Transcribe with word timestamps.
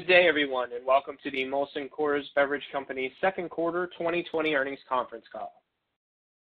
Good 0.00 0.06
day, 0.06 0.26
everyone, 0.26 0.70
and 0.74 0.86
welcome 0.86 1.18
to 1.22 1.30
the 1.30 1.44
Molson 1.44 1.90
Coors 1.90 2.22
Beverage 2.34 2.64
Company 2.72 3.12
second 3.20 3.50
quarter 3.50 3.86
2020 3.98 4.54
earnings 4.54 4.78
conference 4.88 5.26
call. 5.30 5.52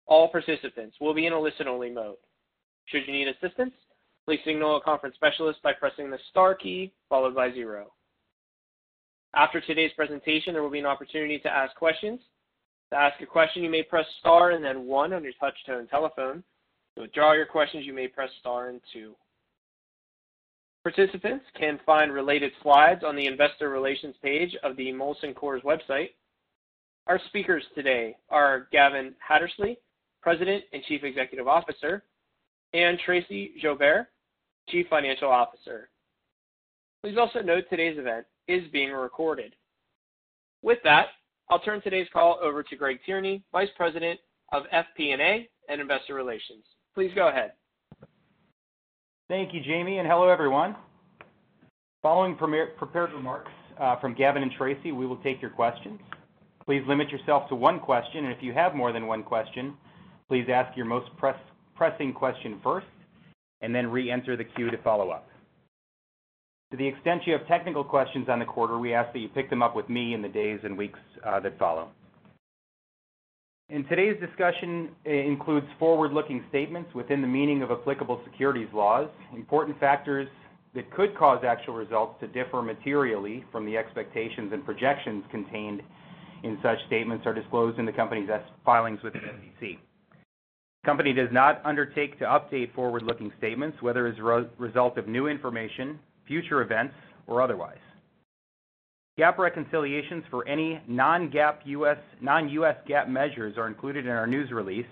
All 0.05 0.29
participants 0.29 0.95
will 1.01 1.13
be 1.13 1.25
in 1.27 1.33
a 1.33 1.39
listen-only 1.41 1.89
mode. 1.89 2.15
Should 2.85 3.01
you 3.05 3.11
need 3.11 3.27
assistance, 3.27 3.73
please 4.25 4.39
signal 4.45 4.77
a 4.77 4.81
conference 4.81 5.15
specialist 5.15 5.61
by 5.61 5.73
pressing 5.73 6.09
the 6.09 6.19
star 6.29 6.55
key 6.55 6.93
followed 7.09 7.35
by 7.35 7.51
zero. 7.51 7.91
After 9.35 9.59
today's 9.59 9.91
presentation, 9.97 10.53
there 10.53 10.63
will 10.63 10.69
be 10.69 10.79
an 10.79 10.85
opportunity 10.85 11.37
to 11.39 11.49
ask 11.53 11.75
questions. 11.75 12.21
To 12.93 12.97
ask 12.97 13.19
a 13.21 13.25
question, 13.25 13.61
you 13.61 13.69
may 13.69 13.83
press 13.83 14.05
star 14.21 14.51
and 14.51 14.63
then 14.63 14.85
one 14.85 15.11
on 15.11 15.21
your 15.21 15.33
touch-tone 15.37 15.87
telephone. 15.87 16.45
To 16.95 17.01
withdraw 17.01 17.33
your 17.33 17.47
questions, 17.47 17.85
you 17.85 17.91
may 17.91 18.07
press 18.07 18.29
star 18.39 18.69
and 18.69 18.79
two. 18.93 19.15
Participants 20.83 21.45
can 21.57 21.79
find 21.85 22.11
related 22.11 22.51
slides 22.61 23.05
on 23.05 23.15
the 23.15 23.25
investor 23.25 23.69
relations 23.69 24.15
page 24.21 24.53
of 24.63 24.75
the 24.75 24.91
Molson 24.91 25.33
Coors 25.33 25.63
website. 25.63 26.09
Our 27.07 27.21
speakers 27.27 27.63
today 27.73 28.17
are 28.29 28.67
Gavin 28.73 29.15
Hattersley, 29.25 29.77
President 30.21 30.61
and 30.73 30.83
Chief 30.83 31.05
Executive 31.05 31.47
Officer, 31.47 32.03
and 32.73 32.99
Tracey 32.99 33.53
Joubert, 33.61 34.07
Chief 34.67 34.85
Financial 34.89 35.29
Officer. 35.29 35.89
Please 37.01 37.17
also 37.17 37.39
note 37.41 37.63
today's 37.69 37.97
event 37.97 38.25
is 38.49 38.63
being 38.73 38.91
recorded. 38.91 39.55
With 40.63 40.79
that, 40.83 41.07
I'll 41.49 41.59
turn 41.59 41.81
today's 41.81 42.07
call 42.11 42.39
over 42.41 42.61
to 42.61 42.75
Greg 42.75 42.99
Tierney, 43.05 43.41
Vice 43.53 43.69
President 43.77 44.19
of 44.51 44.63
FP&A 44.73 45.49
and 45.69 45.81
Investor 45.81 46.13
Relations. 46.13 46.65
Please 46.93 47.11
go 47.15 47.29
ahead. 47.29 47.53
Thank 49.33 49.51
you, 49.51 49.61
Jamie, 49.61 49.97
and 49.97 50.07
hello, 50.07 50.29
everyone. 50.29 50.75
Following 52.03 52.35
prepared 52.35 53.13
remarks 53.13 53.49
uh, 53.81 53.99
from 53.99 54.13
Gavin 54.13 54.43
and 54.43 54.51
Tracey, 54.51 54.91
we 54.91 55.07
will 55.07 55.17
take 55.23 55.41
your 55.41 55.49
questions. 55.49 55.99
Please 56.67 56.83
limit 56.87 57.09
yourself 57.09 57.49
to 57.49 57.55
one 57.55 57.79
question, 57.79 58.25
and 58.25 58.31
if 58.31 58.43
you 58.43 58.53
have 58.53 58.75
more 58.75 58.93
than 58.93 59.07
one 59.07 59.23
question, 59.23 59.73
please 60.29 60.45
ask 60.53 60.77
your 60.77 60.85
most 60.85 61.09
pressing 61.75 62.13
question 62.13 62.59
first, 62.63 62.85
and 63.61 63.73
then 63.73 63.87
re-enter 63.87 64.37
the 64.37 64.43
queue 64.43 64.69
to 64.69 64.77
follow 64.83 65.09
up. 65.09 65.27
To 66.69 66.77
the 66.77 66.85
extent 66.85 67.23
you 67.25 67.33
have 67.33 67.47
technical 67.47 67.83
questions 67.83 68.29
on 68.29 68.37
the 68.37 68.45
quarter, 68.45 68.77
we 68.77 68.93
ask 68.93 69.11
that 69.13 69.19
you 69.19 69.29
pick 69.29 69.49
them 69.49 69.63
up 69.63 69.75
with 69.75 69.89
me 69.89 70.13
in 70.13 70.21
the 70.21 70.29
days 70.29 70.59
and 70.63 70.77
weeks 70.77 70.99
uh, 71.25 71.39
that 71.39 71.57
follow. 71.57 71.89
And 73.69 73.87
today's 73.87 74.19
discussion 74.19 74.89
includes 75.05 75.65
forward-looking 75.79 76.43
statements 76.49 76.93
within 76.93 77.21
the 77.21 77.27
meaning 77.27 77.63
of 77.63 77.71
applicable 77.71 78.21
securities 78.25 78.67
laws. 78.73 79.09
Important 79.35 79.79
factors 79.79 80.27
that 80.75 80.91
could 80.91 81.17
cause 81.17 81.43
actual 81.47 81.75
results 81.75 82.19
to 82.19 82.27
differ 82.27 82.61
materially 82.61 83.45
from 83.51 83.65
the 83.65 83.77
expectations 83.77 84.51
and 84.53 84.65
projections 84.65 85.23
contained 85.31 85.81
in 86.43 86.59
such 86.61 86.77
statements 86.87 87.25
are 87.25 87.33
disclosed 87.33 87.79
in 87.79 87.85
the 87.85 87.91
company's 87.91 88.29
filings 88.65 88.99
with 89.01 89.13
the 89.13 89.19
SEC. 89.19 89.59
The 89.61 90.85
company 90.85 91.13
does 91.13 91.29
not 91.31 91.61
undertake 91.63 92.19
to 92.19 92.25
update 92.25 92.73
forward-looking 92.75 93.31
statements, 93.37 93.81
whether 93.81 94.07
as 94.07 94.19
a 94.19 94.49
result 94.57 94.97
of 94.97 95.07
new 95.07 95.27
information, 95.27 95.97
future 96.27 96.61
events, 96.61 96.95
or 97.27 97.41
otherwise. 97.41 97.77
GAAP 99.19 99.37
reconciliations 99.37 100.23
for 100.31 100.47
any 100.47 100.81
non-US 100.87 101.99
GAAP 102.19 103.07
measures 103.07 103.55
are 103.57 103.67
included 103.67 104.05
in 104.05 104.11
our 104.11 104.25
news 104.25 104.51
release 104.51 104.87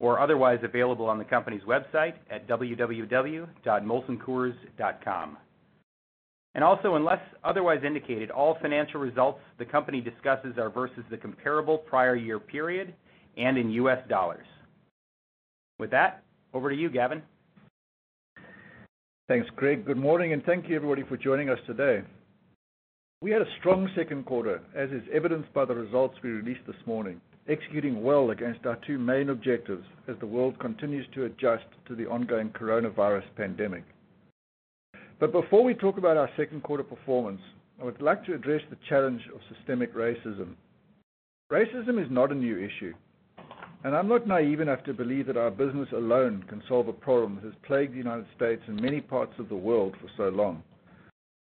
or 0.00 0.18
otherwise 0.18 0.58
available 0.62 1.04
on 1.06 1.18
the 1.18 1.24
company's 1.24 1.60
website 1.62 2.14
at 2.30 2.48
www.molsoncoors.com. 2.48 5.36
And 6.54 6.62
also, 6.64 6.96
unless 6.96 7.20
otherwise 7.44 7.80
indicated, 7.84 8.30
all 8.30 8.58
financial 8.60 9.00
results 9.00 9.40
the 9.58 9.64
company 9.64 10.00
discusses 10.00 10.58
are 10.58 10.70
versus 10.70 11.04
the 11.10 11.16
comparable 11.16 11.78
prior 11.78 12.16
year 12.16 12.38
period 12.38 12.94
and 13.36 13.58
in 13.58 13.70
US 13.70 14.06
dollars. 14.08 14.46
With 15.78 15.90
that, 15.90 16.22
over 16.54 16.70
to 16.70 16.76
you, 16.76 16.90
Gavin. 16.90 17.22
Thanks, 19.28 19.48
Greg. 19.56 19.86
Good 19.86 19.96
morning, 19.96 20.32
and 20.32 20.44
thank 20.44 20.68
you, 20.68 20.76
everybody, 20.76 21.04
for 21.04 21.16
joining 21.16 21.48
us 21.48 21.58
today. 21.66 22.02
We 23.22 23.30
had 23.30 23.40
a 23.40 23.56
strong 23.60 23.88
second 23.94 24.26
quarter, 24.26 24.60
as 24.74 24.90
is 24.90 25.04
evidenced 25.12 25.54
by 25.54 25.64
the 25.64 25.76
results 25.76 26.16
we 26.24 26.30
released 26.30 26.66
this 26.66 26.84
morning, 26.86 27.20
executing 27.48 28.02
well 28.02 28.30
against 28.30 28.66
our 28.66 28.76
two 28.84 28.98
main 28.98 29.28
objectives 29.28 29.84
as 30.08 30.16
the 30.18 30.26
world 30.26 30.58
continues 30.58 31.06
to 31.14 31.26
adjust 31.26 31.66
to 31.86 31.94
the 31.94 32.06
ongoing 32.06 32.48
coronavirus 32.50 33.22
pandemic. 33.36 33.84
But 35.20 35.30
before 35.30 35.62
we 35.62 35.72
talk 35.72 35.98
about 35.98 36.16
our 36.16 36.28
second 36.36 36.64
quarter 36.64 36.82
performance, 36.82 37.40
I 37.80 37.84
would 37.84 38.02
like 38.02 38.24
to 38.24 38.34
address 38.34 38.62
the 38.68 38.78
challenge 38.88 39.22
of 39.32 39.40
systemic 39.56 39.94
racism. 39.94 40.56
Racism 41.52 42.04
is 42.04 42.10
not 42.10 42.32
a 42.32 42.34
new 42.34 42.58
issue, 42.58 42.92
and 43.84 43.94
I'm 43.94 44.08
not 44.08 44.26
naive 44.26 44.58
enough 44.58 44.82
to 44.82 44.92
believe 44.92 45.28
that 45.28 45.36
our 45.36 45.52
business 45.52 45.88
alone 45.92 46.44
can 46.48 46.60
solve 46.68 46.88
a 46.88 46.92
problem 46.92 47.36
that 47.36 47.44
has 47.44 47.54
plagued 47.68 47.92
the 47.92 47.98
United 47.98 48.26
States 48.34 48.62
and 48.66 48.80
many 48.80 49.00
parts 49.00 49.34
of 49.38 49.48
the 49.48 49.54
world 49.54 49.94
for 50.00 50.08
so 50.16 50.28
long. 50.36 50.64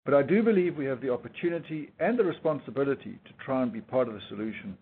I 0.07 0.23
do 0.23 0.43
believe 0.43 0.77
we 0.77 0.85
have 0.85 0.99
the 0.99 1.13
opportunity 1.13 1.89
and 1.99 2.17
the 2.17 2.23
responsibility 2.23 3.19
to 3.25 3.45
try 3.45 3.63
and 3.63 3.71
be 3.71 3.81
part 3.81 4.07
of 4.07 4.13
the 4.13 4.21
solution. 4.29 4.77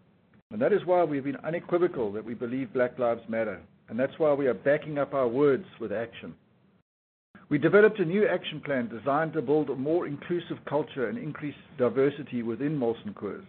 And 0.52 0.62
That 0.62 0.74
is 0.74 0.86
why 0.86 1.04
we've 1.04 1.24
been 1.24 1.36
unequivocal 1.38 2.12
that 2.14 2.26
we 2.26 2.34
believe 2.34 2.74
Black 2.74 2.98
Lives 2.98 3.22
Matter, 3.30 3.62
and 3.90 4.00
that's 4.00 4.18
why 4.18 4.34
we 4.34 4.48
are 4.48 4.56
backing 4.56 4.98
up 4.98 5.14
our 5.14 5.28
words 5.28 5.66
with 5.80 5.92
action. 5.92 6.34
We 7.50 7.58
developed 7.58 8.00
a 8.00 8.06
new 8.06 8.28
action 8.28 8.62
plan 8.62 8.90
designed 8.90 9.34
to 9.34 9.42
build 9.42 9.70
a 9.70 9.76
more 9.76 10.08
inclusive 10.08 10.58
culture 10.68 11.10
and 11.10 11.18
increase 11.18 11.56
diversity 11.78 12.42
within 12.42 12.78
Molson 12.78 13.14
Coors. 13.14 13.46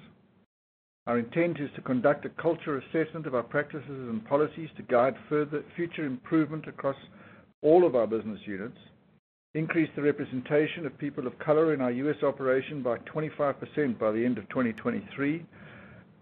Our 1.07 1.19
intent 1.19 1.59
is 1.61 1.71
to 1.77 1.83
conduct 1.83 2.27
a 2.27 2.31
culture 2.31 2.79
assessment 2.79 3.27
of 3.27 3.35
our 3.35 3.43
practices 3.43 3.85
and 3.89 4.25
policies 4.27 4.69
to 4.77 4.83
guide 4.83 5.15
further 5.29 5.65
future 5.77 6.05
improvement 6.05 6.67
across 6.67 6.97
all 7.63 7.87
of 7.87 7.95
our 7.95 8.07
business 8.07 8.41
units, 8.45 8.79
increase 9.55 9.91
the 9.97 10.03
representation 10.03 10.87
of 10.87 10.97
people 10.99 11.27
of 11.27 11.39
color 11.41 11.75
in 11.75 11.81
our 11.81 11.91
U.S. 11.91 12.23
operation 12.23 12.83
by 12.83 12.99
25% 12.99 13.99
by 13.99 14.13
the 14.13 14.25
end 14.25 14.39
of 14.39 14.49
2023, 14.49 15.45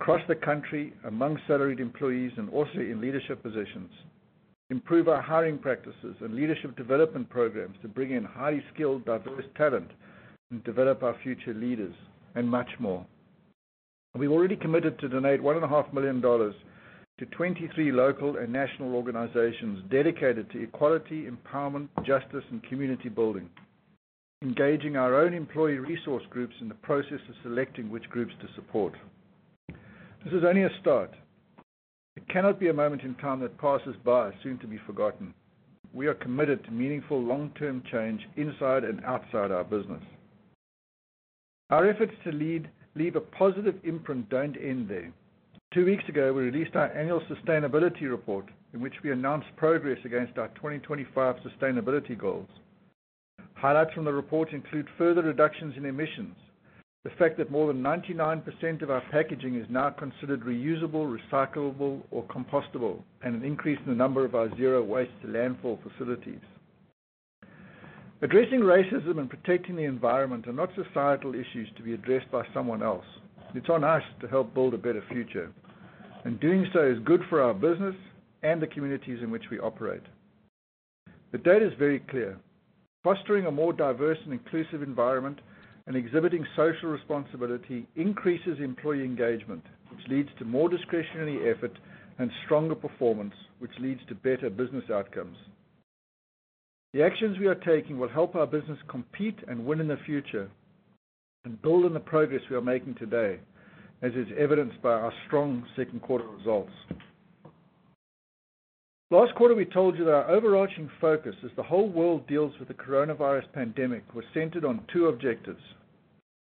across 0.00 0.22
the 0.28 0.34
country, 0.34 0.94
among 1.04 1.38
salaried 1.46 1.80
employees, 1.80 2.32
and 2.38 2.48
also 2.50 2.78
in 2.78 3.00
leadership 3.00 3.42
positions, 3.42 3.90
improve 4.70 5.08
our 5.08 5.20
hiring 5.20 5.58
practices 5.58 6.16
and 6.20 6.34
leadership 6.34 6.74
development 6.76 7.28
programs 7.28 7.76
to 7.82 7.88
bring 7.88 8.12
in 8.12 8.24
highly 8.24 8.62
skilled, 8.72 9.04
diverse 9.04 9.44
talent, 9.56 9.90
and 10.50 10.64
develop 10.64 11.02
our 11.02 11.16
future 11.22 11.52
leaders, 11.52 11.94
and 12.34 12.48
much 12.48 12.70
more. 12.78 13.04
We've 14.14 14.32
already 14.32 14.56
committed 14.56 14.98
to 15.00 15.08
donate 15.08 15.42
$1.5 15.42 15.92
million 15.92 16.22
to 17.18 17.26
23 17.26 17.90
local 17.90 18.36
and 18.36 18.52
national 18.52 18.94
organizations 18.94 19.82
dedicated 19.90 20.50
to 20.50 20.62
equality, 20.62 21.28
empowerment, 21.28 21.88
justice, 22.04 22.44
and 22.50 22.62
community 22.62 23.08
building, 23.08 23.50
engaging 24.42 24.96
our 24.96 25.20
own 25.20 25.34
employee 25.34 25.78
resource 25.78 26.22
groups 26.30 26.54
in 26.60 26.68
the 26.68 26.74
process 26.76 27.20
of 27.28 27.34
selecting 27.42 27.90
which 27.90 28.08
groups 28.08 28.32
to 28.40 28.46
support. 28.54 28.94
This 30.24 30.32
is 30.32 30.44
only 30.44 30.62
a 30.62 30.70
start. 30.80 31.12
It 32.16 32.28
cannot 32.28 32.60
be 32.60 32.68
a 32.68 32.74
moment 32.74 33.02
in 33.02 33.14
time 33.16 33.40
that 33.40 33.58
passes 33.58 33.96
by, 34.04 34.32
soon 34.42 34.58
to 34.58 34.66
be 34.66 34.78
forgotten. 34.86 35.34
We 35.92 36.06
are 36.06 36.14
committed 36.14 36.64
to 36.64 36.70
meaningful 36.70 37.20
long-term 37.20 37.82
change 37.90 38.20
inside 38.36 38.84
and 38.84 39.04
outside 39.04 39.50
our 39.50 39.64
business. 39.64 40.02
Our 41.70 41.88
efforts 41.88 42.12
to 42.24 42.32
lead 42.32 42.68
leave 42.94 43.16
a 43.16 43.20
positive 43.20 43.76
imprint 43.84 44.28
don't 44.28 44.56
end 44.56 44.88
there. 44.88 45.12
Two 45.74 45.84
weeks 45.84 46.04
ago, 46.08 46.32
we 46.32 46.44
released 46.44 46.76
our 46.76 46.90
annual 46.92 47.20
sustainability 47.28 48.08
report, 48.08 48.46
in 48.72 48.80
which 48.80 48.94
we 49.04 49.12
announced 49.12 49.48
progress 49.56 49.98
against 50.02 50.38
our 50.38 50.48
2025 50.48 51.36
sustainability 51.36 52.16
goals. 52.16 52.48
Highlights 53.52 53.92
from 53.92 54.06
the 54.06 54.12
report 54.12 54.54
include 54.54 54.88
further 54.96 55.20
reductions 55.20 55.74
in 55.76 55.84
emissions, 55.84 56.36
the 57.04 57.10
fact 57.10 57.36
that 57.36 57.50
more 57.50 57.66
than 57.66 57.82
99% 57.82 58.80
of 58.80 58.90
our 58.90 59.02
packaging 59.10 59.56
is 59.56 59.66
now 59.68 59.90
considered 59.90 60.40
reusable, 60.40 61.18
recyclable, 61.18 62.00
or 62.10 62.24
compostable, 62.24 63.02
and 63.22 63.34
an 63.34 63.44
increase 63.44 63.78
in 63.84 63.90
the 63.90 63.96
number 63.96 64.24
of 64.24 64.34
our 64.34 64.48
zero 64.56 64.82
waste 64.82 65.12
to 65.20 65.28
landfill 65.28 65.78
facilities. 65.82 66.40
Addressing 68.22 68.60
racism 68.60 69.18
and 69.18 69.28
protecting 69.28 69.76
the 69.76 69.84
environment 69.84 70.48
are 70.48 70.52
not 70.52 70.70
societal 70.74 71.34
issues 71.34 71.68
to 71.76 71.82
be 71.82 71.92
addressed 71.92 72.30
by 72.30 72.44
someone 72.54 72.82
else. 72.82 73.04
It's 73.54 73.68
on 73.70 73.82
us 73.82 74.02
to 74.20 74.28
help 74.28 74.52
build 74.54 74.74
a 74.74 74.78
better 74.78 75.02
future, 75.10 75.50
and 76.24 76.38
doing 76.38 76.66
so 76.72 76.86
is 76.86 76.98
good 77.04 77.22
for 77.30 77.40
our 77.42 77.54
business 77.54 77.94
and 78.42 78.60
the 78.60 78.66
communities 78.66 79.20
in 79.22 79.30
which 79.30 79.44
we 79.50 79.58
operate. 79.58 80.02
The 81.32 81.38
data 81.38 81.66
is 81.66 81.72
very 81.78 82.00
clear. 82.10 82.38
Fostering 83.02 83.46
a 83.46 83.50
more 83.50 83.72
diverse 83.72 84.18
and 84.24 84.32
inclusive 84.32 84.82
environment 84.82 85.40
and 85.86 85.96
exhibiting 85.96 86.44
social 86.56 86.90
responsibility 86.90 87.86
increases 87.96 88.58
employee 88.60 89.04
engagement, 89.04 89.64
which 89.90 90.06
leads 90.08 90.28
to 90.38 90.44
more 90.44 90.68
discretionary 90.68 91.50
effort 91.50 91.72
and 92.18 92.30
stronger 92.44 92.74
performance, 92.74 93.34
which 93.60 93.70
leads 93.80 94.00
to 94.08 94.14
better 94.14 94.50
business 94.50 94.84
outcomes. 94.92 95.36
The 96.92 97.02
actions 97.02 97.38
we 97.38 97.46
are 97.46 97.54
taking 97.54 97.98
will 97.98 98.08
help 98.08 98.34
our 98.34 98.46
business 98.46 98.78
compete 98.88 99.38
and 99.48 99.64
win 99.64 99.80
in 99.80 99.88
the 99.88 99.98
future 100.04 100.50
and 101.44 101.60
build 101.62 101.84
on 101.84 101.94
the 101.94 102.00
progress 102.00 102.42
we 102.50 102.56
are 102.56 102.60
making 102.60 102.94
today, 102.94 103.38
as 104.02 104.12
is 104.12 104.26
evidenced 104.38 104.80
by 104.82 104.92
our 104.92 105.12
strong 105.26 105.64
second 105.76 106.02
quarter 106.02 106.26
results. 106.26 106.72
Last 109.10 109.34
quarter, 109.36 109.54
we 109.54 109.64
told 109.64 109.96
you 109.96 110.04
that 110.04 110.12
our 110.12 110.30
overarching 110.30 110.90
focus 111.00 111.34
as 111.44 111.50
the 111.56 111.62
whole 111.62 111.88
world 111.88 112.26
deals 112.26 112.52
with 112.58 112.68
the 112.68 112.74
coronavirus 112.74 113.50
pandemic 113.54 114.14
was 114.14 114.24
centered 114.34 114.64
on 114.64 114.84
two 114.92 115.06
objectives: 115.06 115.62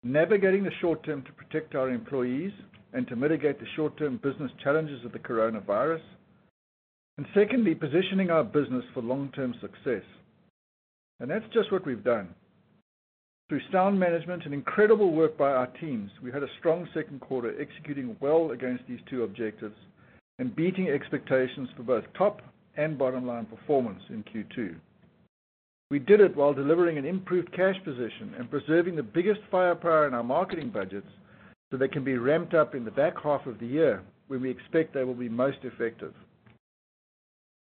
navigating 0.03 0.63
the 0.63 0.71
short 0.79 1.03
term 1.03 1.23
to 1.23 1.31
protect 1.33 1.75
our 1.75 1.89
employees 1.89 2.53
and 2.93 3.07
to 3.07 3.15
mitigate 3.15 3.59
the 3.59 3.65
short-term 3.75 4.19
business 4.23 4.51
challenges 4.63 5.03
of 5.03 5.11
the 5.11 5.19
coronavirus, 5.19 6.01
and 7.17 7.25
secondly, 7.33 7.75
positioning 7.75 8.29
our 8.29 8.43
business 8.43 8.83
for 8.93 9.01
long-term 9.01 9.53
success. 9.61 10.03
And 11.19 11.29
that's 11.29 11.45
just 11.53 11.71
what 11.71 11.85
we've 11.85 12.03
done. 12.03 12.29
Through 13.49 13.61
sound 13.71 13.99
management 13.99 14.45
and 14.45 14.53
incredible 14.53 15.11
work 15.11 15.37
by 15.37 15.51
our 15.51 15.67
teams, 15.67 16.09
we 16.23 16.31
had 16.31 16.43
a 16.43 16.53
strong 16.59 16.87
second 16.93 17.19
quarter 17.19 17.53
executing 17.59 18.15
well 18.19 18.51
against 18.51 18.83
these 18.87 19.01
two 19.09 19.23
objectives 19.23 19.75
and 20.39 20.55
beating 20.55 20.89
expectations 20.89 21.69
for 21.75 21.83
both 21.83 22.05
top 22.17 22.41
and 22.77 22.97
bottom-line 22.97 23.45
performance 23.45 24.01
in 24.09 24.23
Q2. 24.23 24.75
We 25.91 25.99
did 25.99 26.21
it 26.21 26.35
while 26.35 26.53
delivering 26.53 26.97
an 26.97 27.05
improved 27.05 27.51
cash 27.51 27.75
position 27.83 28.33
and 28.39 28.49
preserving 28.49 28.95
the 28.95 29.03
biggest 29.03 29.41
firepower 29.51 30.07
in 30.07 30.13
our 30.13 30.23
marketing 30.23 30.69
budgets 30.69 31.07
so 31.69 31.77
they 31.77 31.87
can 31.87 32.03
be 32.03 32.17
ramped 32.17 32.53
up 32.53 32.73
in 32.73 32.85
the 32.85 32.91
back 32.91 33.13
half 33.21 33.45
of 33.45 33.59
the 33.59 33.67
year 33.67 34.01
when 34.27 34.41
we 34.41 34.49
expect 34.49 34.93
they 34.93 35.03
will 35.03 35.13
be 35.13 35.29
most 35.29 35.59
effective. 35.63 36.13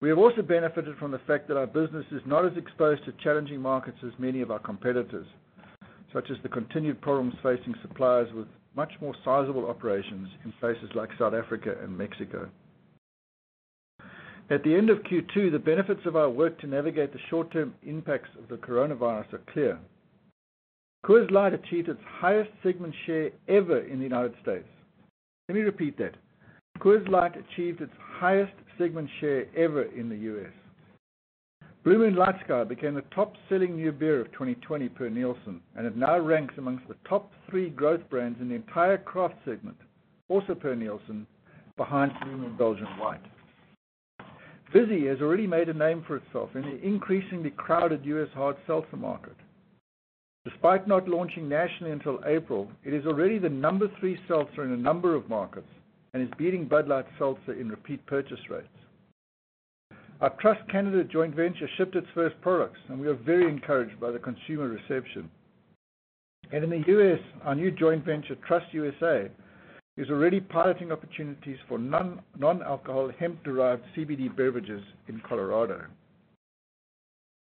We 0.01 0.09
have 0.09 0.17
also 0.17 0.41
benefited 0.41 0.97
from 0.97 1.11
the 1.11 1.21
fact 1.27 1.47
that 1.47 1.57
our 1.57 1.67
business 1.67 2.05
is 2.11 2.21
not 2.25 2.45
as 2.45 2.55
exposed 2.55 3.03
to 3.05 3.13
challenging 3.23 3.61
markets 3.61 3.97
as 4.03 4.13
many 4.17 4.41
of 4.41 4.49
our 4.49 4.59
competitors, 4.59 5.27
such 6.17 6.31
as 6.31 6.37
the 6.41 6.49
continued 6.49 6.99
problems 6.99 7.35
facing 7.43 7.75
suppliers 7.83 8.27
with 8.33 8.47
much 8.75 8.91
more 9.01 9.13
sizable 9.23 9.69
operations 9.69 10.27
in 10.43 10.51
places 10.59 10.89
like 10.95 11.09
South 11.19 11.35
Africa 11.35 11.75
and 11.83 11.95
Mexico. 11.95 12.49
At 14.49 14.63
the 14.63 14.73
end 14.73 14.89
of 14.89 15.03
Q2, 15.03 15.51
the 15.51 15.59
benefits 15.59 16.01
of 16.07 16.15
our 16.15 16.29
work 16.29 16.59
to 16.61 16.67
navigate 16.67 17.13
the 17.13 17.19
short-term 17.29 17.75
impacts 17.83 18.29
of 18.41 18.49
the 18.49 18.55
coronavirus 18.55 19.33
are 19.33 19.41
clear. 19.53 19.77
Coors 21.05 21.29
Light 21.29 21.53
achieved 21.53 21.89
its 21.89 22.01
highest 22.19 22.49
segment 22.63 22.95
share 23.05 23.29
ever 23.47 23.81
in 23.81 23.99
the 23.99 24.03
United 24.03 24.33
States. 24.41 24.67
Let 25.47 25.55
me 25.55 25.61
repeat 25.61 25.99
that. 25.99 26.15
Coors 26.79 27.07
Light 27.09 27.33
achieved 27.37 27.81
its 27.81 27.93
highest 27.99 28.53
segment 28.79 29.07
share 29.19 29.45
ever 29.55 29.83
in 29.83 30.09
the 30.09 30.17
U.S. 30.17 30.53
Blue 31.87 31.99
Moon 31.99 32.15
LightSky 32.15 32.67
became 32.67 32.95
the 32.95 33.03
top-selling 33.15 33.77
new 33.77 33.93
beer 33.93 34.19
of 34.19 34.29
2020 34.33 34.89
per 34.89 35.07
Nielsen, 35.07 35.61
and 35.77 35.87
it 35.87 35.95
now 35.95 36.19
ranks 36.19 36.55
amongst 36.57 36.85
the 36.89 36.97
top 37.07 37.31
three 37.49 37.69
growth 37.69 38.01
brands 38.09 38.41
in 38.41 38.49
the 38.49 38.55
entire 38.55 38.97
craft 38.97 39.35
segment, 39.45 39.77
also 40.27 40.53
per 40.53 40.75
Nielsen, 40.75 41.25
behind 41.77 42.11
Blue 42.21 42.35
Moon 42.35 42.57
Belgian 42.57 42.87
White. 42.99 43.21
Vizzy 44.73 45.07
has 45.07 45.21
already 45.21 45.47
made 45.47 45.69
a 45.69 45.73
name 45.73 46.03
for 46.05 46.17
itself 46.17 46.49
in 46.55 46.63
the 46.63 46.77
increasingly 46.85 47.51
crowded 47.51 48.03
U.S. 48.03 48.27
hard 48.33 48.57
seltzer 48.67 48.97
market. 48.97 49.37
Despite 50.43 50.89
not 50.89 51.07
launching 51.07 51.47
nationally 51.47 51.93
until 51.93 52.19
April, 52.25 52.69
it 52.83 52.93
is 52.93 53.05
already 53.05 53.39
the 53.39 53.47
number 53.47 53.89
three 54.01 54.19
seltzer 54.27 54.65
in 54.65 54.73
a 54.73 54.75
number 54.75 55.15
of 55.15 55.29
markets 55.29 55.71
and 56.13 56.21
is 56.21 56.29
beating 56.37 56.67
Bud 56.67 56.89
Light 56.89 57.05
Seltzer 57.17 57.53
in 57.53 57.69
repeat 57.69 58.05
purchase 58.07 58.49
rates. 58.49 58.67
Our 60.19 60.31
Truss 60.41 60.57
Canada 60.71 61.03
joint 61.03 61.35
venture 61.35 61.69
shipped 61.77 61.95
its 61.95 62.07
first 62.15 62.41
products, 62.41 62.79
and 62.89 62.99
we 62.99 63.07
are 63.07 63.13
very 63.13 63.47
encouraged 63.47 63.99
by 63.99 64.09
the 64.09 64.17
consumer 64.17 64.67
reception. 64.67 65.29
And 66.51 66.63
in 66.63 66.71
the 66.71 66.83
U.S., 66.87 67.19
our 67.43 67.53
new 67.53 67.69
joint 67.69 68.03
venture, 68.03 68.35
Truss 68.47 68.63
USA, 68.71 69.29
is 69.95 70.09
already 70.09 70.39
piloting 70.39 70.91
opportunities 70.91 71.57
for 71.67 71.77
non-alcohol 71.77 73.11
hemp-derived 73.19 73.83
CBD 73.95 74.35
beverages 74.35 74.81
in 75.07 75.21
Colorado. 75.27 75.85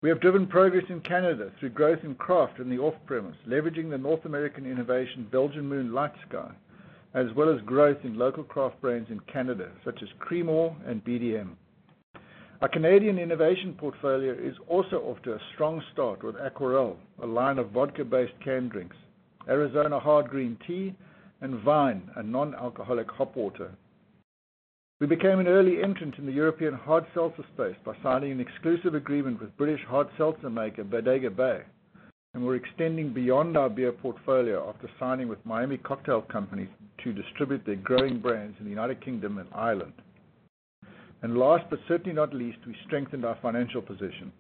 We 0.01 0.09
have 0.09 0.21
driven 0.21 0.47
progress 0.47 0.85
in 0.89 1.01
Canada 1.01 1.51
through 1.59 1.71
growth 1.71 2.05
in 2.05 2.15
craft 2.15 2.61
in 2.61 2.71
the 2.71 2.79
off-premise, 2.79 3.37
leveraging 3.49 3.91
the 3.91 3.99
North 3.99 4.25
American 4.25 4.67
innovation 4.67 5.27
Belgian 5.33 5.69
Moon 5.69 5.91
LightSky, 5.91 6.53
as 7.15 7.27
well 7.35 7.53
as 7.53 7.61
growth 7.63 7.99
in 8.05 8.17
local 8.17 8.45
craft 8.45 8.81
brands 8.81 9.11
in 9.11 9.19
Canada, 9.33 9.73
such 9.85 10.01
as 10.01 10.09
Creemore 10.21 10.77
and 10.89 11.05
BDM. 11.05 11.57
Our 12.63 12.69
Canadian 12.69 13.19
innovation 13.19 13.75
portfolio 13.77 14.35
is 14.35 14.55
also 14.69 14.99
off 14.99 15.21
to 15.25 15.33
a 15.33 15.41
strong 15.53 15.83
start 15.93 16.23
with 16.23 16.37
Aquarelle, 16.37 16.97
a 17.21 17.27
line 17.27 17.59
of 17.59 17.73
vodka-based 17.73 18.35
canned 18.45 18.71
drinks, 18.71 18.95
Arizona 19.49 19.99
Hard 19.99 20.29
Green 20.29 20.57
Tea, 20.65 20.95
and 21.41 21.61
Vyne, 21.65 22.03
a 22.15 22.23
non-alcoholic 22.23 23.11
hop 23.11 23.35
water. 23.35 23.73
We 25.01 25.09
became 25.09 25.41
an 25.41 25.49
early 25.49 25.83
entrant 25.83 26.19
in 26.19 26.25
the 26.25 26.31
European 26.31 26.75
hard 26.75 27.05
seltzer 27.15 27.45
space 27.53 27.75
by 27.85 27.97
signing 28.01 28.31
an 28.31 28.39
exclusive 28.39 28.95
agreement 28.95 29.41
with 29.41 29.57
British 29.57 29.85
hard 29.89 30.07
seltzer 30.17 30.49
maker 30.49 30.85
Bodega 30.85 31.31
Bay, 31.31 31.63
and 32.33 32.47
we're 32.47 32.55
extending 32.55 33.13
beyond 33.13 33.57
our 33.57 33.71
beer 33.71 33.91
portfolio 33.91 34.69
after 34.69 34.89
signing 35.01 35.27
with 35.27 35.45
Miami 35.45 35.79
Cocktail 35.79 36.23
Company 36.23 36.69
to 37.03 37.13
distribute 37.13 37.67
their 37.67 37.75
growing 37.75 38.21
brands 38.21 38.57
in 38.61 38.67
the 38.67 38.71
United 38.71 39.05
Kingdom 39.05 39.39
and 39.39 39.49
Ireland. 39.53 39.95
And 41.23 41.39
last, 41.39 41.65
but 41.71 41.79
certainly 41.87 42.13
not 42.13 42.35
least, 42.35 42.59
we 42.67 42.77
strengthened 42.87 43.25
our 43.25 43.39
financial 43.41 43.81
position. 43.81 44.33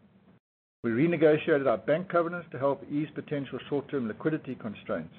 We 0.82 0.90
renegotiated 0.90 1.68
our 1.68 1.78
bank 1.78 2.08
covenants 2.08 2.48
to 2.50 2.58
help 2.58 2.82
ease 2.90 3.06
potential 3.14 3.60
short-term 3.68 4.08
liquidity 4.08 4.56
constraints, 4.56 5.14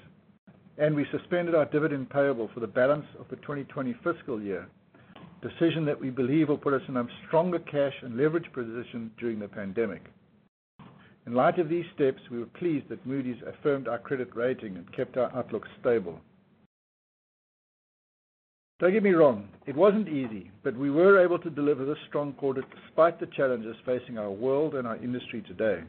and 0.77 0.93
we 0.93 1.05
suspended 1.09 1.55
our 1.55 1.65
dividend 1.65 2.09
payable 2.09 2.49
for 2.53 2.59
the 2.59 2.67
balance 2.67 3.05
of 3.17 3.29
the 3.29 3.37
2020 3.37 3.95
fiscal 4.03 4.41
year, 4.41 4.67
a 5.15 5.47
decision 5.47 5.85
that 5.85 6.01
we 6.01 6.09
believe 6.09 6.49
will 6.49 6.57
put 6.57 6.73
us 6.73 6.81
in 6.89 6.97
a 6.97 7.07
stronger 7.27 7.59
cash 7.59 7.93
and 8.01 8.17
leverage 8.17 8.51
position 8.51 9.09
during 9.17 9.39
the 9.39 9.47
pandemic. 9.47 10.01
In 11.25 11.33
light 11.33 11.59
of 11.59 11.69
these 11.69 11.85
steps, 11.95 12.21
we 12.29 12.39
were 12.39 12.45
pleased 12.47 12.89
that 12.89 13.05
Moody's 13.05 13.41
affirmed 13.47 13.87
our 13.87 13.99
credit 13.99 14.35
rating 14.35 14.75
and 14.75 14.91
kept 14.93 15.15
our 15.15 15.33
outlook 15.33 15.65
stable. 15.79 16.19
Don't 18.83 18.91
get 18.91 19.01
me 19.01 19.11
wrong, 19.11 19.47
it 19.65 19.77
wasn't 19.77 20.09
easy, 20.09 20.51
but 20.61 20.75
we 20.75 20.91
were 20.91 21.23
able 21.23 21.39
to 21.39 21.49
deliver 21.49 21.85
this 21.85 21.95
strong 22.09 22.33
quarter 22.33 22.65
despite 22.83 23.17
the 23.17 23.27
challenges 23.27 23.77
facing 23.85 24.17
our 24.17 24.29
world 24.29 24.75
and 24.75 24.85
our 24.85 24.97
industry 24.97 25.41
today. 25.47 25.83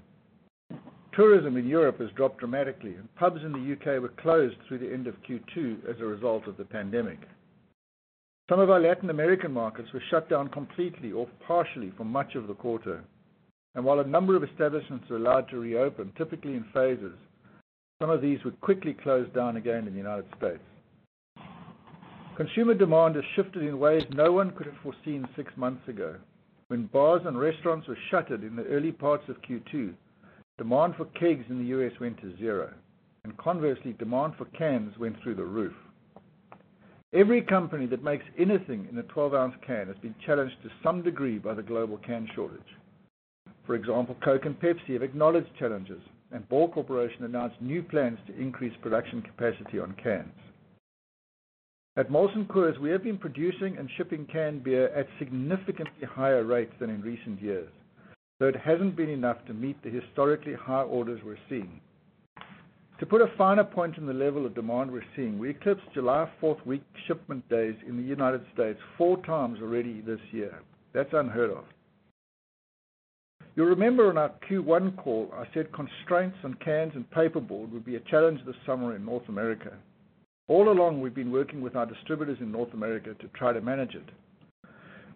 Tourism 1.13 1.57
in 1.57 1.67
Europe 1.67 1.99
has 1.99 2.11
dropped 2.13 2.39
dramatically, 2.39 2.95
and 2.95 3.13
pubs 3.17 3.43
in 3.43 3.51
the 3.51 3.59
U.K. 3.59 3.99
were 3.99 4.11
closed 4.11 4.55
through 4.69 4.79
the 4.79 4.93
end 4.93 5.09
of 5.09 5.17
Q2 5.29 5.91
as 5.91 6.01
a 6.01 6.05
result 6.05 6.47
of 6.47 6.57
the 6.57 6.65
pandemic. 6.65 7.19
Some 8.49 8.61
of 8.61 8.71
our 8.71 8.79
Latin 8.79 9.11
American 9.11 9.51
markets 9.51 9.89
were 9.93 10.03
shut 10.09 10.31
down 10.31 10.47
completely 10.51 11.11
or 11.11 11.27
partially 11.49 11.93
for 11.97 12.05
much 12.05 12.37
of 12.37 12.47
the 12.47 12.55
quarter. 12.55 13.03
And 13.75 13.85
While 13.85 13.99
a 13.99 14.07
number 14.07 14.37
of 14.37 14.45
establishments 14.45 15.11
were 15.11 15.17
allowed 15.17 15.49
to 15.49 15.59
reopen, 15.59 16.13
typically 16.17 16.55
in 16.55 16.65
phases, 16.73 17.19
some 18.01 18.11
of 18.11 18.23
these 18.23 18.45
were 18.45 18.53
quickly 18.53 18.95
closed 18.95 19.35
down 19.35 19.57
again 19.57 19.89
in 19.89 19.95
the 19.95 19.99
United 19.99 20.27
States. 20.39 20.63
Consumer 22.37 22.75
demand 22.75 23.14
has 23.14 23.25
shifted 23.37 23.62
in 23.62 23.79
ways 23.79 24.03
no 24.11 24.33
one 24.33 24.50
could 24.50 24.67
have 24.67 24.75
foreseen 24.83 25.29
six 25.37 25.53
months 25.57 25.87
ago. 25.87 26.17
When 26.67 26.87
bars 26.87 27.23
and 27.26 27.38
restaurants 27.38 27.87
were 27.87 27.99
shuttered 28.11 28.43
in 28.43 28.57
the 28.57 28.64
early 28.64 28.91
parts 28.91 29.29
of 29.29 29.41
Q2, 29.43 29.95
demand 30.59 30.97
for 30.97 31.05
kegs 31.05 31.45
in 31.49 31.59
the 31.59 31.67
U.S. 31.67 31.93
went 32.00 32.21
to 32.23 32.37
zero, 32.37 32.73
and 33.23 33.37
conversely, 33.37 33.93
demand 33.93 34.35
for 34.37 34.47
cans 34.47 34.99
went 34.99 35.14
through 35.23 35.37
the 35.37 35.45
roof. 35.45 35.75
Every 37.12 37.41
company 37.41 37.87
that 37.87 38.03
makes 38.03 38.25
anything 38.37 38.88
in 38.91 38.99
a 38.99 39.05
12-ounce 39.05 39.55
can 39.64 39.87
has 39.87 39.97
been 40.03 40.17
challenged 40.26 40.57
to 40.64 40.71
some 40.83 41.03
degree 41.03 41.38
by 41.38 41.55
the 41.55 41.62
global 41.62 41.99
can 41.99 42.29
shortage. 42.35 42.61
For 43.64 43.76
example, 43.76 44.17
Coke 44.25 44.45
and 44.45 44.59
Pepsi 44.59 44.95
have 44.95 45.03
acknowledged 45.05 45.57
challenges, 45.57 46.03
and 46.33 46.49
Ball 46.49 46.69
Corporation 46.69 47.23
announced 47.25 47.61
new 47.61 47.85
plans 47.85 48.19
to 48.26 48.37
increase 48.37 48.75
production 48.83 49.23
capacity 49.23 49.79
on 49.79 49.95
cans. 50.03 50.33
At 51.97 52.11
Molson 52.11 52.45
Coors, 52.49 52.77
we 52.81 52.91
have 52.91 53.05
been 53.05 53.19
producing 53.19 53.79
and 53.79 53.89
shipping 53.97 54.27
canned 54.27 54.65
beer 54.65 54.89
at 54.89 55.07
significantly 55.21 56.05
higher 56.05 56.43
rates 56.43 56.73
than 56.81 56.91
in 56.91 57.01
recent 57.01 57.41
years, 57.41 57.69
though 58.41 58.49
it 58.49 58.57
hasn't 58.57 58.97
been 58.97 59.11
enough 59.11 59.37
to 59.47 59.55
meet 59.55 59.81
the 59.85 59.91
historically 59.91 60.55
high 60.55 60.83
orders 60.83 61.21
we're 61.25 61.39
seeing. 61.49 61.81
To 62.99 63.07
put 63.07 63.21
a 63.21 63.33
finer 63.39 63.63
point 63.63 63.97
on 63.97 64.07
the 64.07 64.13
level 64.13 64.45
of 64.45 64.57
demand 64.57 64.91
we're 64.91 65.05
seeing, 65.15 65.39
we 65.39 65.51
eclipsed 65.51 65.87
July 65.95 66.29
4th 66.43 66.67
week 66.67 66.83
shipment 67.07 67.49
days 67.49 67.77
in 67.87 67.97
the 67.97 68.03
United 68.03 68.45
States 68.53 68.81
four 68.99 69.19
times 69.25 69.61
already 69.63 70.01
this 70.01 70.21
year. 70.33 70.63
That's 70.95 71.13
unheard 71.13 71.51
of. 71.51 71.65
You'll 73.55 73.67
remember 73.67 74.09
on 74.09 74.19
our 74.19 74.33
Q1 74.51 74.97
call, 74.97 75.33
I 75.33 75.45
said 75.55 75.73
constraints 75.73 76.39
on 76.43 76.55
cans 76.55 76.95
and 76.97 77.09
paperboard 77.13 77.71
would 77.71 77.85
be 77.85 77.95
a 77.95 78.01
challenge 78.01 78.41
this 78.45 78.57
summer 78.67 78.97
in 78.97 79.05
North 79.05 79.29
America. 79.29 79.75
All 80.47 80.69
along, 80.69 81.01
we've 81.01 81.15
been 81.15 81.33
working 81.33 81.63
with 81.63 81.75
our 81.75 81.87
distributors 81.87 82.37
in 82.41 82.53
North 82.53 82.75
America 82.75 83.15
to 83.15 83.29
try 83.29 83.55
to 83.55 83.63
manage 83.63 83.95
it. 83.95 84.05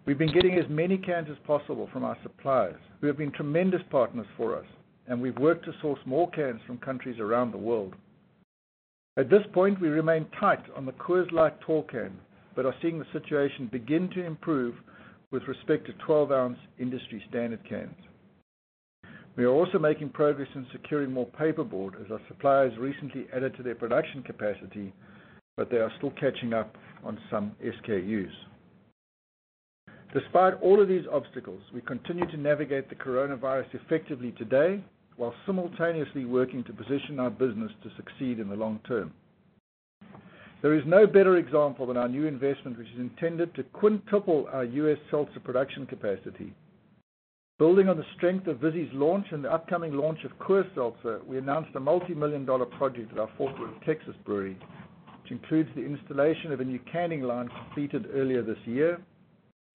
We've 0.05 0.17
been 0.17 0.33
getting 0.33 0.57
as 0.57 0.67
many 0.69 0.97
cans 0.97 1.27
as 1.29 1.37
possible 1.45 1.87
from 1.93 2.03
our 2.03 2.17
suppliers, 2.23 2.79
who 2.99 3.05
have 3.07 3.17
been 3.17 3.31
tremendous 3.31 3.81
partners 3.91 4.25
for 4.35 4.57
us, 4.57 4.65
and 5.07 5.21
we've 5.21 5.37
worked 5.37 5.65
to 5.65 5.73
source 5.81 5.99
more 6.05 6.31
cans 6.31 6.61
from 6.65 6.79
countries 6.79 7.19
around 7.19 7.51
the 7.51 7.59
world. 7.59 7.93
At 9.17 9.29
this 9.29 9.43
point, 9.53 9.79
we 9.79 9.89
remain 9.89 10.25
tight 10.39 10.63
on 10.75 10.87
the 10.87 10.93
Coors 10.93 11.31
Light 11.31 11.59
tall 11.61 11.83
can, 11.83 12.17
but 12.55 12.65
are 12.65 12.75
seeing 12.81 12.97
the 12.97 13.05
situation 13.13 13.69
begin 13.71 14.09
to 14.15 14.25
improve 14.25 14.75
with 15.29 15.43
respect 15.47 15.85
to 15.85 15.93
12-ounce 16.07 16.57
industry 16.79 17.23
standard 17.29 17.63
cans. 17.69 17.95
We 19.35 19.43
are 19.43 19.53
also 19.53 19.77
making 19.77 20.09
progress 20.09 20.49
in 20.55 20.65
securing 20.71 21.11
more 21.11 21.27
paperboard 21.27 22.03
as 22.03 22.11
our 22.11 22.19
suppliers 22.27 22.73
recently 22.79 23.27
added 23.31 23.55
to 23.57 23.63
their 23.63 23.75
production 23.75 24.23
capacity, 24.23 24.91
but 25.59 25.69
they 25.69 25.75
are 25.75 25.91
still 25.97 26.11
catching 26.11 26.53
up 26.53 26.77
on 27.03 27.19
some 27.29 27.51
SKUs. 27.61 28.31
Despite 30.13 30.53
all 30.61 30.81
of 30.81 30.87
these 30.87 31.03
obstacles, 31.11 31.61
we 31.73 31.81
continue 31.81 32.25
to 32.27 32.37
navigate 32.37 32.87
the 32.87 32.95
coronavirus 32.95 33.65
effectively 33.73 34.31
today, 34.37 34.81
while 35.17 35.33
simultaneously 35.45 36.23
working 36.23 36.63
to 36.63 36.71
position 36.71 37.19
our 37.19 37.29
business 37.29 37.73
to 37.83 37.89
succeed 37.97 38.39
in 38.39 38.47
the 38.47 38.55
long 38.55 38.79
term. 38.87 39.11
There 40.61 40.73
is 40.73 40.83
no 40.87 41.05
better 41.05 41.35
example 41.35 41.85
than 41.87 41.97
our 41.97 42.07
new 42.07 42.25
investment, 42.25 42.77
which 42.77 42.87
is 42.95 42.99
intended 42.99 43.53
to 43.55 43.63
quintuple 43.63 44.47
our 44.53 44.63
U.S. 44.63 44.97
seltzer 45.11 45.41
production 45.41 45.85
capacity. 45.85 46.53
Building 47.57 47.89
on 47.89 47.97
the 47.97 48.05
strength 48.15 48.47
of 48.47 48.59
Vizzy's 48.59 48.93
launch 48.93 49.25
and 49.31 49.43
the 49.43 49.51
upcoming 49.51 49.91
launch 49.91 50.19
of 50.23 50.31
Coors 50.39 50.73
Seltzer, 50.73 51.19
we 51.27 51.37
announced 51.37 51.71
a 51.75 51.81
multimillion-dollar 51.81 52.67
project 52.77 53.11
at 53.11 53.19
our 53.19 53.29
Fort 53.37 53.59
Worth, 53.59 53.73
Texas 53.85 54.15
brewery, 54.25 54.57
which 55.29 55.39
includes 55.41 55.69
the 55.75 55.85
installation 55.85 56.51
of 56.51 56.59
a 56.59 56.65
new 56.65 56.79
canning 56.91 57.21
line 57.21 57.49
completed 57.49 58.07
earlier 58.13 58.41
this 58.41 58.57
year 58.65 58.99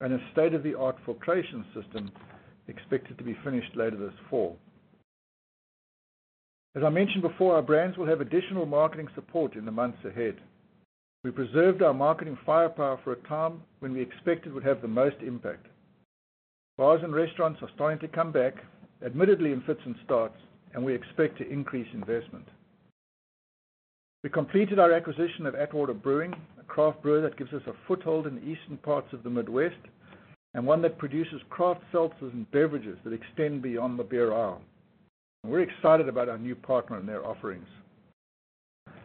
and 0.00 0.12
a 0.12 0.18
state-of-the-art 0.32 0.96
filtration 1.04 1.64
system 1.74 2.10
expected 2.68 3.16
to 3.18 3.24
be 3.24 3.36
finished 3.44 3.74
later 3.76 3.96
this 3.96 4.14
fall. 4.28 4.56
As 6.76 6.82
I 6.84 6.88
mentioned 6.88 7.22
before, 7.22 7.54
our 7.54 7.62
brands 7.62 7.96
will 7.96 8.06
have 8.06 8.20
additional 8.20 8.66
marketing 8.66 9.08
support 9.14 9.54
in 9.54 9.64
the 9.64 9.70
months 9.70 9.98
ahead. 10.04 10.36
We 11.22 11.30
preserved 11.30 11.82
our 11.82 11.94
marketing 11.94 12.36
firepower 12.44 12.98
for 13.04 13.12
a 13.12 13.28
time 13.28 13.62
when 13.78 13.92
we 13.92 14.02
expected 14.02 14.52
would 14.52 14.64
have 14.64 14.82
the 14.82 14.88
most 14.88 15.16
impact. 15.24 15.66
Bars 16.76 17.00
and 17.04 17.14
restaurants 17.14 17.62
are 17.62 17.70
starting 17.74 18.00
to 18.00 18.14
come 18.14 18.32
back, 18.32 18.54
admittedly 19.04 19.52
in 19.52 19.62
fits 19.62 19.80
and 19.84 19.94
starts, 20.04 20.36
and 20.74 20.84
we 20.84 20.94
expect 20.94 21.38
to 21.38 21.48
increase 21.48 21.86
investment. 21.94 22.46
We 24.24 24.30
completed 24.30 24.78
our 24.78 24.90
acquisition 24.90 25.44
of 25.44 25.54
Atwater 25.54 25.92
Brewing, 25.92 26.34
a 26.58 26.62
craft 26.62 27.02
brewer 27.02 27.20
that 27.20 27.36
gives 27.36 27.52
us 27.52 27.60
a 27.66 27.74
foothold 27.86 28.26
in 28.26 28.36
the 28.36 28.40
eastern 28.40 28.78
parts 28.78 29.12
of 29.12 29.22
the 29.22 29.28
Midwest, 29.28 29.76
and 30.54 30.66
one 30.66 30.80
that 30.80 30.96
produces 30.96 31.42
craft 31.50 31.82
seltzers 31.92 32.32
and 32.32 32.50
beverages 32.50 32.96
that 33.04 33.12
extend 33.12 33.60
beyond 33.60 33.98
the 33.98 34.02
beer 34.02 34.32
aisle. 34.32 34.62
We're 35.46 35.60
excited 35.60 36.08
about 36.08 36.30
our 36.30 36.38
new 36.38 36.54
partner 36.54 36.96
and 36.96 37.06
their 37.06 37.26
offerings. 37.26 37.66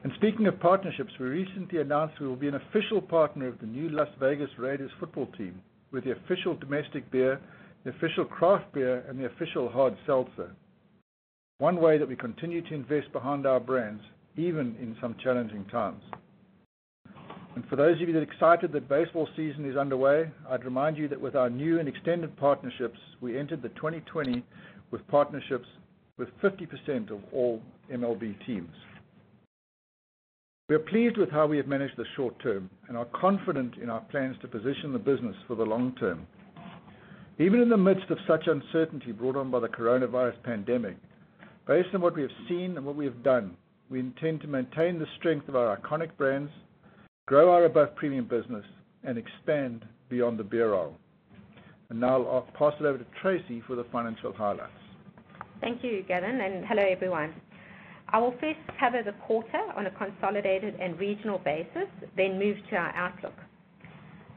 And 0.05 0.13
speaking 0.15 0.47
of 0.47 0.57
partnerships, 0.61 1.11
we 1.19 1.25
recently 1.25 1.81
announced 1.81 2.21
we 2.21 2.27
will 2.27 2.37
be 2.37 2.47
an 2.47 2.55
official 2.55 3.01
partner 3.01 3.49
of 3.49 3.59
the 3.59 3.67
new 3.67 3.89
Las 3.89 4.07
Vegas 4.21 4.51
Raiders 4.57 4.91
football 5.01 5.27
team 5.37 5.61
with 5.91 6.05
the 6.05 6.13
official 6.13 6.55
domestic 6.55 7.11
beer, 7.11 7.41
the 7.83 7.89
official 7.89 8.23
craft 8.23 8.71
beer, 8.71 9.03
and 9.09 9.19
the 9.19 9.25
official 9.25 9.67
hard 9.67 9.97
seltzer. 10.05 10.55
One 11.57 11.81
way 11.81 11.97
that 11.97 12.07
we 12.07 12.15
continue 12.15 12.61
to 12.61 12.73
invest 12.73 13.11
behind 13.11 13.45
our 13.45 13.59
brands, 13.59 14.01
even 14.39 14.75
in 14.81 14.95
some 15.01 15.15
challenging 15.21 15.65
times. 15.65 16.01
And 17.55 17.67
for 17.67 17.75
those 17.75 18.01
of 18.01 18.07
you 18.07 18.13
that 18.13 18.19
are 18.19 18.23
excited 18.23 18.71
that 18.71 18.87
baseball 18.87 19.27
season 19.35 19.69
is 19.69 19.75
underway, 19.75 20.31
I'd 20.49 20.63
remind 20.63 20.97
you 20.97 21.07
that 21.09 21.19
with 21.19 21.35
our 21.35 21.49
new 21.49 21.79
and 21.79 21.89
extended 21.89 22.35
partnerships, 22.37 22.99
we 23.19 23.37
entered 23.37 23.61
the 23.61 23.69
2020 23.69 24.43
with 24.91 25.05
partnerships 25.07 25.67
with 26.17 26.29
50% 26.41 27.11
of 27.11 27.19
all 27.33 27.61
MLB 27.91 28.45
teams. 28.45 28.73
We 30.69 30.75
are 30.75 30.79
pleased 30.79 31.17
with 31.17 31.31
how 31.31 31.47
we 31.47 31.57
have 31.57 31.67
managed 31.67 31.97
the 31.97 32.05
short 32.15 32.39
term 32.41 32.69
and 32.87 32.95
are 32.95 33.07
confident 33.19 33.75
in 33.81 33.89
our 33.89 34.01
plans 34.01 34.37
to 34.41 34.47
position 34.47 34.93
the 34.93 34.99
business 34.99 35.35
for 35.47 35.55
the 35.55 35.65
long 35.65 35.95
term. 35.99 36.27
Even 37.39 37.61
in 37.61 37.69
the 37.69 37.77
midst 37.77 38.09
of 38.11 38.19
such 38.27 38.47
uncertainty 38.47 39.11
brought 39.11 39.35
on 39.35 39.49
by 39.49 39.59
the 39.59 39.67
coronavirus 39.67 40.41
pandemic, 40.43 40.97
based 41.67 41.89
on 41.93 42.01
what 42.01 42.15
we 42.15 42.21
have 42.21 42.31
seen 42.47 42.77
and 42.77 42.85
what 42.85 42.95
we 42.95 43.05
have 43.05 43.23
done, 43.23 43.57
we 43.89 43.99
intend 43.99 44.41
to 44.41 44.47
maintain 44.47 44.99
the 44.99 45.07
strength 45.17 45.49
of 45.49 45.55
our 45.55 45.75
iconic 45.75 46.15
brands, 46.17 46.51
grow 47.27 47.51
our 47.51 47.65
above-premium 47.65 48.25
business, 48.25 48.65
and 49.03 49.17
expand 49.17 49.85
beyond 50.09 50.37
the 50.37 50.43
beer 50.43 50.75
aisle. 50.75 50.95
And 51.89 51.99
now 51.99 52.23
I'll 52.23 52.47
pass 52.57 52.73
it 52.79 52.85
over 52.85 52.99
to 52.99 53.05
Tracey 53.21 53.63
for 53.65 53.75
the 53.75 53.85
financial 53.91 54.31
highlights. 54.33 54.71
Thank 55.59 55.83
you, 55.83 56.03
Gavin, 56.07 56.39
and 56.39 56.65
hello, 56.65 56.83
everyone. 56.83 57.33
I 58.09 58.19
will 58.19 58.33
first 58.39 58.59
cover 58.79 59.03
the 59.03 59.11
quarter 59.27 59.61
on 59.75 59.85
a 59.85 59.91
consolidated 59.91 60.75
and 60.79 60.99
regional 60.99 61.39
basis, 61.39 61.87
then 62.15 62.39
move 62.39 62.57
to 62.69 62.75
our 62.75 62.95
outlook. 62.95 63.35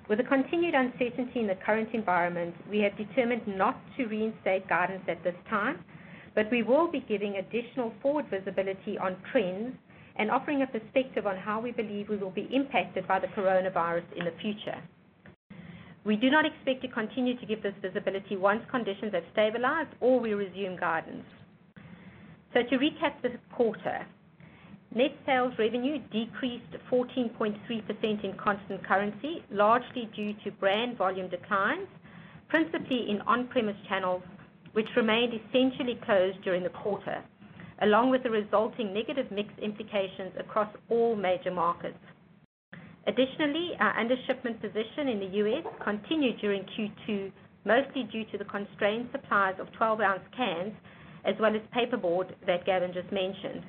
With 0.09 0.19
the 0.19 0.25
continued 0.25 0.75
uncertainty 0.75 1.41
in 1.41 1.47
the 1.47 1.55
current 1.65 1.91
environment, 1.95 2.55
we 2.71 2.81
have 2.81 2.97
determined 2.97 3.47
not 3.47 3.81
to 3.97 4.07
reinstate 4.07 4.69
guidance 4.69 5.03
at 5.09 5.23
this 5.25 5.37
time, 5.49 5.85
but 6.35 6.51
we 6.51 6.63
will 6.63 6.91
be 6.91 7.05
giving 7.09 7.37
additional 7.37 7.93
forward 8.01 8.27
visibility 8.31 8.99
on 8.99 9.17
trends 9.31 9.75
and 10.17 10.31
offering 10.31 10.63
a 10.63 10.67
perspective 10.67 11.27
on 11.27 11.37
how 11.37 11.61
we 11.61 11.73
believe 11.73 12.09
we 12.09 12.17
will 12.17 12.31
be 12.31 12.49
impacted 12.53 13.07
by 13.09 13.19
the 13.19 13.27
coronavirus 13.29 14.05
in 14.17 14.25
the 14.25 14.33
future. 14.41 14.83
We 16.05 16.17
do 16.17 16.31
not 16.31 16.45
expect 16.45 16.83
to 16.83 16.89
continue 16.89 17.39
to 17.39 17.47
give 17.47 17.63
this 17.63 17.75
visibility 17.81 18.37
once 18.37 18.63
conditions 18.71 19.15
have 19.15 19.23
stabilized 19.33 19.91
or 20.01 20.19
we 20.19 20.35
resume 20.35 20.77
guidance. 20.79 21.25
So 22.53 22.61
To 22.63 22.77
recap 22.77 23.23
this 23.23 23.33
quarter, 23.55 24.05
net 24.95 25.13
sales 25.25 25.55
revenue 25.59 25.99
decreased 26.13 26.73
14.3% 26.91 28.25
in 28.25 28.37
constant 28.37 28.87
currency, 28.87 29.43
largely 29.51 30.11
due 30.15 30.35
to 30.45 30.51
brand 30.51 30.99
volume 30.99 31.31
declines, 31.31 31.89
principally 32.49 33.09
in 33.09 33.23
on-premise 33.23 33.77
channels, 33.89 34.23
which 34.73 34.87
remained 34.97 35.33
essentially 35.35 35.99
closed 36.05 36.43
during 36.43 36.63
the 36.63 36.71
quarter, 36.71 37.23
along 37.83 38.11
with 38.11 38.23
the 38.23 38.31
resulting 38.31 38.93
negative 38.93 39.31
mix 39.31 39.49
implications 39.63 40.33
across 40.39 40.69
all 40.89 41.17
major 41.17 41.51
markets. 41.51 41.99
Additionally, 43.07 43.73
our 43.81 43.99
under-shipment 43.99 44.61
position 44.61 45.09
in 45.09 45.19
the 45.19 45.37
U.S. 45.39 45.65
continued 45.83 46.39
during 46.41 46.65
Q2, 46.65 47.33
mostly 47.65 48.05
due 48.05 48.25
to 48.31 48.39
the 48.39 48.45
constrained 48.45 49.09
supplies 49.11 49.55
of 49.59 49.67
12-ounce 49.79 50.23
cans, 50.37 50.73
as 51.25 51.35
well 51.41 51.55
as 51.55 51.63
paperboard 51.77 52.33
that 52.47 52.65
Gavin 52.65 52.93
just 52.93 53.11
mentioned. 53.13 53.65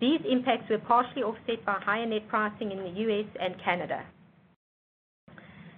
These 0.00 0.20
impacts 0.30 0.68
were 0.70 0.78
partially 0.78 1.22
offset 1.22 1.64
by 1.64 1.78
higher 1.80 2.06
net 2.06 2.28
pricing 2.28 2.72
in 2.72 2.78
the 2.78 3.00
U.S. 3.00 3.26
and 3.40 3.54
Canada. 3.62 4.04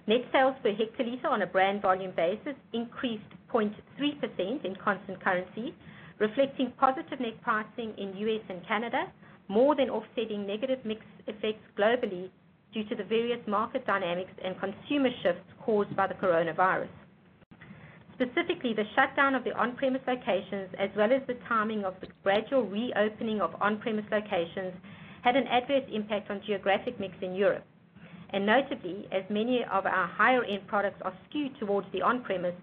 Net 0.05 0.21
sales 0.33 0.55
per 0.61 0.73
hectoliter 0.73 1.29
on 1.29 1.41
a 1.41 1.47
brand 1.47 1.81
volume 1.81 2.11
basis 2.15 2.55
increased 2.73 3.23
0.3% 3.53 4.65
in 4.65 4.75
constant 4.83 5.23
currency, 5.23 5.73
reflecting 6.19 6.71
positive 6.79 7.19
net 7.19 7.41
pricing 7.41 7.93
in 7.97 8.15
U.S. 8.17 8.41
and 8.49 8.65
Canada, 8.67 9.11
more 9.47 9.75
than 9.75 9.89
offsetting 9.89 10.47
negative 10.47 10.79
mix 10.85 11.01
effects 11.27 11.63
globally 11.77 12.29
due 12.73 12.83
to 12.85 12.95
the 12.95 13.03
various 13.03 13.39
market 13.47 13.85
dynamics 13.85 14.31
and 14.43 14.55
consumer 14.59 15.09
shifts 15.21 15.43
caused 15.61 15.95
by 15.95 16.07
the 16.07 16.13
coronavirus. 16.15 16.89
Specifically, 18.15 18.73
the 18.73 18.85
shutdown 18.95 19.35
of 19.35 19.43
the 19.43 19.51
on-premise 19.53 20.01
locations, 20.07 20.69
as 20.79 20.89
well 20.95 21.11
as 21.11 21.21
the 21.27 21.35
timing 21.47 21.83
of 21.83 21.95
the 21.99 22.07
gradual 22.23 22.63
reopening 22.63 23.41
of 23.41 23.55
on-premise 23.59 24.05
locations, 24.11 24.73
had 25.23 25.35
an 25.35 25.47
adverse 25.47 25.83
impact 25.91 26.29
on 26.29 26.41
geographic 26.45 26.99
mix 26.99 27.15
in 27.21 27.33
Europe. 27.33 27.65
And 28.29 28.45
notably, 28.45 29.07
as 29.11 29.23
many 29.29 29.63
of 29.63 29.85
our 29.85 30.07
higher-end 30.07 30.67
products 30.67 31.01
are 31.03 31.13
skewed 31.29 31.57
towards 31.59 31.87
the 31.91 32.01
on-premise, 32.01 32.55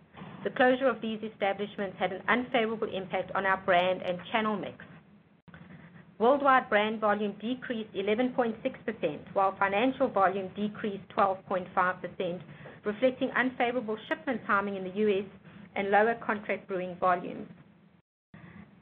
the 0.45 0.51
closure 0.51 0.89
of 0.89 1.01
these 1.01 1.21
establishments 1.23 1.97
had 1.99 2.13
an 2.13 2.23
unfavorable 2.29 2.89
impact 2.93 3.31
on 3.35 3.45
our 3.45 3.59
brand 3.59 4.03
and 4.03 4.19
channel 4.33 4.57
mix. 4.57 4.85
Worldwide 6.19 6.69
brand 6.69 7.01
volume 7.01 7.35
decreased 7.41 7.93
11.6%, 7.95 9.19
while 9.33 9.57
financial 9.59 10.09
volume 10.09 10.51
decreased 10.55 11.05
12.5%, 11.17 12.41
reflecting 12.85 13.31
unfavorable 13.31 13.97
shipment 14.09 14.41
timing 14.47 14.77
in 14.77 14.85
the 14.85 14.91
U.S., 14.91 15.25
and 15.77 15.91
lower 15.91 16.17
contract 16.27 16.67
brewing 16.67 16.97
volumes. 16.99 17.49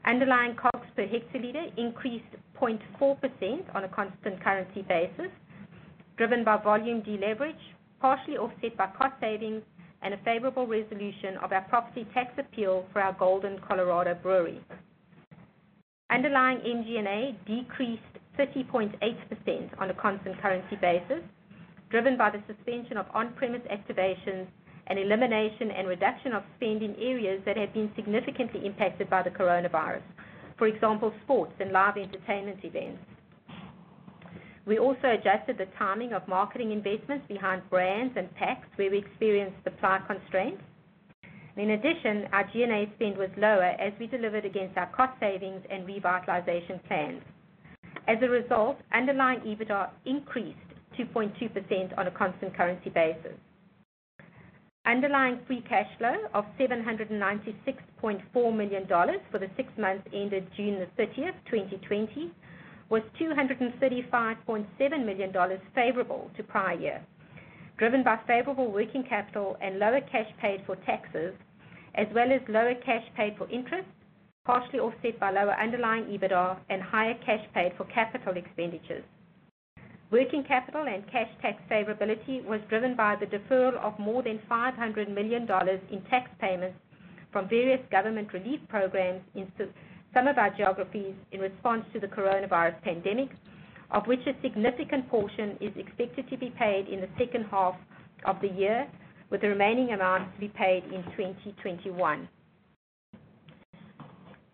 Underlying 0.05 0.55
COGS 0.55 0.87
per 0.95 1.05
hectoliter 1.05 1.71
increased 1.77 2.25
0.4% 2.59 3.75
on 3.75 3.83
a 3.83 3.89
constant 3.89 4.43
currency 4.43 4.81
basis, 4.81 5.31
driven 6.17 6.43
by 6.43 6.57
volume 6.57 7.01
deleverage, 7.01 7.53
partially 8.01 8.37
offset 8.37 8.75
by 8.75 8.87
cost 8.97 9.13
savings 9.21 9.61
and 10.01 10.13
a 10.13 10.17
favorable 10.23 10.65
resolution 10.65 11.37
of 11.43 11.51
our 11.51 11.61
property 11.63 12.07
tax 12.13 12.31
appeal 12.37 12.85
for 12.93 13.01
our 13.01 13.13
Golden, 13.13 13.59
Colorado 13.67 14.15
brewery. 14.15 14.61
Underlying 16.09 16.59
MG&A 16.59 17.35
decreased 17.45 18.01
30.8% 18.37 19.81
on 19.81 19.89
a 19.89 19.93
constant 19.93 20.41
currency 20.41 20.75
basis, 20.81 21.21
driven 21.89 22.17
by 22.17 22.29
the 22.29 22.41
suspension 22.47 22.97
of 22.97 23.05
on-premise 23.13 23.61
activations 23.71 24.47
and 24.87 24.97
elimination 24.97 25.71
and 25.71 25.87
reduction 25.87 26.33
of 26.33 26.43
spend 26.57 26.81
in 26.81 26.95
areas 26.95 27.41
that 27.45 27.57
have 27.57 27.73
been 27.73 27.91
significantly 27.95 28.65
impacted 28.65 29.09
by 29.09 29.21
the 29.21 29.29
coronavirus. 29.29 30.01
For 30.57 30.67
example, 30.67 31.13
sports 31.23 31.53
and 31.59 31.71
live 31.71 31.97
entertainment 31.97 32.59
events. 32.63 32.99
We 34.69 34.77
also 34.77 35.09
adjusted 35.09 35.57
the 35.57 35.65
timing 35.79 36.13
of 36.13 36.27
marketing 36.27 36.71
investments 36.71 37.25
behind 37.27 37.67
brands 37.71 38.13
and 38.15 38.31
packs 38.35 38.67
where 38.75 38.91
we 38.91 38.99
experienced 38.99 39.57
supply 39.63 39.99
constraints. 40.05 40.61
In 41.57 41.71
addition, 41.71 42.27
our 42.31 42.43
G&A 42.53 42.87
spend 42.95 43.17
was 43.17 43.31
lower 43.35 43.73
as 43.81 43.93
we 43.99 44.05
delivered 44.05 44.45
against 44.45 44.77
our 44.77 44.85
cost 44.95 45.19
savings 45.19 45.63
and 45.71 45.87
revitalization 45.87 46.85
plans. 46.87 47.23
As 48.07 48.17
a 48.21 48.29
result, 48.29 48.77
underlying 48.93 49.39
EBITDA 49.39 49.89
increased 50.05 50.59
2.2% 50.99 51.97
on 51.97 52.05
a 52.05 52.11
constant 52.11 52.55
currency 52.55 52.91
basis. 52.91 53.39
Underlying 54.85 55.39
free 55.47 55.63
cash 55.67 55.89
flow 55.97 56.15
of 56.35 56.45
$796.4 56.59 58.55
million 58.55 58.87
for 59.31 59.39
the 59.39 59.49
six 59.57 59.69
months 59.79 60.07
ended 60.13 60.47
June 60.55 60.85
30th, 60.95 61.33
2020, 61.49 62.31
was 62.89 63.01
$235.7 63.19 65.05
million 65.05 65.33
favorable 65.75 66.31
to 66.35 66.43
prior 66.43 66.79
year, 66.79 67.05
driven 67.77 68.03
by 68.03 68.19
favorable 68.27 68.71
working 68.71 69.03
capital 69.07 69.57
and 69.61 69.79
lower 69.79 70.01
cash 70.11 70.29
paid 70.41 70.61
for 70.65 70.75
taxes, 70.77 71.33
as 71.95 72.07
well 72.13 72.31
as 72.31 72.41
lower 72.49 72.73
cash 72.85 73.05
paid 73.15 73.35
for 73.37 73.49
interest, 73.49 73.87
partially 74.45 74.79
offset 74.79 75.19
by 75.19 75.31
lower 75.31 75.53
underlying 75.53 76.05
EBITDA 76.05 76.57
and 76.69 76.81
higher 76.81 77.15
cash 77.25 77.45
paid 77.53 77.71
for 77.77 77.85
capital 77.85 78.35
expenditures. 78.35 79.03
Working 80.11 80.43
capital 80.43 80.87
and 80.87 81.05
cash 81.11 81.29
tax 81.39 81.61
favorability 81.69 82.43
was 82.43 82.59
driven 82.67 82.95
by 82.95 83.15
the 83.15 83.27
deferral 83.27 83.75
of 83.75 83.99
more 83.99 84.23
than 84.23 84.39
$500 84.49 85.13
million 85.13 85.43
in 85.91 86.01
tax 86.09 86.31
payments 86.41 86.79
from 87.31 87.47
various 87.47 87.81
government 87.91 88.33
relief 88.33 88.59
programs 88.69 89.21
in 89.35 89.51
some 90.13 90.27
of 90.27 90.37
our 90.37 90.49
geographies 90.55 91.13
in 91.31 91.39
response 91.39 91.85
to 91.93 91.99
the 91.99 92.07
coronavirus 92.07 92.81
pandemic, 92.81 93.29
of 93.91 94.05
which 94.07 94.21
a 94.27 94.41
significant 94.41 95.07
portion 95.09 95.57
is 95.61 95.71
expected 95.75 96.29
to 96.29 96.37
be 96.37 96.49
paid 96.51 96.87
in 96.87 97.01
the 97.01 97.09
second 97.17 97.45
half 97.45 97.75
of 98.25 98.39
the 98.41 98.49
year, 98.49 98.87
with 99.29 99.41
the 99.41 99.47
remaining 99.47 99.91
amount 99.91 100.33
to 100.33 100.39
be 100.39 100.47
paid 100.49 100.83
in 100.85 101.03
2021. 101.15 102.27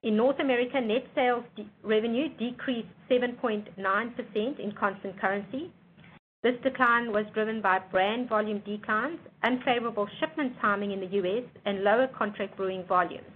In 0.03 0.15
North 0.15 0.39
America, 0.39 0.79
net 0.79 1.03
sales 1.15 1.43
revenue 1.81 2.29
decreased 2.37 2.87
7.9% 3.09 4.59
in 4.59 4.71
constant 4.73 5.19
currency. 5.19 5.71
This 6.43 6.53
decline 6.61 7.11
was 7.11 7.25
driven 7.33 7.59
by 7.59 7.79
brand 7.79 8.29
volume 8.29 8.61
declines, 8.65 9.17
unfavorable 9.43 10.07
shipment 10.19 10.53
timing 10.61 10.91
in 10.91 10.99
the 10.99 11.07
U.S., 11.07 11.43
and 11.65 11.83
lower 11.83 12.07
contract 12.07 12.55
brewing 12.55 12.83
volumes. 12.87 13.34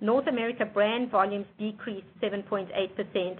North 0.00 0.26
America 0.26 0.64
brand 0.64 1.10
volumes 1.10 1.46
decreased 1.58 2.06
7.8% 2.22 2.68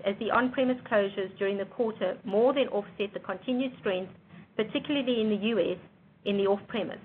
as 0.07 0.15
the 0.19 0.31
on-premise 0.31 0.79
closures 0.91 1.37
during 1.39 1.59
the 1.59 1.65
quarter 1.67 2.17
more 2.25 2.55
than 2.55 2.69
offset 2.69 3.13
the 3.13 3.21
continued 3.21 3.73
strength, 3.81 4.13
particularly 4.57 5.21
in 5.21 5.31
the 5.31 5.47
U.S., 5.49 5.79
in 6.25 6.37
the 6.39 6.47
off-premise. 6.47 6.99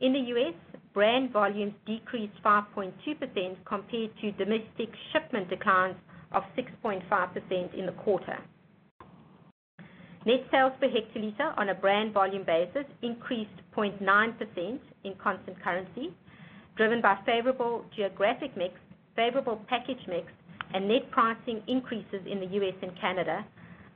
In 0.00 0.12
the 0.12 0.18
U.S., 0.18 0.54
brand 0.92 1.30
volumes 1.32 1.74
decreased 1.86 2.34
5.2% 2.44 3.56
compared 3.64 4.10
to 4.20 4.32
domestic 4.32 4.88
shipment 5.12 5.48
declines 5.48 5.96
of 6.32 6.42
6.5% 6.56 7.74
in 7.78 7.86
the 7.86 7.92
quarter. 7.92 8.38
Net 10.24 10.40
sales 10.50 10.72
per 10.80 10.88
hectoliter 10.88 11.56
on 11.58 11.68
a 11.68 11.74
brand 11.74 12.12
volume 12.12 12.44
basis 12.44 12.84
increased 13.02 13.50
0.9% 13.76 14.78
in 15.04 15.14
constant 15.22 15.60
currency, 15.62 16.14
driven 16.76 17.00
by 17.00 17.18
favorable 17.26 17.84
geographic 17.94 18.56
mix, 18.56 18.74
favorable 19.14 19.60
package 19.68 20.00
mix, 20.08 20.26
and 20.74 20.88
net 20.88 21.10
pricing 21.10 21.62
increases 21.68 22.20
in 22.30 22.40
the 22.40 22.46
U.S. 22.46 22.74
and 22.82 22.92
Canada, 23.00 23.44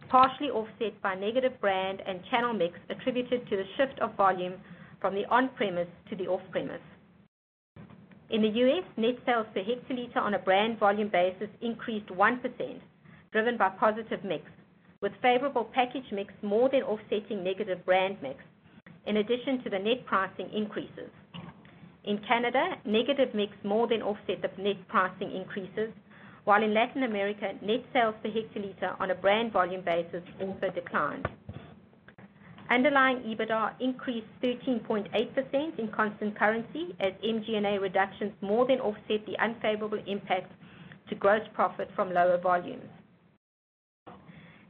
partially 0.09 0.51
offset 0.51 1.01
by 1.03 1.15
negative 1.15 1.53
brand 1.61 2.03
and 2.07 2.21
channel 2.31 2.53
mix 2.53 2.79
attributed 2.91 3.49
to 3.49 3.57
the 3.57 3.65
shift 3.77 3.99
of 4.01 4.15
volume 4.17 4.55
from 5.01 5.15
the 5.15 5.25
on-premise 5.27 5.89
to 6.11 6.17
the 6.17 6.27
off-premise. 6.27 6.81
In 8.31 8.43
the 8.43 8.49
U.S., 8.49 8.85
net 8.97 9.15
sales 9.25 9.47
per 9.55 9.63
hectoliter 9.63 10.17
on 10.17 10.35
a 10.35 10.39
brand 10.39 10.79
volume 10.79 11.09
basis 11.09 11.49
increased 11.61 12.09
1%, 12.09 12.81
driven 13.33 13.57
by 13.57 13.69
positive 13.69 14.25
mix, 14.25 14.45
with 15.01 15.13
favorable 15.23 15.65
package 15.65 16.11
mix 16.13 16.33
more 16.43 16.69
than 16.69 16.83
offsetting 16.83 17.45
negative 17.45 17.85
brand 17.85 18.17
mix, 18.23 18.41
in 19.07 19.19
addition 19.19 19.63
to 19.63 19.71
the 19.71 19.79
net 19.79 20.05
pricing 20.07 20.51
increases. 20.53 21.11
In 22.07 22.19
Canada, 22.19 22.77
negative 22.85 23.35
mix 23.35 23.53
more 23.65 23.89
than 23.89 24.01
offset 24.01 24.41
the 24.41 24.63
net 24.63 24.77
pricing 24.87 25.33
increases, 25.33 25.91
while 26.45 26.63
in 26.63 26.73
Latin 26.73 27.03
America, 27.03 27.53
net 27.61 27.85
sales 27.93 28.15
per 28.23 28.31
hectoliter 28.31 28.95
on 29.01 29.11
a 29.11 29.15
brand 29.15 29.53
volume 29.53 29.83
basis 29.83 30.23
also 30.41 30.71
declined. 30.73 31.27
Underlying 32.71 33.19
EBITDA 33.19 33.73
increased 33.81 34.27
13.8% 34.43 35.79
in 35.79 35.89
constant 35.89 36.39
currency 36.39 36.95
as 37.01 37.13
MG&A 37.25 37.81
reductions 37.81 38.33
more 38.41 38.67
than 38.67 38.81
offset 38.81 39.27
the 39.27 39.37
unfavorable 39.41 40.01
impact 40.07 40.53
to 41.09 41.15
gross 41.17 41.43
profit 41.55 41.89
from 41.97 42.13
lower 42.13 42.39
volumes. 42.39 42.89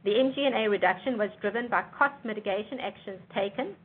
The 0.03 0.11
MG&A 0.11 0.69
reduction 0.69 1.17
was 1.17 1.29
driven 1.41 1.67
by 1.67 1.83
cost 1.97 2.23
mitigation 2.23 2.79
actions 2.79 3.19
taken, 3.33 3.75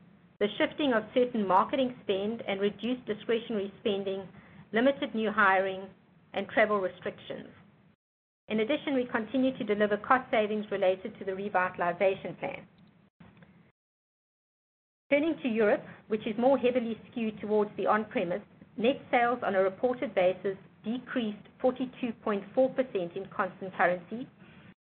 the 0.43 0.49
shifting 0.59 0.93
of 0.93 1.05
certain 1.15 1.47
marketing 1.47 1.95
spend 2.03 2.43
and 2.49 2.61
reduced 2.61 3.07
discretionary 3.07 3.73
spending, 3.79 4.25
limited 4.73 5.15
new 5.15 5.31
hiring, 5.31 5.83
and 6.35 6.49
travel 6.49 6.81
restrictions. 6.81 7.47
In 8.49 8.59
addition, 8.59 8.97
we 8.97 9.05
continue 9.05 9.57
to 9.57 9.63
deliver 9.63 9.97
cost 9.97 10.29
savings 10.33 10.67
related 10.73 11.17
to 11.21 11.25
the 11.25 11.31
revitalization 11.31 12.37
plan. 12.41 12.59
Turning 15.13 15.37
to 15.45 15.49
Europe, 15.49 15.85
which 16.09 16.27
is 16.27 16.37
more 16.37 16.59
heavily 16.59 16.99
skewed 17.09 17.41
towards 17.41 17.71
the 17.77 17.87
on-premise, 17.87 18.43
net 18.77 19.01
sales 19.13 19.39
on 19.47 19.55
a 19.55 19.63
reported 19.63 20.13
basis 20.13 20.57
decreased 20.85 21.39
42.4% 21.63 22.43
in 23.17 23.29
constant 23.33 23.73
currency 23.77 24.27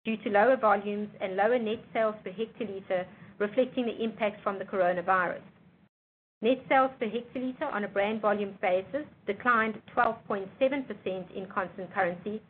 due 0.03 0.17
to 0.17 0.29
lower 0.31 0.57
volumes 0.57 1.09
and 1.21 1.35
lower 1.35 1.59
net 1.59 1.83
sales 1.93 2.15
per 2.23 2.31
hectoliter, 2.31 3.05
reflecting 3.39 3.85
the 3.85 4.03
impact 4.03 4.41
from 4.43 4.59
the 4.59 4.65
coronavirus. 4.65 5.41
Net 6.41 6.59
sales 6.67 6.91
per 6.99 7.05
hectoliter 7.05 7.71
on 7.71 7.85
a 7.85 7.87
brand 7.87 8.21
volume 8.21 8.57
basis 8.61 9.05
declined 9.25 9.81
12.7% 9.95 10.47
in 11.35 11.45
constant 11.47 11.93
currency, 11.93 12.41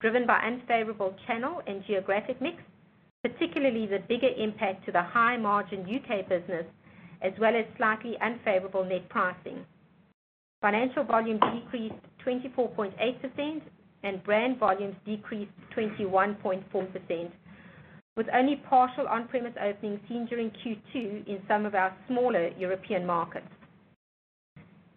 driven 0.00 0.26
by 0.26 0.38
unfavorable 0.38 1.14
channel 1.26 1.60
and 1.66 1.82
geographic 1.86 2.40
mix, 2.40 2.58
particularly 3.22 3.86
the 3.86 3.98
bigger 4.08 4.30
impact 4.36 4.84
to 4.86 4.92
the 4.92 5.02
high-margin 5.02 5.88
U.K. 5.88 6.26
business, 6.28 6.66
as 7.22 7.32
well 7.40 7.56
as 7.56 7.64
slightly 7.76 8.14
unfavorable 8.20 8.84
net 8.84 9.08
pricing. 9.08 9.64
Financial 10.60 11.04
volume 11.04 11.40
decreased 11.52 11.94
24.8% 12.24 13.62
and 14.04 14.22
brand 14.22 14.58
volumes 14.58 14.94
decreased 15.04 15.50
21.4%, 15.76 17.30
with 18.16 18.26
only 18.32 18.56
partial 18.68 19.08
on-premise 19.08 19.54
openings 19.60 20.00
seen 20.08 20.26
during 20.26 20.50
Q2 20.50 21.26
in 21.26 21.40
some 21.48 21.66
of 21.66 21.74
our 21.74 21.94
smaller 22.06 22.48
European 22.58 23.04
markets. 23.04 23.48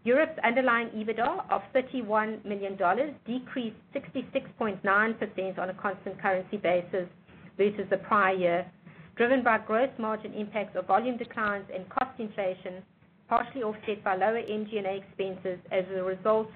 Europe's 0.04 0.40
underlying 0.44 0.88
EBITDA 0.90 1.52
of 1.52 1.62
$31 1.76 2.46
million 2.46 2.78
decreased 3.26 3.76
66.9% 3.94 5.60
on 5.60 5.70
a 5.70 5.74
constant 5.74 6.22
currency 6.22 6.58
basis 6.58 7.10
versus 7.58 7.86
the 7.90 7.98
prior 7.98 8.34
year, 8.34 8.72
driven 9.18 9.44
by 9.44 9.58
gross 9.58 9.90
margin 9.98 10.34
impacts 10.34 10.78
of 10.78 10.86
volume 10.88 11.18
declines 11.18 11.66
and 11.76 11.90
cost 11.90 12.18
inflation, 12.20 12.84
partially 13.28 13.64
offset 13.64 14.02
by 14.04 14.16
lower 14.16 14.42
MG&A 14.42 15.02
expenses 15.04 15.60
as 15.72 15.84
a 15.94 16.04
result 16.04 16.48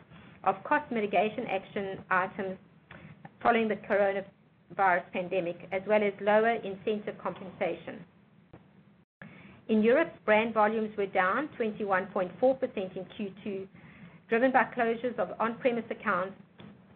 of 0.44 0.56
cost 0.64 0.90
mitigation 0.92 1.46
action 1.50 1.98
items 2.10 2.58
following 3.42 3.68
the 3.68 3.76
coronavirus 4.76 5.04
pandemic, 5.14 5.58
as 5.72 5.82
well 5.88 6.04
as 6.04 6.14
lower 6.22 6.56
incentive 6.56 7.16
compensation. 7.22 8.04
In 9.70 9.82
Europe, 9.82 10.14
brand 10.26 10.54
volumes 10.54 10.96
were 10.98 11.06
down 11.06 11.50
21.4% 11.60 12.32
in 12.96 13.06
Q2, 13.18 13.68
driven 14.28 14.52
by 14.52 14.66
closures 14.76 15.18
of 15.18 15.30
on-premise 15.40 15.86
accounts, 15.90 16.34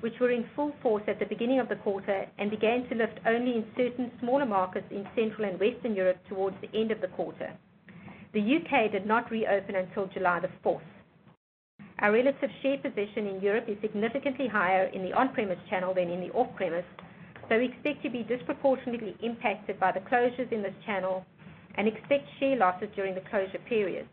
which 0.01 0.13
were 0.19 0.31
in 0.31 0.45
full 0.55 0.73
force 0.81 1.03
at 1.07 1.19
the 1.19 1.25
beginning 1.25 1.59
of 1.59 1.69
the 1.69 1.77
quarter 1.77 2.25
and 2.37 2.51
began 2.51 2.87
to 2.89 2.95
lift 2.95 3.19
only 3.25 3.55
in 3.55 3.65
certain 3.77 4.11
smaller 4.19 4.45
markets 4.45 4.85
in 4.91 5.07
Central 5.15 5.47
and 5.49 5.59
Western 5.59 5.95
Europe 5.95 6.17
towards 6.27 6.55
the 6.61 6.77
end 6.77 6.91
of 6.91 7.01
the 7.01 7.07
quarter. 7.07 7.53
The 8.33 8.41
U.K. 8.41 8.89
did 8.91 9.05
not 9.05 9.31
reopen 9.31 9.75
until 9.75 10.07
July 10.07 10.41
the 10.41 10.49
4th. 10.63 10.81
Our 11.99 12.11
relative 12.11 12.49
share 12.61 12.77
position 12.77 13.25
in 13.25 13.41
Europe 13.41 13.65
is 13.69 13.77
significantly 13.81 14.49
higher 14.49 14.87
in 14.87 15.01
the 15.01 15.13
on-premise 15.13 15.59
channel 15.69 15.93
than 15.93 16.09
in 16.09 16.19
the 16.19 16.31
off-premise, 16.31 16.83
so 17.49 17.57
we 17.57 17.65
expect 17.65 18.03
to 18.03 18.09
be 18.09 18.23
disproportionately 18.23 19.15
impacted 19.21 19.79
by 19.79 19.91
the 19.91 19.99
closures 19.99 20.51
in 20.51 20.63
this 20.63 20.73
channel 20.85 21.25
and 21.75 21.87
expect 21.87 22.25
share 22.39 22.55
losses 22.55 22.89
during 22.95 23.13
the 23.13 23.21
closure 23.29 23.59
period. 23.67 24.07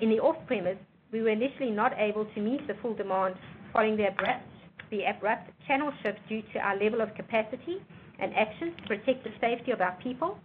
In 0.00 0.08
the 0.10 0.20
off-premise, 0.20 0.78
we 1.12 1.22
were 1.22 1.30
initially 1.30 1.70
not 1.70 1.92
able 1.98 2.24
to 2.24 2.40
meet 2.40 2.66
the 2.66 2.74
full 2.80 2.94
demand 2.94 3.34
following 3.72 3.96
the 3.96 4.06
abrupt 4.06 5.50
channel 5.66 5.92
shift 6.02 6.18
due 6.28 6.42
to 6.52 6.58
our 6.58 6.76
level 6.82 7.00
of 7.00 7.14
capacity 7.14 7.82
and 8.18 8.34
actions 8.34 8.72
to 8.76 8.86
protect 8.86 9.24
the 9.24 9.30
safety 9.40 9.72
of 9.72 9.80
our 9.80 9.96
people. 10.02 10.38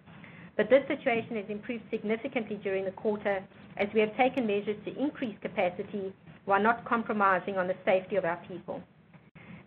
But 0.57 0.69
this 0.69 0.87
situation 0.87 1.35
has 1.35 1.45
improved 1.49 1.83
significantly 1.91 2.59
during 2.63 2.85
the 2.85 2.91
quarter 2.91 3.43
as 3.77 3.87
we 3.93 3.99
have 3.99 4.15
taken 4.17 4.47
measures 4.47 4.77
to 4.85 4.97
increase 5.01 5.35
capacity 5.41 6.13
while 6.45 6.61
not 6.61 6.85
compromising 6.85 7.57
on 7.57 7.67
the 7.67 7.75
safety 7.83 8.15
of 8.15 8.25
our 8.25 8.39
people. 8.47 8.81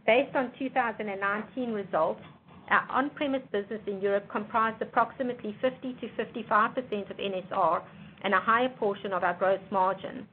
Based 0.08 0.34
on 0.34 0.50
2019 0.58 1.70
results, 1.70 2.22
our 2.70 2.86
on-premise 2.88 3.42
business 3.52 3.82
in 3.86 4.00
Europe 4.00 4.26
comprised 4.32 4.80
approximately 4.80 5.54
50%-55% 5.62 7.10
of 7.10 7.16
NSR 7.18 7.82
and 8.24 8.32
a 8.32 8.40
higher 8.40 8.70
portion 8.70 9.12
of 9.12 9.22
our 9.22 9.34
gross 9.34 9.60
margin. 9.70 10.26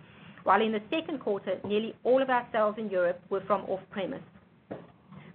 While 0.46 0.62
in 0.62 0.72
the 0.72 0.80
second 0.90 1.20
quarter, 1.20 1.60
nearly 1.68 1.94
all 2.06 2.22
of 2.22 2.30
our 2.30 2.48
sales 2.54 2.76
in 2.78 2.90
Europe 2.90 3.20
were 3.30 3.44
from 3.48 3.64
off-premise. 3.64 4.24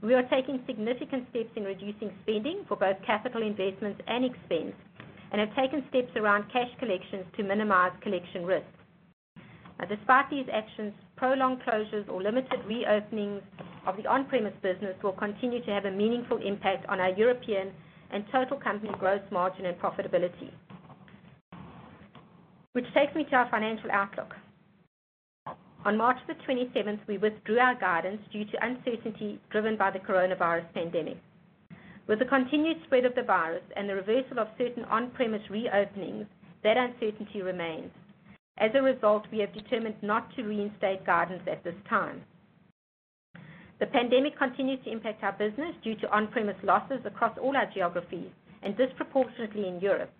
We 0.02 0.14
are 0.14 0.26
taking 0.30 0.62
significant 0.66 1.28
steps 1.28 1.50
in 1.54 1.64
reducing 1.64 2.10
spending 2.22 2.64
for 2.66 2.78
both 2.78 2.96
capital 3.06 3.42
investments 3.42 4.00
and 4.06 4.24
expense 4.24 4.74
and 5.32 5.40
have 5.42 5.54
taken 5.54 5.84
steps 5.90 6.16
around 6.16 6.50
cash 6.50 6.70
collections 6.78 7.26
to 7.36 7.42
minimize 7.42 7.92
collection 8.00 8.46
risks. 8.46 8.72
Despite 9.86 10.30
these 10.30 10.46
actions, 10.50 10.94
prolonged 11.16 11.60
closures 11.60 12.08
or 12.08 12.22
limited 12.22 12.60
reopenings 12.66 13.42
of 13.86 13.96
the 13.96 14.06
on-premise 14.06 14.54
business 14.62 14.96
will 15.02 15.12
continue 15.12 15.64
to 15.64 15.70
have 15.70 15.84
a 15.84 15.90
meaningful 15.90 16.38
impact 16.38 16.86
on 16.88 17.00
our 17.00 17.10
European 17.10 17.72
and 18.12 18.24
total 18.32 18.56
company 18.56 18.92
gross 18.98 19.22
margin 19.30 19.66
and 19.66 19.78
profitability. 19.78 20.50
Which 22.72 22.86
takes 22.94 23.14
me 23.14 23.24
to 23.24 23.36
our 23.36 23.50
financial 23.50 23.90
outlook. 23.90 24.34
On 25.84 25.96
March 25.96 26.18
the 26.26 26.34
27th, 26.34 27.00
we 27.06 27.16
withdrew 27.16 27.58
our 27.58 27.74
guidance 27.74 28.20
due 28.30 28.44
to 28.44 28.64
uncertainty 28.64 29.40
driven 29.50 29.76
by 29.76 29.90
the 29.90 29.98
coronavirus 29.98 30.72
pandemic. 30.74 31.16
With 32.06 32.18
the 32.18 32.26
continued 32.26 32.76
spread 32.84 33.06
of 33.06 33.14
the 33.14 33.22
virus 33.22 33.62
and 33.76 33.88
the 33.88 33.94
reversal 33.94 34.40
of 34.40 34.48
certain 34.58 34.84
on-premise 34.84 35.42
reopenings, 35.50 36.26
that 36.62 36.76
uncertainty 36.76 37.40
remains. 37.40 37.90
As 38.58 38.72
a 38.74 38.82
result, 38.82 39.26
we 39.32 39.38
have 39.38 39.54
determined 39.54 39.94
not 40.02 40.34
to 40.36 40.42
reinstate 40.42 41.06
guidance 41.06 41.42
at 41.50 41.64
this 41.64 41.74
time. 41.88 42.22
The 43.80 43.86
pandemic 43.86 44.36
continues 44.36 44.78
to 44.84 44.92
impact 44.92 45.24
our 45.24 45.32
business 45.32 45.74
due 45.82 45.94
to 45.96 46.10
on-premise 46.14 46.58
losses 46.62 47.00
across 47.06 47.36
all 47.38 47.56
our 47.56 47.64
geographies 47.72 48.28
and 48.62 48.76
disproportionately 48.76 49.66
in 49.68 49.80
Europe. 49.80 50.12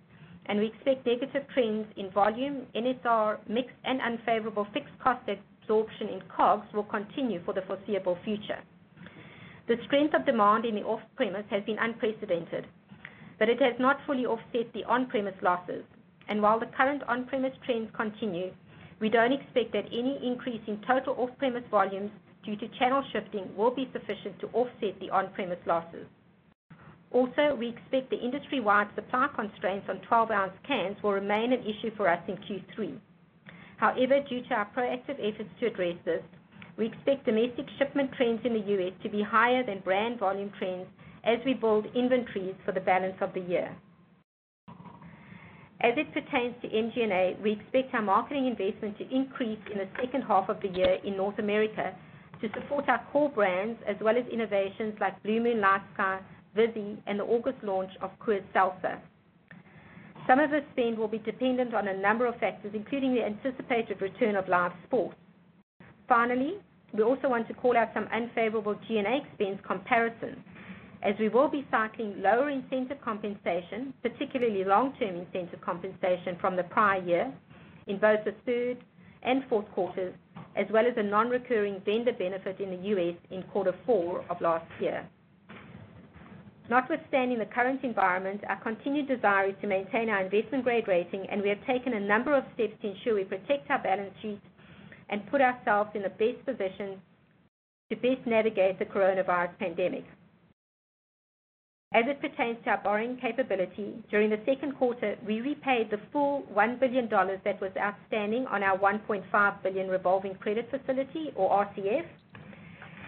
And 0.46 0.59
we 0.59 0.68
expect 0.68 1.05
negative 1.05 1.42
trends 1.53 1.87
in 1.99 2.11
volume, 2.11 2.66
NSR, 2.75 3.38
mix, 3.49 3.68
and 3.85 4.01
unfavorable 4.01 4.66
fixed 4.73 4.99
cost 4.99 5.29
absorption 5.29 6.09
in 6.09 6.23
COGS 6.35 6.73
will 6.73 6.85
continue 6.85 7.44
for 7.44 7.53
the 7.53 7.61
foreseeable 7.62 8.16
future. 8.25 8.61
The 9.68 9.77
strength 9.87 10.14
of 10.14 10.25
demand 10.25 10.64
in 10.64 10.75
the 10.77 10.83
off-premise 10.83 11.44
has 11.51 11.62
been 11.64 11.79
unprecedented, 11.79 12.66
but 13.38 13.51
it 13.51 13.61
has 13.61 13.75
not 13.79 13.99
fully 14.07 14.25
offset 14.25 14.73
the 14.73 14.85
on-premise 14.85 15.37
losses. 15.42 15.85
And 16.29 16.40
while 16.40 16.59
the 16.59 16.73
current 16.77 17.03
on-premise 17.07 17.55
trends 17.66 17.90
continue, 17.94 18.53
we 19.01 19.11
don't 19.11 19.33
expect 19.33 19.73
that 19.75 19.85
any 19.92 20.18
increase 20.25 20.62
in 20.66 20.81
total 20.88 21.14
off-premise 21.18 21.64
volumes 21.70 22.11
due 22.44 22.57
to 22.57 22.68
channel 22.79 23.03
shifting 23.12 23.48
will 23.57 23.74
be 23.74 23.88
sufficient 23.92 24.38
to 24.40 24.46
offset 24.48 24.98
the 25.00 25.11
on-premise 25.11 25.59
losses. 25.66 26.07
Also, 27.12 27.57
we 27.59 27.68
expect 27.68 28.11
the 28.11 28.18
industry-wide 28.18 28.88
supply 28.94 29.29
constraints 29.35 29.87
on 29.88 30.00
12-ounce 30.11 30.53
cans 30.66 30.96
will 31.03 31.12
remain 31.12 31.53
an 31.53 31.61
issue 31.61 31.90
for 31.96 32.09
us 32.09 32.22
in 32.29 32.37
Q3. 32.37 32.98
However, 33.79 34.20
due 34.29 34.42
to 34.42 34.55
our 34.55 34.68
proactive 34.76 35.18
efforts 35.18 35.50
to 35.59 35.66
address 35.66 35.96
this, 36.05 36.22
we 36.76 36.87
expect 36.87 37.26
domestic 37.26 37.66
shipment 37.79 38.11
trends 38.16 38.40
in 38.44 38.55
the 38.55 38.61
U.S. 38.61 38.92
to 39.03 39.09
be 39.09 39.22
higher 39.22 39.64
than 39.64 39.81
brand 39.81 40.20
volume 40.20 40.53
trends 40.59 40.87
as 41.24 41.38
we 41.44 41.55
build 41.55 41.87
inventories 41.94 42.55
for 42.64 42.72
the 42.72 42.81
balance 42.81 43.16
of 43.20 43.35
the 43.35 43.40
year. 43.40 43.74
As 45.83 45.94
it 45.96 46.12
pertains 46.12 46.55
to 46.62 46.68
MG&A, 46.68 47.38
we 47.42 47.53
expect 47.53 47.94
our 47.94 48.03
marketing 48.03 48.46
investment 48.46 48.98
to 48.98 49.14
increase 49.14 49.59
in 49.72 49.79
the 49.79 49.88
second 50.00 50.22
half 50.22 50.48
of 50.48 50.61
the 50.61 50.68
year 50.68 50.98
in 51.05 51.16
North 51.16 51.38
America 51.38 51.94
to 52.40 52.48
support 52.55 52.88
our 52.88 53.05
core 53.12 53.29
brands 53.29 53.79
as 53.87 53.96
well 54.00 54.16
as 54.16 54.24
innovations 54.33 54.94
like 55.00 55.22
Blue 55.22 55.40
Moon 55.40 55.59
LightSky, 55.59 56.20
Vizzy, 56.55 57.03
and 57.07 57.18
the 57.18 57.24
August 57.24 57.59
launch 57.62 57.90
of 58.00 58.11
Coors 58.18 58.42
Seltzer. 58.53 59.00
Some 60.26 60.38
of 60.38 60.50
this 60.50 60.62
spend 60.72 60.98
will 60.98 61.09
be 61.09 61.18
dependent 61.18 61.74
on 61.74 61.88
a 61.88 61.96
number 61.96 62.26
of 62.26 62.37
factors, 62.37 62.72
including 62.74 63.14
the 63.14 63.24
anticipated 63.24 64.00
return 64.00 64.37
of 64.37 64.48
live 64.48 64.72
sports. 64.87 65.16
Finally, 66.09 66.55
we 66.92 67.03
also 67.03 67.29
want 67.29 67.46
to 67.48 67.55
call 67.55 67.76
out 67.76 67.88
some 67.94 68.09
unfavorable 68.12 68.74
G&A 68.87 69.22
expense 69.24 69.61
comparisons, 69.66 70.38
as 71.03 71.14
we 71.18 71.29
will 71.29 71.48
be 71.48 71.66
cycling 71.70 72.20
lower 72.20 72.50
incentive 72.50 73.00
compensation, 73.03 73.94
particularly 74.03 74.64
long-term 74.64 75.16
incentive 75.16 75.61
compensation 75.61 76.37
from 76.40 76.57
the 76.57 76.64
prior 76.64 77.03
year 77.03 77.33
in 77.87 77.98
both 77.98 78.20
the 78.24 78.35
third 78.44 78.85
and 79.22 79.42
fourth 79.48 79.70
quarters, 79.72 80.14
as 80.57 80.67
well 80.73 80.87
as 80.87 80.95
a 80.97 81.03
non-recurring 81.03 81.81
vendor 81.85 82.13
benefit 82.13 82.61
in 82.61 82.71
the 82.71 82.89
U.S. 82.89 83.15
in 83.31 83.43
quarter 83.45 83.75
four 83.87 84.25
of 84.29 84.41
last 84.41 84.67
year. 84.81 85.09
Notwithstanding 86.69 87.39
the 87.39 87.47
current 87.47 87.83
environment, 87.83 88.43
our 88.49 88.61
continued 88.63 89.09
desire 89.09 89.49
is 89.49 89.55
to 89.61 89.67
maintain 89.67 90.09
our 90.09 90.23
investment-grade 90.25 90.87
rating, 90.87 91.27
and 91.29 91.43
we 91.43 91.49
have 91.49 91.65
taken 91.67 91.95
a 91.95 92.01
number 92.01 92.37
of 92.37 92.45
steps 92.55 92.75
to 92.83 92.91
ensure 92.91 93.17
we 93.17 93.25
protect 93.25 93.69
our 93.71 93.83
balance 93.83 94.15
sheet 94.23 94.41
and 95.09 95.27
put 95.31 95.41
ourselves 95.41 95.91
in 95.95 96.03
the 96.03 96.11
best 96.11 96.45
position 96.47 97.01
to 97.91 97.97
best 97.97 98.25
navigate 98.25 98.79
the 98.79 98.85
coronavirus 98.85 99.59
pandemic. 99.59 100.05
As 101.92 102.05
it 102.07 102.20
pertains 102.20 102.57
to 102.62 102.70
our 102.70 102.81
borrowing 102.85 103.16
capability, 103.16 104.05
during 104.12 104.31
the 104.31 104.38
second 104.46 104.76
quarter, 104.79 105.16
we 105.26 105.40
repaid 105.40 105.90
the 105.90 105.98
full 106.12 106.44
$1 106.55 106.79
billion 106.79 107.09
that 107.09 107.61
was 107.61 107.72
outstanding 107.76 108.46
on 108.46 108.62
our 108.62 108.79
1.5 108.79 109.62
billion 109.64 109.88
revolving 109.88 110.37
credit 110.37 110.70
facility, 110.70 111.33
or 111.35 111.66
RCF. 111.66 112.05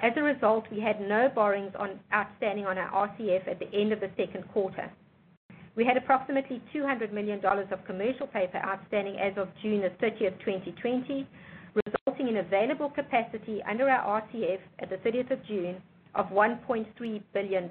As 0.02 0.12
a 0.16 0.22
result, 0.22 0.64
we 0.72 0.80
had 0.80 1.00
no 1.00 1.28
borrowings 1.32 1.72
outstanding 2.12 2.66
on 2.66 2.76
our 2.76 3.08
RCF 3.08 3.46
at 3.46 3.60
the 3.60 3.72
end 3.72 3.92
of 3.92 4.00
the 4.00 4.10
second 4.16 4.48
quarter. 4.52 4.90
We 5.76 5.84
had 5.84 5.96
approximately 5.96 6.60
$200 6.74 7.12
million 7.12 7.40
of 7.44 7.84
commercial 7.86 8.26
paper 8.26 8.58
outstanding 8.66 9.16
as 9.20 9.38
of 9.38 9.46
June 9.62 9.82
30th, 9.82 10.40
2020, 10.44 11.28
resulting 11.86 12.26
in 12.26 12.38
available 12.38 12.90
capacity 12.90 13.62
under 13.62 13.88
our 13.88 14.22
RCF 14.22 14.58
at 14.80 14.90
the 14.90 14.96
30th 14.96 15.30
of 15.30 15.46
June 15.46 15.80
of 16.16 16.26
$1.3 16.30 17.22
billion. 17.32 17.70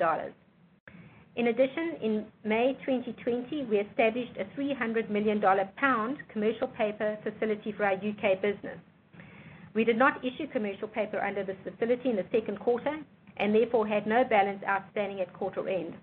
In 1.37 1.47
addition, 1.47 1.95
in 2.01 2.25
May 2.43 2.77
2020, 2.85 3.63
we 3.65 3.77
established 3.77 4.35
a 4.37 4.45
300 4.53 5.09
million 5.09 5.41
pound 5.77 6.17
commercial 6.27 6.67
paper 6.67 7.17
facility 7.23 7.71
for 7.71 7.85
our 7.85 7.93
U.K. 7.93 8.39
business. 8.41 8.77
We 9.73 9.85
did 9.85 9.97
not 9.97 10.23
issue 10.25 10.47
commercial 10.51 10.89
paper 10.89 11.21
under 11.21 11.45
this 11.45 11.55
facility 11.63 12.09
in 12.09 12.17
the 12.17 12.25
second 12.33 12.59
quarter 12.59 12.99
and 13.37 13.55
therefore 13.55 13.87
had 13.87 14.05
no 14.05 14.25
balance 14.25 14.61
outstanding 14.67 15.21
at 15.21 15.33
quarter 15.33 15.67
end. 15.69 15.93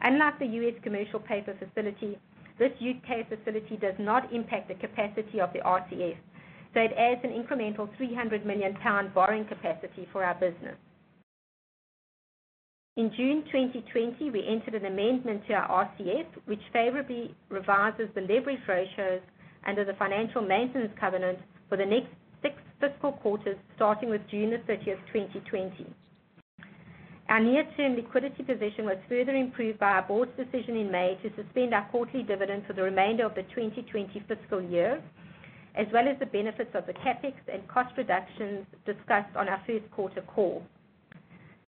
Unlike 0.00 0.40
the 0.40 0.46
U.S. 0.46 0.74
commercial 0.82 1.20
paper 1.20 1.54
facility, 1.56 2.18
this 2.58 2.72
U.K. 2.80 3.28
facility 3.28 3.76
does 3.76 3.94
not 4.00 4.32
impact 4.32 4.66
the 4.66 4.74
capacity 4.74 5.40
of 5.40 5.52
the 5.52 5.60
RCF, 5.60 6.16
so 6.74 6.80
it 6.80 6.92
adds 6.98 7.20
an 7.22 7.30
incremental 7.30 7.88
300 7.96 8.44
million 8.44 8.74
pound 8.74 9.14
borrowing 9.14 9.44
capacity 9.44 10.08
for 10.10 10.24
our 10.24 10.34
business. 10.34 10.76
In 12.96 13.12
June 13.16 13.44
2020, 13.52 14.30
we 14.30 14.46
entered 14.46 14.74
an 14.74 14.84
amendment 14.84 15.46
to 15.46 15.54
our 15.54 15.86
RCF, 15.86 16.26
which 16.46 16.60
favorably 16.72 17.34
revises 17.48 18.08
the 18.14 18.22
leverage 18.22 18.60
ratios 18.66 19.22
under 19.66 19.84
the 19.84 19.94
financial 19.94 20.42
maintenance 20.42 20.92
covenant 20.98 21.38
for 21.68 21.76
the 21.76 21.86
next 21.86 22.08
six 22.42 22.56
fiscal 22.80 23.12
quarters, 23.12 23.56
starting 23.76 24.10
with 24.10 24.20
June 24.28 24.50
30th, 24.50 24.98
2020. 25.12 25.86
Our 27.28 27.38
near-term 27.38 27.94
liquidity 27.94 28.42
position 28.42 28.86
was 28.86 28.96
further 29.08 29.36
improved 29.36 29.78
by 29.78 29.92
our 29.92 30.02
board's 30.02 30.32
decision 30.36 30.76
in 30.76 30.90
May 30.90 31.16
to 31.22 31.30
suspend 31.36 31.72
our 31.72 31.88
quarterly 31.90 32.24
dividend 32.24 32.66
for 32.66 32.72
the 32.72 32.82
remainder 32.82 33.24
of 33.24 33.36
the 33.36 33.44
2020 33.54 34.24
fiscal 34.26 34.60
year 34.60 35.00
as 35.76 35.86
well 35.92 36.08
as 36.08 36.18
the 36.18 36.26
benefits 36.26 36.74
of 36.74 36.84
the 36.86 36.92
CapEx 36.92 37.34
and 37.52 37.66
cost 37.68 37.96
reductions 37.96 38.66
discussed 38.84 39.34
on 39.36 39.48
our 39.48 39.62
first 39.66 39.88
quarter 39.92 40.22
call. 40.22 40.64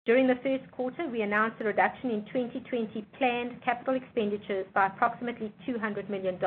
During 0.09 0.27
the 0.27 0.41
first 0.43 0.65
quarter, 0.73 1.07
we 1.07 1.21
announced 1.21 1.61
a 1.61 1.65
reduction 1.65 2.09
in 2.11 2.25
2020 2.33 3.07
planned 3.19 3.63
capital 3.63 3.95
expenditures 3.95 4.65
by 4.73 4.87
approximately 4.87 5.53
$200 5.69 6.09
million, 6.09 6.41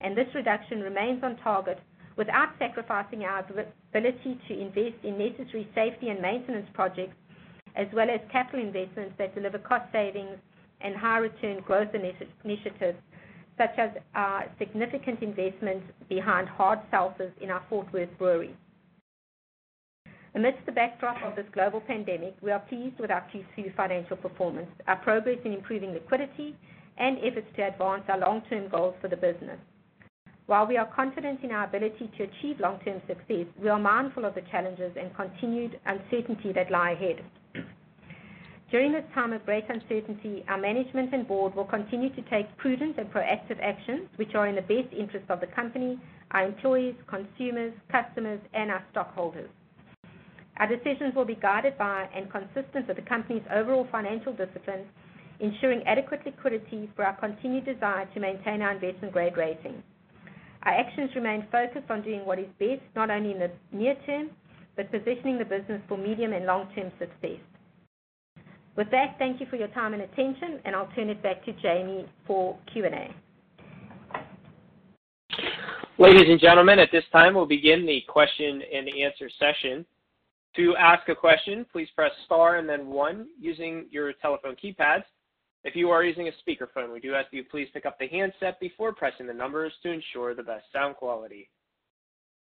and 0.00 0.18
this 0.18 0.26
reduction 0.34 0.80
remains 0.80 1.22
on 1.22 1.36
target 1.36 1.78
without 2.16 2.48
sacrificing 2.58 3.22
our 3.22 3.46
ability 3.46 4.40
to 4.48 4.60
invest 4.60 4.96
in 5.04 5.16
necessary 5.16 5.68
safety 5.72 6.08
and 6.08 6.20
maintenance 6.20 6.66
projects, 6.74 7.14
as 7.76 7.86
well 7.92 8.10
as 8.10 8.18
capital 8.32 8.58
investments 8.58 9.14
that 9.18 9.36
deliver 9.36 9.58
cost 9.58 9.84
savings 9.92 10.36
and 10.80 10.96
high 10.96 11.18
return 11.18 11.60
growth 11.64 11.94
initiatives, 11.94 12.98
such 13.56 13.78
as 13.78 13.90
our 14.16 14.50
significant 14.58 15.22
investments 15.22 15.86
behind 16.08 16.48
hard 16.48 16.80
seltzers 16.92 17.30
in 17.40 17.50
our 17.50 17.62
Fort 17.70 17.86
Worth 17.92 18.10
brewery. 18.18 18.56
Amidst 20.36 20.66
the 20.66 20.72
backdrop 20.72 21.22
of 21.22 21.36
this 21.36 21.46
global 21.52 21.80
pandemic, 21.80 22.34
we 22.42 22.50
are 22.50 22.58
pleased 22.58 22.98
with 22.98 23.12
our 23.12 23.24
Q2 23.32 23.72
financial 23.76 24.16
performance, 24.16 24.68
our 24.88 24.96
progress 24.96 25.38
in 25.44 25.52
improving 25.52 25.92
liquidity, 25.92 26.56
and 26.98 27.18
efforts 27.18 27.46
to 27.54 27.68
advance 27.68 28.02
our 28.08 28.18
long-term 28.18 28.68
goals 28.68 28.96
for 29.00 29.06
the 29.06 29.16
business. 29.16 29.60
While 30.46 30.66
we 30.66 30.76
are 30.76 30.92
confident 30.92 31.44
in 31.44 31.52
our 31.52 31.64
ability 31.66 32.10
to 32.18 32.24
achieve 32.24 32.58
long-term 32.58 33.00
success, 33.06 33.46
we 33.62 33.68
are 33.68 33.78
mindful 33.78 34.24
of 34.24 34.34
the 34.34 34.42
challenges 34.50 34.90
and 34.98 35.14
continued 35.14 35.78
uncertainty 35.86 36.52
that 36.52 36.68
lie 36.68 36.90
ahead. 36.90 37.22
During 38.72 38.90
this 38.90 39.04
time 39.14 39.32
of 39.32 39.46
great 39.46 39.64
uncertainty, 39.68 40.44
our 40.48 40.58
management 40.58 41.14
and 41.14 41.28
board 41.28 41.54
will 41.54 41.64
continue 41.64 42.10
to 42.10 42.22
take 42.22 42.56
prudent 42.56 42.98
and 42.98 43.08
proactive 43.08 43.62
actions 43.62 44.08
which 44.16 44.34
are 44.34 44.48
in 44.48 44.56
the 44.56 44.62
best 44.62 44.92
interest 44.98 45.30
of 45.30 45.38
the 45.38 45.46
company, 45.46 45.96
our 46.32 46.44
employees, 46.44 46.96
consumers, 47.06 47.72
customers, 47.88 48.40
and 48.52 48.72
our 48.72 48.84
stockholders. 48.90 49.48
Our 50.58 50.68
decisions 50.68 51.14
will 51.14 51.24
be 51.24 51.34
guided 51.34 51.76
by 51.76 52.08
and 52.14 52.30
consistent 52.30 52.86
with 52.86 52.96
the 52.96 53.02
company's 53.02 53.42
overall 53.52 53.88
financial 53.90 54.32
discipline, 54.32 54.86
ensuring 55.40 55.82
adequate 55.84 56.20
liquidity 56.24 56.88
for 56.94 57.04
our 57.04 57.16
continued 57.16 57.64
desire 57.64 58.06
to 58.14 58.20
maintain 58.20 58.62
our 58.62 58.72
investment-grade 58.72 59.36
rating. 59.36 59.82
Our 60.62 60.72
actions 60.72 61.10
remain 61.14 61.46
focused 61.50 61.90
on 61.90 62.02
doing 62.02 62.24
what 62.24 62.38
is 62.38 62.46
best, 62.58 62.82
not 62.94 63.10
only 63.10 63.32
in 63.32 63.38
the 63.38 63.50
near 63.72 63.96
term, 64.06 64.30
but 64.76 64.90
positioning 64.90 65.38
the 65.38 65.44
business 65.44 65.82
for 65.88 65.98
medium 65.98 66.32
and 66.32 66.46
long-term 66.46 66.92
success. 66.98 67.40
With 68.76 68.90
that, 68.90 69.16
thank 69.18 69.40
you 69.40 69.46
for 69.50 69.56
your 69.56 69.68
time 69.68 69.92
and 69.92 70.02
attention, 70.02 70.60
and 70.64 70.74
I'll 70.74 70.90
turn 70.96 71.10
it 71.10 71.22
back 71.22 71.44
to 71.44 71.52
Jamie 71.62 72.06
for 72.26 72.56
Q&A. 72.72 73.14
Ladies 75.96 76.28
and 76.28 76.40
gentlemen, 76.40 76.80
at 76.80 76.90
this 76.90 77.04
time, 77.12 77.34
we'll 77.34 77.46
begin 77.46 77.86
the 77.86 78.02
question 78.08 78.62
and 78.72 78.88
answer 78.88 79.30
session. 79.38 79.86
To 80.56 80.76
ask 80.76 81.08
a 81.08 81.14
question, 81.16 81.66
please 81.72 81.88
press 81.96 82.12
star 82.26 82.56
and 82.56 82.68
then 82.68 82.86
one 82.86 83.26
using 83.40 83.86
your 83.90 84.12
telephone 84.14 84.54
keypads. 84.62 85.02
If 85.64 85.74
you 85.74 85.90
are 85.90 86.04
using 86.04 86.28
a 86.28 86.32
speakerphone, 86.48 86.92
we 86.92 87.00
do 87.00 87.14
ask 87.14 87.28
you 87.32 87.42
please 87.44 87.68
pick 87.72 87.86
up 87.86 87.98
the 87.98 88.06
handset 88.06 88.60
before 88.60 88.92
pressing 88.92 89.26
the 89.26 89.32
numbers 89.32 89.72
to 89.82 89.90
ensure 89.90 90.34
the 90.34 90.42
best 90.42 90.64
sound 90.72 90.96
quality. 90.96 91.48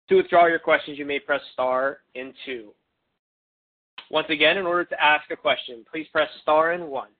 To 0.08 0.16
withdraw 0.16 0.46
your 0.46 0.58
questions, 0.60 0.98
you 0.98 1.04
may 1.04 1.18
press 1.18 1.40
star 1.52 1.98
and 2.14 2.32
two. 2.46 2.72
Once 4.10 4.26
again, 4.30 4.56
in 4.56 4.66
order 4.66 4.84
to 4.84 5.02
ask 5.02 5.30
a 5.30 5.36
question, 5.36 5.84
please 5.90 6.06
press 6.10 6.28
star 6.42 6.72
and 6.72 6.88
one. 6.88 7.10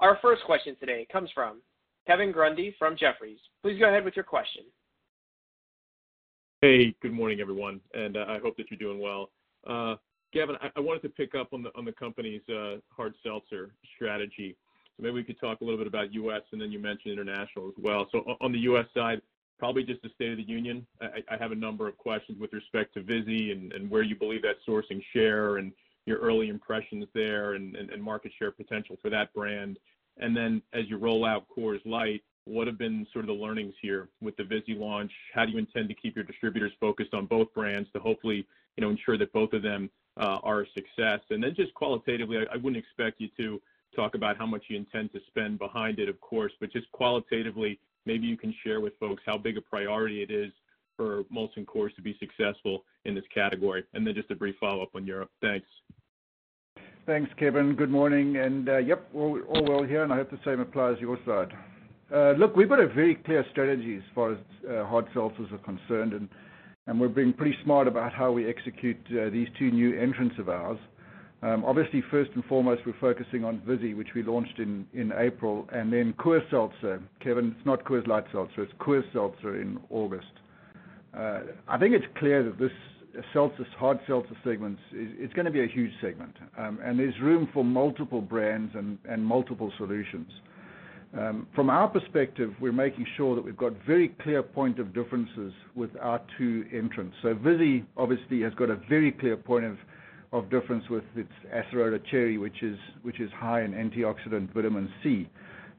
Our 0.00 0.18
first 0.22 0.42
question 0.44 0.76
today 0.80 1.06
comes 1.12 1.30
from 1.34 1.60
Kevin 2.06 2.32
Grundy 2.32 2.74
from 2.78 2.96
Jefferies. 2.96 3.38
Please 3.62 3.78
go 3.78 3.88
ahead 3.88 4.04
with 4.04 4.16
your 4.16 4.24
question. 4.24 4.62
Hey, 6.60 6.92
good 7.00 7.12
morning, 7.12 7.40
everyone, 7.40 7.80
and 7.94 8.16
uh, 8.16 8.24
I 8.26 8.40
hope 8.40 8.56
that 8.56 8.68
you're 8.68 8.78
doing 8.78 8.98
well. 9.00 9.30
Uh, 9.64 9.94
Gavin, 10.32 10.56
I 10.74 10.80
wanted 10.80 11.02
to 11.02 11.08
pick 11.08 11.36
up 11.36 11.52
on 11.52 11.62
the 11.62 11.92
company's 11.92 12.42
uh, 12.48 12.78
hard 12.90 13.14
seltzer 13.22 13.70
strategy. 13.94 14.56
So 14.96 15.04
maybe 15.04 15.14
we 15.14 15.22
could 15.22 15.38
talk 15.38 15.60
a 15.60 15.64
little 15.64 15.78
bit 15.78 15.86
about 15.86 16.12
U.S., 16.14 16.42
and 16.50 16.60
then 16.60 16.72
you 16.72 16.80
mentioned 16.80 17.12
international 17.12 17.68
as 17.68 17.74
well. 17.80 18.08
So 18.10 18.36
on 18.40 18.50
the 18.50 18.58
U.S. 18.60 18.86
side, 18.92 19.22
probably 19.60 19.84
just 19.84 20.02
the 20.02 20.08
state 20.16 20.32
of 20.32 20.36
the 20.36 20.42
union. 20.42 20.84
I 21.00 21.36
have 21.38 21.52
a 21.52 21.54
number 21.54 21.86
of 21.86 21.96
questions 21.96 22.40
with 22.40 22.52
respect 22.52 22.92
to 22.94 23.04
Vizzy 23.04 23.52
and 23.52 23.88
where 23.88 24.02
you 24.02 24.16
believe 24.16 24.42
that 24.42 24.56
sourcing 24.66 25.00
share 25.12 25.58
and 25.58 25.70
your 26.06 26.18
early 26.18 26.48
impressions 26.48 27.04
there 27.14 27.52
and 27.54 27.76
market 28.02 28.32
share 28.36 28.50
potential 28.50 28.96
for 29.00 29.10
that 29.10 29.32
brand. 29.32 29.78
And 30.16 30.36
then 30.36 30.60
as 30.72 30.88
you 30.88 30.96
roll 30.96 31.24
out 31.24 31.46
Coors 31.56 31.86
Light, 31.86 32.24
what 32.48 32.66
have 32.66 32.78
been 32.78 33.06
sort 33.12 33.24
of 33.24 33.26
the 33.28 33.42
learnings 33.44 33.74
here 33.80 34.08
with 34.20 34.36
the 34.36 34.44
Vizzy 34.44 34.74
launch? 34.74 35.12
How 35.34 35.44
do 35.44 35.52
you 35.52 35.58
intend 35.58 35.88
to 35.88 35.94
keep 35.94 36.16
your 36.16 36.24
distributors 36.24 36.72
focused 36.80 37.14
on 37.14 37.26
both 37.26 37.52
brands 37.54 37.88
to 37.92 38.00
hopefully 38.00 38.46
you 38.76 38.84
know, 38.84 38.90
ensure 38.90 39.18
that 39.18 39.32
both 39.32 39.52
of 39.52 39.62
them 39.62 39.90
uh, 40.16 40.38
are 40.42 40.62
a 40.62 40.66
success? 40.74 41.20
And 41.30 41.42
then 41.42 41.54
just 41.54 41.74
qualitatively, 41.74 42.38
I 42.52 42.56
wouldn't 42.56 42.76
expect 42.76 43.20
you 43.20 43.28
to 43.36 43.60
talk 43.94 44.14
about 44.14 44.36
how 44.36 44.46
much 44.46 44.64
you 44.68 44.76
intend 44.76 45.12
to 45.12 45.20
spend 45.28 45.58
behind 45.58 45.98
it, 45.98 46.08
of 46.08 46.20
course, 46.20 46.52
but 46.60 46.72
just 46.72 46.90
qualitatively, 46.92 47.78
maybe 48.06 48.26
you 48.26 48.36
can 48.36 48.54
share 48.64 48.80
with 48.80 48.92
folks 48.98 49.22
how 49.26 49.36
big 49.38 49.56
a 49.56 49.60
priority 49.60 50.22
it 50.22 50.30
is 50.30 50.52
for 50.96 51.24
Molson 51.24 51.64
Coors 51.64 51.94
to 51.96 52.02
be 52.02 52.18
successful 52.18 52.84
in 53.04 53.14
this 53.14 53.24
category. 53.32 53.84
And 53.94 54.06
then 54.06 54.14
just 54.14 54.30
a 54.30 54.34
brief 54.34 54.56
follow-up 54.58 54.90
on 54.94 55.06
Europe. 55.06 55.30
Thanks. 55.40 55.66
Thanks, 57.06 57.30
Kevin. 57.38 57.74
Good 57.74 57.90
morning. 57.90 58.36
And 58.36 58.68
uh, 58.68 58.78
yep, 58.78 59.08
all 59.14 59.40
well 59.66 59.82
here, 59.82 60.02
and 60.02 60.12
I 60.12 60.16
hope 60.16 60.30
the 60.30 60.40
same 60.44 60.60
applies 60.60 61.00
your 61.00 61.18
side. 61.24 61.54
Uh, 62.12 62.32
look, 62.32 62.56
we've 62.56 62.70
got 62.70 62.80
a 62.80 62.88
very 62.88 63.14
clear 63.14 63.44
strategy 63.50 63.96
as 63.96 64.02
far 64.14 64.32
as 64.32 64.38
uh, 64.64 64.84
hard 64.86 65.06
seltzers 65.14 65.52
are 65.52 65.58
concerned, 65.58 66.28
and 66.86 67.00
we're 67.00 67.08
being 67.08 67.34
pretty 67.34 67.54
smart 67.64 67.86
about 67.86 68.14
how 68.14 68.32
we 68.32 68.48
execute 68.48 68.96
uh, 69.10 69.28
these 69.28 69.48
two 69.58 69.70
new 69.70 69.98
entrants 69.98 70.34
of 70.38 70.48
ours. 70.48 70.78
Um, 71.42 71.64
obviously, 71.66 72.02
first 72.10 72.30
and 72.34 72.42
foremost, 72.46 72.82
we're 72.86 72.94
focusing 72.98 73.44
on 73.44 73.60
Vizzy, 73.66 73.92
which 73.92 74.08
we 74.14 74.22
launched 74.22 74.58
in 74.58 75.12
April, 75.18 75.68
and 75.70 75.92
then 75.92 76.14
Coors 76.14 76.48
Seltzer. 76.50 77.02
Kevin, 77.20 77.54
it's 77.56 77.66
not 77.66 77.84
Coors 77.84 78.06
Light 78.06 78.24
Seltzer, 78.32 78.62
it's 78.62 78.72
Coors 78.80 79.04
Seltzer 79.12 79.60
in 79.60 79.78
August. 79.90 80.32
I 81.12 81.78
think 81.78 81.94
it's 81.94 82.06
clear 82.18 82.42
that 82.42 82.58
this 82.58 82.72
hard 83.76 84.00
seltzer 84.06 84.36
segment 84.44 84.78
is 84.92 85.32
going 85.34 85.44
to 85.44 85.52
be 85.52 85.62
a 85.62 85.68
huge 85.68 85.92
segment, 86.00 86.34
um, 86.56 86.78
and 86.82 86.98
there's 86.98 87.18
room 87.20 87.48
for 87.52 87.64
multiple 87.64 88.22
brands 88.22 88.74
and 88.74 89.24
multiple 89.24 89.70
solutions. 89.76 90.30
Um, 91.16 91.46
from 91.54 91.70
our 91.70 91.88
perspective, 91.88 92.52
we're 92.60 92.72
making 92.72 93.06
sure 93.16 93.34
that 93.34 93.42
we've 93.42 93.56
got 93.56 93.72
very 93.86 94.08
clear 94.22 94.42
point 94.42 94.78
of 94.78 94.92
differences 94.92 95.52
with 95.74 95.90
our 96.00 96.20
two 96.36 96.66
entrants. 96.72 97.16
Vizzy 97.24 97.84
obviously 97.96 98.42
has 98.42 98.52
got 98.54 98.68
a 98.68 98.76
very 98.88 99.12
clear 99.12 99.36
point 99.36 99.64
of 100.32 100.50
difference 100.50 100.84
with 100.90 101.04
its 101.16 101.32
Acerola 101.54 101.98
Cherry, 102.10 102.36
which 102.36 102.62
is 102.62 102.78
which 103.02 103.20
is 103.20 103.30
high 103.32 103.62
in 103.62 103.72
antioxidant 103.72 104.52
vitamin 104.52 104.90
C. 105.02 105.28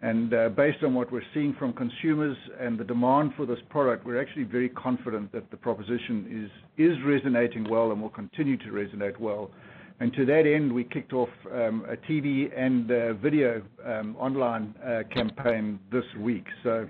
And 0.01 0.33
uh, 0.33 0.49
based 0.49 0.83
on 0.83 0.93
what 0.93 1.11
we're 1.11 1.21
seeing 1.33 1.53
from 1.59 1.73
consumers 1.73 2.37
and 2.59 2.79
the 2.79 2.85
demand 2.85 3.33
for 3.35 3.45
this 3.45 3.59
product, 3.69 4.05
we're 4.05 4.19
actually 4.19 4.45
very 4.45 4.69
confident 4.69 5.31
that 5.33 5.51
the 5.51 5.57
proposition 5.57 6.49
is 6.77 6.89
is 6.91 6.97
resonating 7.05 7.69
well 7.69 7.91
and 7.91 8.01
will 8.01 8.09
continue 8.09 8.57
to 8.57 8.69
resonate 8.71 9.19
well. 9.19 9.51
And 10.01 10.13
to 10.13 10.25
that 10.25 10.45
end, 10.45 10.71
we 10.71 10.85
kicked 10.85 11.11
off 11.11 11.29
um, 11.53 11.85
a 11.89 11.97
TV 11.97 12.49
and 12.57 12.89
uh, 12.89 13.13
video 13.13 13.61
um, 13.85 14.15
online 14.17 14.73
uh, 14.83 15.03
campaign 15.13 15.77
this 15.91 16.05
week. 16.17 16.45
So, 16.63 16.87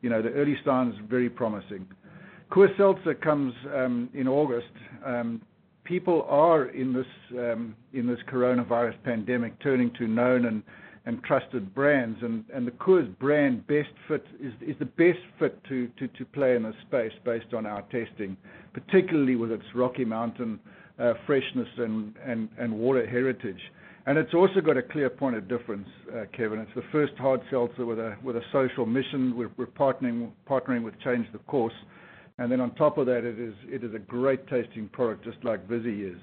you 0.00 0.08
know, 0.08 0.22
the 0.22 0.30
early 0.30 0.56
signs 0.64 0.94
very 1.08 1.28
promising. 1.28 1.86
Coors 2.52 2.76
Seltzer 2.76 3.14
comes 3.14 3.52
um, 3.74 4.10
in 4.14 4.28
August. 4.28 4.68
People 5.84 6.24
are, 6.28 6.66
in 6.66 6.92
this 6.92 7.06
um 7.32 7.74
in 7.92 8.06
this 8.06 8.20
coronavirus 8.30 8.94
pandemic, 9.02 9.60
turning 9.60 9.90
to 9.98 10.06
known 10.06 10.62
and 11.06 11.24
trusted 11.24 11.74
brands, 11.74 12.18
and 12.22 12.44
and 12.54 12.66
the 12.66 12.70
Coors 12.70 13.08
brand 13.18 13.66
best 13.66 13.90
fit 14.06 14.24
is 14.40 14.52
is 14.60 14.76
the 14.78 14.84
best 14.84 15.18
fit 15.40 15.62
to 15.64 15.90
play 16.32 16.54
in 16.54 16.62
this 16.62 16.76
space 16.86 17.12
based 17.24 17.52
on 17.52 17.66
our 17.66 17.82
testing, 17.90 18.36
particularly 18.72 19.34
with 19.34 19.50
its 19.50 19.64
Rocky 19.74 20.04
Mountain 20.04 20.60
Uh, 20.98 21.14
freshness 21.26 21.68
and 21.78 22.14
and 22.22 22.50
and 22.58 22.70
water 22.70 23.06
heritage. 23.06 23.60
And 24.04 24.18
it's 24.18 24.34
also 24.34 24.60
got 24.60 24.76
a 24.76 24.82
clear 24.82 25.08
point 25.08 25.36
of 25.36 25.48
difference, 25.48 25.88
uh, 26.14 26.24
Kevin. 26.36 26.58
It's 26.58 26.74
the 26.74 26.82
first 26.92 27.14
hard 27.16 27.40
seltzer 27.50 27.86
with 27.86 27.98
a 27.98 28.14
with 28.22 28.36
a 28.36 28.42
social 28.52 28.84
mission. 28.84 29.34
We're 29.34 29.50
we're 29.56 29.66
partnering 29.66 30.30
partnering 30.46 30.84
with 30.84 30.92
Change 31.00 31.26
the 31.32 31.38
Course. 31.38 31.72
And 32.38 32.52
then 32.52 32.60
on 32.60 32.74
top 32.74 32.98
of 32.98 33.06
that, 33.06 33.24
it 33.24 33.38
is 33.38 33.54
it 33.68 33.82
is 33.82 33.94
a 33.94 33.98
great 33.98 34.46
tasting 34.48 34.88
product, 34.88 35.24
just 35.24 35.42
like 35.44 35.66
Vizzy 35.66 36.02
is. 36.02 36.18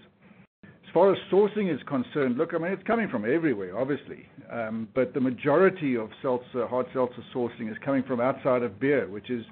As 0.63 0.93
far 0.93 1.12
as 1.12 1.17
sourcing 1.32 1.73
is 1.73 1.82
concerned, 1.88 2.38
look, 2.38 2.53
I 2.53 2.60
mean, 2.60 2.71
it's 2.71 2.84
coming 2.84 3.10
from 3.10 3.25
everywhere, 3.25 3.75
obviously. 3.75 4.27
Um 4.51 4.88
but 4.93 5.15
the 5.15 5.21
majority 5.21 5.97
of 5.97 6.10
seltzer 6.21 6.67
hard 6.67 6.86
seltzer 6.93 7.23
sourcing 7.34 7.71
is 7.71 7.77
coming 7.84 8.03
from 8.03 8.21
outside 8.21 8.62
of 8.62 8.79
beer, 8.79 9.08
which 9.08 9.32
is 9.32 9.43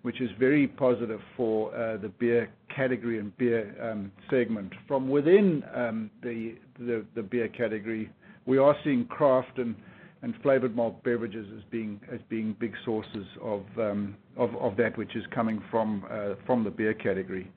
which 0.00 0.20
is 0.22 0.30
very 0.38 0.66
positive 0.66 1.20
for 1.36 1.74
uh, 1.74 1.96
the 1.98 2.08
beer 2.08 2.50
category 2.74 3.18
and 3.18 3.36
beer 3.38 3.74
segment. 4.30 4.72
From 4.88 5.08
within 5.08 5.62
um 5.74 6.10
the 6.22 6.54
the 6.78 7.22
beer 7.22 7.48
category, 7.48 8.10
we 8.46 8.58
are 8.58 8.76
seeing 8.84 9.06
craft 9.06 9.58
and 9.58 9.74
flavored 10.42 10.76
malt 10.76 11.02
beverages 11.02 11.46
as 11.56 11.62
being 11.70 12.00
as 12.12 12.20
being 12.28 12.56
big 12.60 12.74
sources 12.84 13.26
of 13.40 13.62
um 13.78 14.16
of 14.36 14.76
that 14.76 14.96
which 14.96 15.14
is 15.16 15.24
coming 15.34 15.62
from 15.70 16.04
from 16.46 16.64
the 16.64 16.70
beer 16.70 16.94
category. 16.94 17.50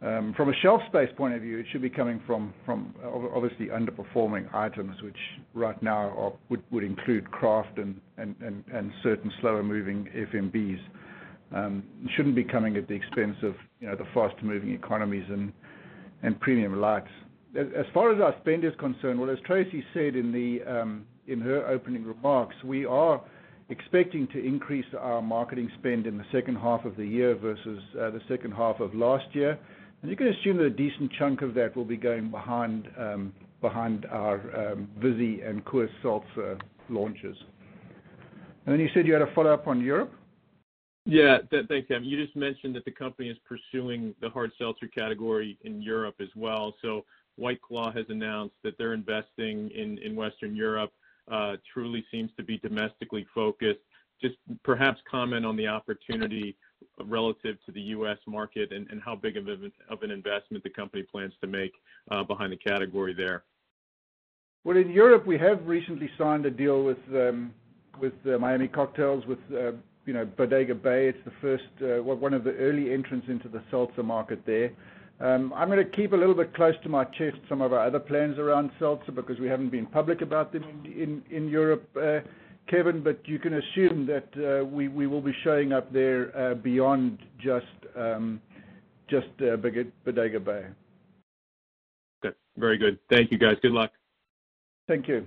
From 0.00 0.50
a 0.50 0.54
shelf 0.62 0.82
space 0.88 1.08
point 1.16 1.34
of 1.34 1.42
view, 1.42 1.58
it 1.58 1.66
should 1.72 1.82
be 1.82 1.90
coming 1.90 2.20
from 2.26 2.52
from 2.64 2.94
obviously 3.34 3.66
underperforming 3.66 4.52
items, 4.54 5.00
which 5.02 5.16
right 5.54 5.80
now 5.82 6.34
would 6.48 6.84
include 6.84 7.30
craft 7.30 7.78
and 7.78 8.00
certain 9.02 9.32
slower-moving 9.40 10.08
FMBs. 10.32 10.80
It 11.52 12.10
shouldn't 12.16 12.34
be 12.34 12.44
coming 12.44 12.76
at 12.76 12.88
the 12.88 12.94
expense 12.94 13.36
of 13.42 13.54
the 13.80 14.06
fast-moving 14.14 14.72
economies 14.72 15.26
and 15.30 16.40
premium 16.40 16.80
lights. 16.80 17.10
As 17.56 17.86
far 17.94 18.12
as 18.12 18.20
our 18.20 18.34
spend 18.40 18.64
is 18.64 18.72
concerned, 18.78 19.18
well, 19.18 19.30
as 19.30 19.38
Tracey 19.46 19.82
said 19.94 20.14
um, 20.14 21.06
in 21.26 21.40
her 21.40 21.66
opening 21.66 22.04
remarks, 22.04 22.54
we 22.64 22.84
are 22.84 23.22
expecting 23.68 24.28
to 24.28 24.44
increase 24.44 24.84
our 24.98 25.22
marketing 25.22 25.70
spend 25.78 26.06
in 26.06 26.18
the 26.18 26.24
second 26.30 26.56
half 26.56 26.84
of 26.84 26.96
the 26.96 27.06
year 27.06 27.34
versus 27.34 27.80
uh, 27.98 28.10
the 28.10 28.20
second 28.28 28.52
half 28.52 28.78
of 28.80 28.94
last 28.94 29.24
year. 29.32 29.58
And 30.02 30.10
you 30.10 30.16
can 30.16 30.28
assume 30.28 30.58
that 30.58 30.66
a 30.66 30.70
decent 30.70 31.10
chunk 31.18 31.42
of 31.42 31.54
that 31.54 31.74
will 31.74 31.84
be 31.84 31.96
going 31.96 32.30
behind 32.30 32.88
um, 32.98 33.32
our 33.64 34.76
Vizzy 34.98 35.40
and 35.40 35.64
Coors 35.64 35.88
Seltzer 36.02 36.58
launches. 36.90 37.36
And 38.66 38.72
then 38.72 38.80
you 38.80 38.88
said 38.94 39.06
you 39.06 39.14
had 39.14 39.22
a 39.22 39.34
follow-up 39.34 39.66
on 39.66 39.80
Europe? 39.80 40.12
Yeah. 41.06 41.38
Thanks, 41.50 41.88
Gavin. 41.88 42.04
You 42.04 42.22
just 42.22 42.36
mentioned 42.36 42.74
that 42.74 42.84
the 42.84 42.90
company 42.90 43.28
is 43.28 43.36
pursuing 43.46 44.14
the 44.20 44.28
hard 44.28 44.50
seltzer 44.58 44.88
category 44.88 45.56
in 45.62 45.80
Europe 45.80 46.16
as 46.20 46.28
well. 46.34 46.74
So 46.82 47.04
White 47.36 47.62
Claw 47.62 47.92
has 47.92 48.06
announced 48.08 48.56
that 48.64 48.76
they're 48.76 48.92
investing 48.92 49.70
in 49.70 50.16
Western 50.16 50.54
Europe. 50.56 50.92
Uh, 51.30 51.56
truly 51.72 52.04
seems 52.10 52.30
to 52.36 52.42
be 52.44 52.58
domestically 52.58 53.26
focused. 53.34 53.80
Just 54.20 54.36
perhaps 54.62 55.00
comment 55.10 55.44
on 55.44 55.56
the 55.56 55.66
opportunity 55.66 56.56
relative 57.04 57.56
to 57.66 57.72
the 57.72 57.80
U.S. 57.80 58.18
market 58.26 58.72
and 58.72 59.00
how 59.04 59.14
big 59.14 59.36
of 59.36 59.48
an 59.48 60.10
investment 60.10 60.64
the 60.64 60.70
company 60.70 61.02
plans 61.02 61.34
to 61.40 61.46
make 61.46 61.72
uh, 62.10 62.24
behind 62.24 62.52
the 62.52 62.56
category 62.56 63.14
there. 63.14 63.44
Well, 64.64 64.76
in 64.76 64.90
Europe, 64.90 65.26
we 65.26 65.38
have 65.38 65.64
recently 65.66 66.10
signed 66.18 66.46
a 66.46 66.50
deal 66.50 66.82
with 66.82 66.98
um, 67.12 67.54
uh, 68.02 68.38
Miami 68.38 68.66
Cocktails 68.66 69.24
with 69.26 69.38
Bodega 70.06 70.74
Bay. 70.74 71.08
It's 71.08 71.18
the 71.24 71.32
first, 71.40 71.64
uh, 71.82 72.02
one 72.02 72.34
of 72.34 72.44
the 72.44 72.52
early 72.52 72.92
entrants 72.92 73.26
into 73.28 73.48
the 73.48 73.62
seltzer 73.70 74.02
market 74.02 74.40
there. 74.46 74.70
Um, 75.18 75.52
I'm 75.54 75.68
going 75.68 75.82
to 75.84 75.96
keep 75.96 76.12
a 76.12 76.16
little 76.16 76.34
bit 76.34 76.54
close 76.54 76.74
to 76.82 76.88
my 76.88 77.04
chest 77.04 77.38
some 77.48 77.62
of 77.62 77.72
our 77.72 77.86
other 77.86 77.98
plans 77.98 78.38
around 78.38 78.70
seltzer 78.78 79.12
because 79.12 79.40
we 79.40 79.48
haven't 79.48 79.70
been 79.70 79.86
public 79.86 80.20
about 80.20 80.52
them 80.52 80.62
in 80.84 81.48
Europe, 81.48 81.88
uh, 82.00 82.20
Kevin. 82.68 83.02
But 83.02 83.26
you 83.26 83.38
can 83.38 83.54
assume 83.54 84.06
that 84.06 84.60
uh, 84.60 84.64
we 84.64 84.88
will 84.88 85.22
be 85.22 85.34
showing 85.42 85.72
up 85.72 85.92
there 85.92 86.54
beyond 86.56 87.18
just 87.38 87.66
um, 87.96 88.40
Bodega 89.10 90.40
Bay. 90.40 90.66
Okay. 92.24 92.36
Very 92.56 92.76
good. 92.76 92.98
Thank 93.10 93.32
you, 93.32 93.38
guys. 93.38 93.56
Good 93.62 93.72
luck. 93.72 93.92
Thank 94.86 95.08
you. 95.08 95.26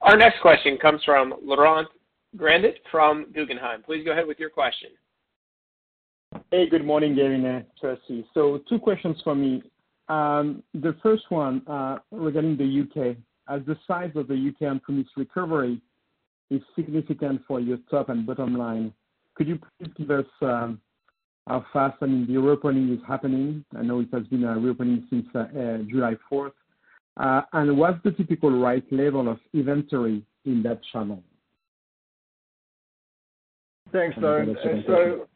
Our 0.00 0.16
next 0.16 0.40
question 0.40 0.76
comes 0.76 1.02
from 1.04 1.34
Laurent 1.42 1.88
Grandet 2.36 2.76
from 2.90 3.26
Guggenheim. 3.32 3.82
Please 3.82 4.04
go 4.04 4.12
ahead 4.12 4.26
with 4.26 4.38
your 4.38 4.50
question. 4.50 4.90
Hey, 6.50 6.68
good 6.68 6.84
morning, 6.84 7.14
Gavin 7.14 7.44
and 7.44 7.64
Tracey. 7.80 8.26
Two 8.34 8.78
questions 8.82 9.16
from 9.22 9.40
me. 9.40 9.62
Um, 10.08 10.62
the 10.74 10.96
first 11.02 11.24
one 11.30 11.62
uh, 11.68 11.98
regarding 12.10 12.56
the 12.56 12.64
U.K. 12.64 13.16
As 13.48 13.60
the 13.66 13.76
size 13.86 14.10
of 14.16 14.28
the 14.28 14.34
U.K. 14.34 14.66
on-premise 14.66 15.06
recovery 15.16 15.80
is 16.50 16.60
significant 16.74 17.42
for 17.46 17.60
your 17.60 17.78
top 17.90 18.08
and 18.08 18.26
bottom 18.26 18.56
line, 18.56 18.92
could 19.34 19.48
you 19.48 19.58
please 19.78 19.92
give 19.96 20.10
us 20.10 20.26
um, 20.42 20.80
how 21.46 21.64
fast 21.72 22.00
the 22.00 22.06
reopening 22.06 22.92
is 22.92 23.00
happening? 23.06 23.64
I 23.76 23.82
know 23.82 24.00
it 24.00 24.08
has 24.12 24.26
been 24.26 24.44
reopening 24.44 25.06
since 25.10 25.26
uh, 25.34 25.40
uh, 25.40 25.78
July 25.88 26.16
4th. 26.30 26.52
What's 27.76 28.02
the 28.02 28.12
typical 28.12 28.50
right 28.50 28.84
level 28.92 29.28
of 29.28 29.38
inventory 29.52 30.24
in 30.44 30.62
that 30.64 30.80
channel? 30.92 31.22
Thanks, 33.94 34.16
Laurent. 34.18 35.28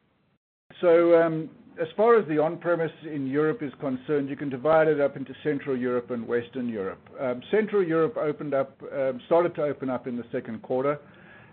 Um, 0.83 1.49
as 1.81 1.87
far 1.97 2.19
as 2.19 2.27
the 2.27 2.39
on-premise 2.39 2.91
in 3.05 3.29
Europe 3.29 3.63
is 3.63 3.73
concerned, 3.81 4.29
you 4.29 4.35
can 4.35 4.49
divide 4.49 4.89
it 4.89 5.01
up 5.01 5.17
into 5.17 5.33
Central 5.45 5.77
Europe 5.77 6.11
and 6.11 6.27
Western 6.27 6.69
Europe. 6.69 6.99
Um, 7.21 7.41
Central 7.53 7.85
Europe 7.85 8.17
opened 8.17 8.55
up 8.55 8.77
um 8.93 9.21
started 9.27 9.55
to 9.55 9.63
open 9.63 9.89
up 9.89 10.09
in 10.09 10.17
the 10.17 10.25
second 10.33 10.61
quarter, 10.63 10.99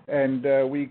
and 0.07 0.47
uh, 0.47 0.65
we 0.67 0.89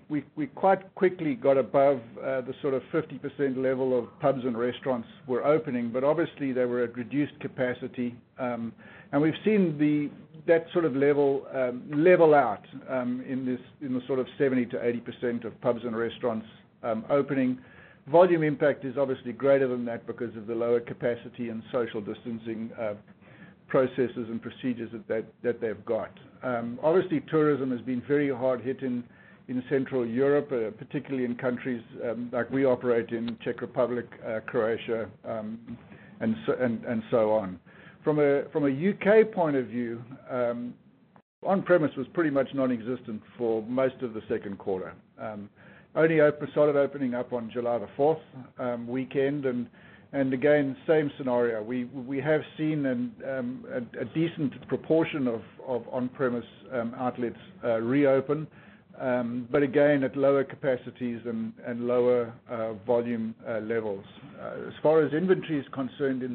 quite 0.54 0.94
quickly 0.94 1.34
got 1.34 1.56
above 1.58 2.00
uh, 2.18 2.42
the 2.42 2.54
sort 2.62 2.74
of 2.74 2.82
50% 2.92 3.56
level 3.56 3.98
of 3.98 4.06
pubs 4.20 4.44
and 4.44 4.56
restaurants 4.56 5.08
were 5.26 5.44
opening. 5.44 5.90
But 5.90 6.04
obviously, 6.04 6.52
they 6.52 6.64
were 6.64 6.84
at 6.84 6.96
reduced 6.96 7.38
capacity. 7.40 8.14
Um, 8.38 8.72
And 9.14 9.22
we've 9.22 9.32
seen 9.44 10.10
that 10.48 10.66
sort 10.72 10.84
of 10.84 10.96
level 10.96 11.46
um, 11.54 11.88
level 11.94 12.34
out 12.34 12.64
um 12.90 13.22
in 13.28 13.46
this 13.46 13.60
in 13.80 13.94
the 13.94 14.00
sort 14.08 14.18
of 14.18 14.26
70%-80% 14.40 15.44
of 15.44 15.58
pubs 15.60 15.82
and 15.84 15.96
restaurants 15.96 16.46
um, 16.82 17.04
opening. 17.08 17.60
Volume 18.08 18.42
impact 18.42 18.84
is 18.84 18.96
obviously 18.98 19.32
greater 19.32 19.68
than 19.68 19.84
that 19.84 20.04
because 20.08 20.36
of 20.36 20.48
the 20.48 20.54
lower 20.54 20.80
capacity 20.80 21.48
and 21.50 21.62
social 21.70 22.00
distancing 22.00 22.72
uh, 22.76 22.94
processes 23.68 24.26
and 24.30 24.42
procedures 24.42 24.90
that 25.06 25.24
that 25.44 25.60
they've 25.60 25.84
got. 25.84 26.10
Um, 26.42 26.80
obviously, 26.82 27.20
tourism 27.30 27.70
has 27.70 27.82
been 27.82 28.02
very 28.08 28.34
hard 28.34 28.62
hit 28.62 28.82
in 28.82 29.04
Central 29.70 30.04
Europe, 30.04 30.50
uh, 30.50 30.72
particularly 30.76 31.24
in 31.24 31.36
countries 31.36 31.82
like 32.32 32.50
we 32.50 32.64
operate 32.64 33.10
in, 33.10 33.38
Czech 33.44 33.60
Republic, 33.60 34.06
uh, 34.26 34.40
Croatia, 34.40 35.08
um 35.24 35.78
and 36.18 36.34
so 36.46 36.52
and 36.58 37.02
so 37.12 37.30
on. 37.30 37.60
From 38.04 38.18
a 38.18 38.68
U.K. 38.68 39.24
point 39.24 39.56
of 39.56 39.66
view, 39.66 40.02
um, 40.30 40.74
on-premise 41.42 41.90
was 41.96 42.06
pretty 42.12 42.28
much 42.28 42.48
nonexistent 42.52 43.22
for 43.38 43.62
most 43.62 43.96
of 44.02 44.12
the 44.12 44.20
second 44.28 44.58
quarter. 44.58 44.92
Um, 45.18 45.48
only 45.94 46.18
started 46.50 46.76
opening 46.76 47.14
up 47.14 47.32
on 47.32 47.50
July 47.50 47.78
the 47.78 47.88
4th 47.96 48.20
um, 48.58 48.86
weekend. 48.86 49.46
And 49.46 50.32
again, 50.34 50.76
same 50.86 51.10
scenario. 51.16 51.62
We 51.62 51.84
we 51.84 52.20
have 52.20 52.42
seen 52.58 52.84
a 52.84 54.04
decent 54.14 54.68
proportion 54.68 55.26
of 55.26 55.82
on-premise 55.90 56.44
outlets 56.98 57.36
uh, 57.64 57.80
reopen. 57.80 58.46
But 59.50 59.62
again, 59.62 60.04
at 60.04 60.14
lower 60.14 60.44
capacities 60.44 61.20
and 61.24 61.86
lower 61.86 62.32
uh, 62.50 62.74
volume 62.86 63.34
uh, 63.48 63.60
levels. 63.60 64.04
As 64.40 64.74
far 64.82 65.02
as 65.02 65.12
inventory 65.14 65.58
is 65.58 65.66
concerned 65.72 66.22
in 66.22 66.34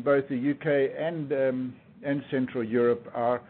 both 0.00 0.28
the 0.28 0.36
U.K. 0.36 0.92
and 0.98 1.32
um 1.32 1.74
and 2.04 2.22
Central 2.30 2.64
Europe, 2.64 3.06
our 3.14 3.42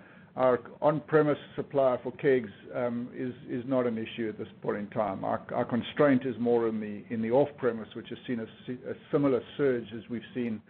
on-premise 0.81 1.38
supply 1.57 1.98
for 2.02 2.12
kegs 2.12 2.50
um 2.74 3.09
is 3.14 3.35
is 3.48 3.64
not 3.66 3.87
an 3.87 3.98
issue 3.98 4.28
at 4.28 4.38
this 4.38 4.48
point 4.62 4.78
in 4.78 4.87
time. 4.88 5.24
Our 5.24 5.64
constraint 5.64 6.26
is 6.26 6.35
more 6.38 6.68
in 6.68 6.81
the 6.81 7.31
off-premise, 7.31 7.88
which 7.94 8.09
has 8.09 8.18
seen 8.26 8.40
a 8.40 8.94
similar 9.11 9.42
surge 9.57 9.87
as 9.96 10.02
we've 10.11 10.22
seen 10.35 10.61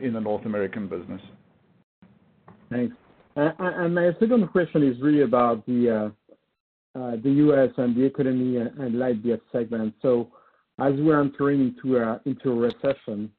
in 0.00 0.12
the 0.12 0.20
North 0.20 0.46
American 0.46 0.88
business. 0.88 1.20
Thanks. 2.70 2.94
Uh 3.36 3.50
and 3.58 3.94
my 3.94 4.10
second 4.20 4.46
question 4.48 4.82
is 4.82 5.00
really 5.00 5.22
about 5.22 5.64
the 5.66 6.12
uh 6.94 7.16
the 7.22 7.30
U.S. 7.46 7.70
and 7.76 7.96
the 7.96 8.04
economy 8.04 8.56
and 8.56 8.98
light 8.98 9.22
beer 9.22 9.40
segment. 9.50 9.94
So 10.02 10.28
as 10.78 10.94
we're 10.96 11.20
entering 11.20 11.74
into 12.24 12.50
a 12.50 12.54
recession, 12.54 13.30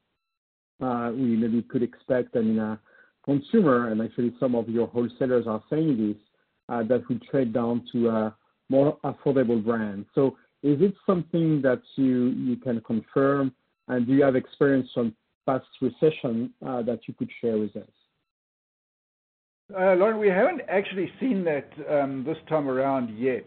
Uh, 0.81 1.12
we 1.13 1.36
maybe 1.38 1.62
could 1.62 1.83
expect 1.83 2.36
I 2.36 2.41
mean 2.41 2.59
a 2.59 2.79
consumer, 3.23 3.89
and 3.89 4.01
actually 4.01 4.33
some 4.39 4.55
of 4.55 4.67
your 4.67 4.88
wholesalers 4.88 5.47
are 5.47 5.63
saying 5.69 5.97
this, 5.97 6.17
uh, 6.69 6.83
that 6.83 7.07
will 7.07 7.19
trade 7.31 7.53
down 7.53 7.86
to 7.91 8.09
a 8.09 8.36
more 8.69 8.97
affordable 9.03 9.63
brand. 9.63 10.05
So 10.15 10.38
is 10.62 10.81
it 10.81 10.93
something 11.05 11.62
that 11.62 11.81
you 11.95 12.57
can 12.63 12.82
confirm, 12.82 13.53
and 13.88 14.07
do 14.07 14.13
you 14.13 14.24
have 14.24 14.36
experience 14.36 14.89
from 14.93 15.15
past 15.45 15.65
recession 15.82 16.53
uh, 16.65 16.82
that 16.84 17.01
you 17.07 17.13
could 17.13 17.30
share 17.41 17.57
with 17.57 17.76
us? 17.76 18.03
Laurent, 19.74 20.19
we 20.19 20.28
haven't 20.28 20.61
actually 20.69 21.11
seen 21.19 21.43
that 21.45 21.67
this 22.26 22.38
time 22.47 22.69
around 22.69 23.17
yet. 23.17 23.43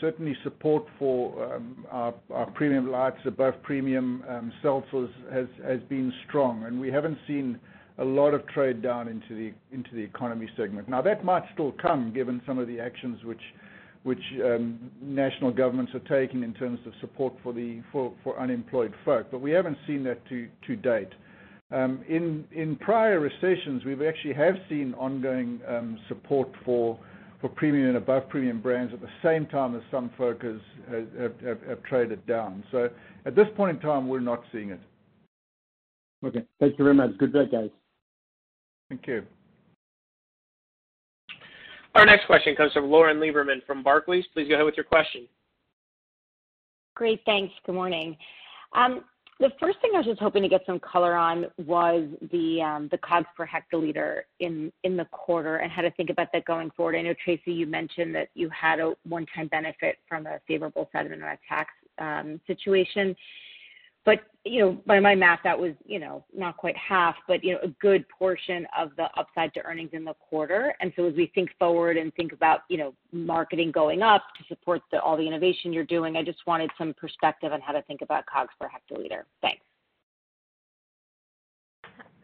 Certainly 0.00 0.36
support 0.42 0.84
for 0.98 1.60
our 1.90 2.50
premium 2.54 2.90
lights 2.90 3.20
above 3.26 3.54
premium 3.62 4.22
um 4.28 4.52
seltzers 4.62 5.10
has 5.32 5.80
been 5.88 6.12
strong, 6.28 6.64
and 6.64 6.78
we 6.80 6.90
haven't 6.90 7.18
seen 7.26 7.58
a 7.98 8.04
lot 8.04 8.34
of 8.34 8.46
trade 8.48 8.82
down 8.82 9.08
into 9.08 9.34
the 9.34 9.52
into 9.74 9.94
the 9.94 10.02
economy 10.02 10.48
segment. 10.56 10.88
Now, 10.88 11.00
that 11.02 11.24
might 11.24 11.44
still 11.54 11.72
come 11.80 12.12
given 12.12 12.42
some 12.46 12.58
of 12.58 12.66
the 12.68 12.80
actions 12.80 13.24
which 13.24 13.42
which 14.02 14.22
um 14.44 14.90
national 15.00 15.52
governments 15.52 15.92
are 15.94 16.00
taking 16.00 16.42
in 16.42 16.52
terms 16.52 16.80
of 16.86 16.92
support 17.00 17.32
for 17.42 17.54
the 17.54 17.80
for 17.92 18.12
unemployed 18.38 18.92
folk. 19.04 19.28
But 19.30 19.40
we 19.40 19.52
haven't 19.52 19.78
seen 19.86 20.04
that 20.04 20.26
to 20.28 20.48
to 20.66 20.76
date. 20.76 21.12
Um, 21.74 22.04
in 22.08 22.76
prior 22.80 23.18
recessions, 23.18 23.84
we've 23.84 24.02
actually 24.02 24.34
have 24.34 24.54
seen 24.68 24.94
ongoing 24.94 25.60
um, 25.66 25.98
support 26.08 26.48
for 26.64 26.98
for 27.40 27.48
premium 27.48 27.88
and 27.88 27.96
above 27.96 28.28
premium 28.28 28.60
brands 28.60 28.94
at 28.94 29.00
the 29.00 29.08
same 29.22 29.44
time 29.46 29.76
as 29.76 29.82
some 29.90 30.10
focus 30.16 30.60
have 30.90 31.82
traded 31.82 32.24
down. 32.26 32.64
So 32.70 32.88
at 33.26 33.34
this 33.34 33.46
point 33.56 33.76
in 33.76 33.82
time, 33.82 34.08
we're 34.08 34.20
not 34.20 34.44
seeing 34.50 34.70
it. 34.70 34.80
Okay. 36.24 36.44
Thank 36.58 36.78
you 36.78 36.84
very 36.84 36.94
much. 36.94 37.10
Good 37.18 37.34
day, 37.34 37.46
guys. 37.50 37.68
Thank 38.88 39.06
you. 39.06 39.24
Our 41.94 42.06
next 42.06 42.26
question 42.26 42.56
comes 42.56 42.72
from 42.72 42.86
Lauren 42.86 43.18
Lieberman 43.18 43.64
from 43.66 43.82
Barclays. 43.82 44.24
Please 44.32 44.48
go 44.48 44.54
ahead 44.54 44.64
with 44.64 44.76
your 44.76 44.84
question. 44.84 45.28
Great. 46.94 47.20
Thanks. 47.26 47.52
Good 47.66 47.74
morning. 47.74 48.16
Um, 48.72 49.04
The 49.40 49.50
first 49.58 49.80
thing 49.80 49.90
I 49.94 49.98
was 49.98 50.06
just 50.06 50.20
hoping 50.20 50.42
to 50.42 50.48
get 50.48 50.62
some 50.64 50.78
color 50.78 51.14
on 51.14 51.46
was 51.66 52.08
the 52.30 52.62
um 52.62 52.88
the 52.90 52.98
COGS 52.98 53.26
per 53.36 53.46
hectoliter 53.46 54.22
in 54.38 54.72
in 54.84 54.96
the 54.96 55.06
quarter 55.06 55.56
and 55.56 55.72
how 55.72 55.82
to 55.82 55.90
think 55.92 56.10
about 56.10 56.28
that 56.32 56.44
going 56.44 56.70
forward. 56.70 56.96
I 56.96 57.02
know, 57.02 57.14
Tracey, 57.24 57.52
you 57.52 57.66
mentioned 57.66 58.14
that 58.14 58.28
you 58.34 58.48
had 58.50 58.78
a 58.78 58.94
one-time 59.08 59.48
benefit 59.48 59.98
from 60.08 60.26
a 60.26 60.40
favorable 60.46 60.88
settlement 60.92 61.22
on 61.22 61.30
a 61.30 61.38
tax 61.48 61.70
um 61.98 62.40
situation. 62.46 63.16
You 64.46 64.60
know, 64.60 64.78
by 64.86 65.00
my 65.00 65.14
math, 65.14 65.40
that 65.44 65.58
was 65.58 65.72
you 65.86 65.98
know, 65.98 66.24
not 66.36 66.56
quite 66.58 66.76
half, 66.76 67.14
but 67.26 67.42
you 67.42 67.54
know, 67.54 67.60
a 67.62 67.68
good 67.80 68.04
portion 68.08 68.66
of 68.78 68.90
the 68.96 69.04
upside 69.16 69.54
to 69.54 69.62
earnings 69.62 69.90
in 69.92 70.04
the 70.04 70.14
quarter. 70.14 70.74
And 70.80 70.92
so 70.96 71.06
as 71.06 71.14
we 71.14 71.30
think 71.34 71.50
forward 71.58 71.96
and 71.96 72.14
think 72.14 72.32
about 72.32 72.60
you 72.68 72.76
know, 72.76 72.94
marketing 73.12 73.72
going 73.72 74.02
up 74.02 74.22
to 74.38 74.44
support 74.48 74.82
the, 74.92 75.00
all 75.00 75.16
the 75.16 75.26
innovation 75.26 75.72
you're 75.72 75.84
doing, 75.84 76.16
I 76.16 76.22
just 76.22 76.46
wanted 76.46 76.70
some 76.76 76.94
perspective 76.94 77.52
on 77.52 77.60
how 77.62 77.72
to 77.72 77.82
think 77.82 78.02
about 78.02 78.26
COGS 78.26 78.52
per 78.60 78.68
hectoliter. 78.68 79.22
Thanks. 79.40 79.62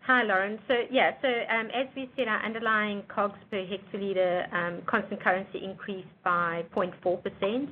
Hi, 0.02 0.22
Lauren. 0.24 0.58
So 0.66 0.74
yeah. 0.90 1.12
So 1.22 1.28
um, 1.28 1.68
as 1.68 1.86
we 1.94 2.10
said, 2.16 2.28
our 2.28 2.44
underlying 2.44 3.02
COGS 3.08 3.38
per 3.50 3.64
hectoliter 3.64 4.52
um, 4.52 4.82
constant 4.86 5.22
currency 5.22 5.62
increased 5.62 6.08
by 6.24 6.64
0.4%. 6.74 7.68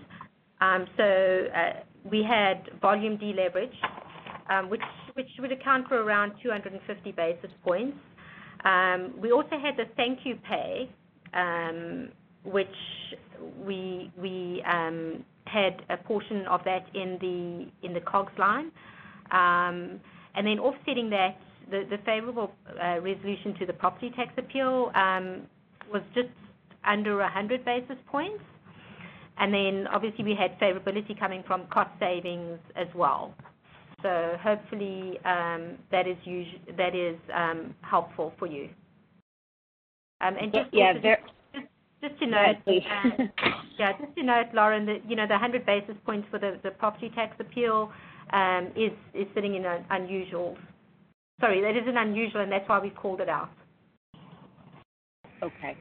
Um, 0.61 0.87
So, 0.97 1.49
uh, 1.55 1.81
we 2.11 2.23
had 2.23 2.71
volume 2.81 3.17
deleverage, 3.17 3.75
Um, 4.51 4.71
which 4.71 4.81
would 5.39 5.53
account 5.53 5.89
for 5.89 6.03
around 6.03 6.33
250 6.43 7.13
basis 7.13 7.51
points. 7.63 7.99
Um, 8.65 9.13
we 9.21 9.31
also 9.31 9.59
had 9.63 9.77
the 9.77 9.85
thank 9.95 10.21
you 10.25 10.37
pay, 10.49 10.89
um, 11.35 12.09
which 12.45 12.67
we 13.67 14.11
had 14.65 15.83
a 15.91 15.97
portion 15.99 16.47
of 16.47 16.61
that 16.65 16.87
in 16.95 17.19
the 17.93 18.01
COGS 18.01 18.33
line. 18.39 18.71
Um 19.31 20.01
and 20.35 20.47
then 20.47 20.61
offsetting 20.61 21.11
that, 21.11 21.37
the 21.69 21.99
favorable 22.07 22.53
uh, 22.81 23.01
resolution 23.01 23.55
to 23.59 23.67
the 23.67 23.73
property 23.73 24.11
tax 24.15 24.31
appeal 24.39 24.93
was 25.93 26.03
just 26.15 26.29
under 26.85 27.17
100 27.19 27.65
basis 27.65 27.97
points. 28.07 28.43
And 29.39 29.53
then 29.53 29.87
obviously 29.93 30.25
we 30.25 30.35
had 30.35 30.59
favorability 30.61 31.19
coming 31.19 31.43
from 31.47 31.67
cost 31.73 31.91
savings 31.99 32.59
as 32.77 32.87
well. 32.95 33.35
So 34.03 34.37
hopefully, 34.41 35.19
um, 35.25 35.77
that 35.91 36.07
is 36.07 36.17
that 36.77 36.95
is 36.95 37.19
um, 37.35 37.75
helpful 37.83 38.33
for 38.39 38.47
you. 38.47 38.69
Um, 40.21 40.37
yeah. 40.73 40.93
Just 40.95 41.67
just, 42.01 42.19
to 42.21 42.27
note. 42.27 42.57
Please. 42.65 42.83
Uh, 42.89 43.25
yeah, 43.79 43.93
just 43.99 44.15
to 44.17 44.23
note, 44.23 44.47
Lauren, 44.55 44.87
that 44.87 45.09
you 45.09 45.17
know 45.17 45.27
the 45.27 45.35
100 45.35 45.67
basis 45.67 45.97
points 46.05 46.29
for 46.31 46.39
the 46.39 46.71
property 46.79 47.11
tax 47.15 47.35
appeal 47.41 47.91
is 48.77 49.27
sitting 49.35 49.57
in 49.57 49.65
an 49.65 49.85
unusual. 49.91 50.57
Sorry, 51.41 51.61
that 51.61 51.77
is 51.77 51.87
an 51.87 51.97
unusual, 51.97 52.43
and 52.43 52.53
that's 52.53 52.69
why 52.69 52.79
we 52.79 52.91
called 52.91 53.21
it 53.21 53.29
out. 53.29 53.51
Okay. 55.43 55.77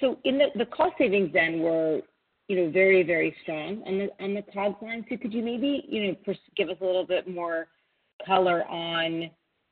So 0.00 0.18
in 0.24 0.38
the, 0.38 0.46
the 0.56 0.66
cost 0.66 0.94
savings 0.98 1.32
then 1.32 1.60
were 1.60 2.00
very 2.70 3.02
very 3.02 3.34
strong 3.42 3.82
on 3.86 3.98
the 3.98 4.24
on 4.24 4.34
the 4.34 4.42
COGS 4.52 4.82
line. 4.82 5.06
So 5.08 5.16
Could 5.16 5.32
you 5.32 5.42
maybe 5.42 5.84
you 5.88 6.08
know, 6.08 6.34
give 6.56 6.68
us 6.68 6.76
a 6.80 6.84
little 6.84 7.06
bit 7.06 7.28
more 7.28 7.68
color 8.26 8.64
on 8.68 9.30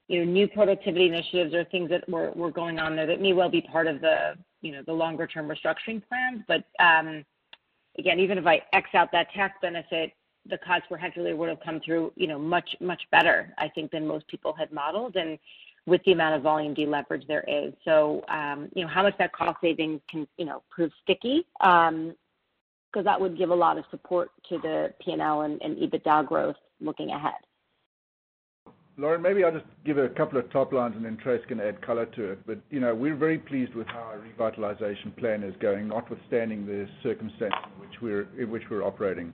you 0.09 0.24
know, 0.24 0.31
new 0.31 0.49
productivity 0.49 1.07
initiatives 1.07 1.55
or 1.55 1.64
things 1.64 1.89
that 1.91 2.09
were 2.09 2.51
going 2.51 2.78
on 2.78 2.97
there 2.97 3.07
that 3.07 3.20
may 3.20 3.33
well 3.33 3.49
be 3.49 3.61
part 3.61 3.87
of 3.87 4.01
the 4.01 4.35
you 4.62 4.72
know, 4.72 4.83
the 4.87 4.93
longer-term 4.93 5.49
restructuring 5.49 6.03
plans? 6.07 6.43
But 6.47 6.64
um, 6.78 7.24
again, 7.99 8.18
even 8.18 8.39
if 8.39 8.47
I 8.47 8.62
X 8.72 8.91
out 8.95 9.11
that 9.12 9.31
tax 9.33 9.55
benefit, 9.62 10.12
the 10.49 10.59
COGS 10.59 10.87
per 10.89 10.99
hectoliter 10.99 11.37
would 11.37 11.49
have 11.49 11.61
come 11.64 11.81
through 11.85 12.12
you 12.16 12.26
know, 12.26 12.39
much 12.39 12.76
much 12.81 13.03
better, 13.11 13.55
I 13.59 13.68
think, 13.68 13.91
than 13.91 14.07
most 14.07 14.26
people 14.28 14.53
had 14.53 14.72
modeled 14.72 15.16
and 15.16 15.39
with 15.87 16.03
the 16.05 16.12
amount 16.12 16.37
of 16.37 16.43
volume 16.43 16.74
deleverage 16.74 17.26
there 17.26 17.45
is. 17.49 17.72
So, 17.85 18.22
um, 18.28 18.68
you 18.74 18.83
know, 18.83 18.89
how 18.89 19.03
much 19.03 19.16
that 19.18 19.33
cost 19.33 19.59
savings 19.62 20.01
can 20.11 20.26
you 20.37 20.45
know, 20.45 20.62
prove 20.70 20.93
sticky? 21.03 21.47
Because 22.93 23.05
that 23.05 23.20
would 23.20 23.38
give 23.38 23.51
a 23.51 23.55
lot 23.55 23.78
of 23.78 23.84
support 23.91 24.30
to 24.49 24.59
the 24.59 24.93
P&L 25.05 25.43
and 25.43 25.61
EBITDA 25.61 26.26
growth 26.26 26.57
looking 26.80 27.11
ahead. 27.11 27.34
Lauren, 29.01 29.22
maybe 29.22 29.45
I'll 29.45 29.53
just 29.53 29.64
give 29.86 29.97
a 29.97 30.11
couple 30.11 30.38
of 30.38 30.51
top 30.53 30.72
lines 30.72 30.95
and 30.95 31.05
then 31.05 31.16
Tracey 31.16 31.45
can 31.49 31.61
add 31.61 31.80
color 31.80 32.05
to 32.05 32.32
it. 32.32 32.47
But 32.47 32.59
you 32.70 32.80
know, 32.80 32.95
we're 32.95 33.16
very 33.16 33.38
pleased 33.38 33.74
with 33.74 33.86
how 33.86 34.01
our 34.01 34.18
revitalization 34.18 35.16
plan 35.16 35.43
is 35.43 35.55
going, 35.61 35.88
notwithstanding 35.88 36.66
the 36.66 36.86
circumstances 37.03 37.59
in 38.03 38.51
which 38.51 38.62
we're 38.70 38.82
operating. 38.82 39.32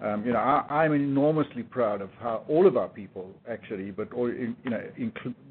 Um, 0.00 0.24
you 0.24 0.32
know, 0.32 0.38
I'm 0.38 0.94
enormously 0.94 1.62
proud 1.62 2.00
of 2.00 2.10
how 2.20 2.42
all 2.48 2.66
of 2.66 2.76
our 2.76 2.88
people 2.88 3.30
actually, 3.48 3.92
but 3.92 4.08
you 4.16 4.56
know, 4.64 4.82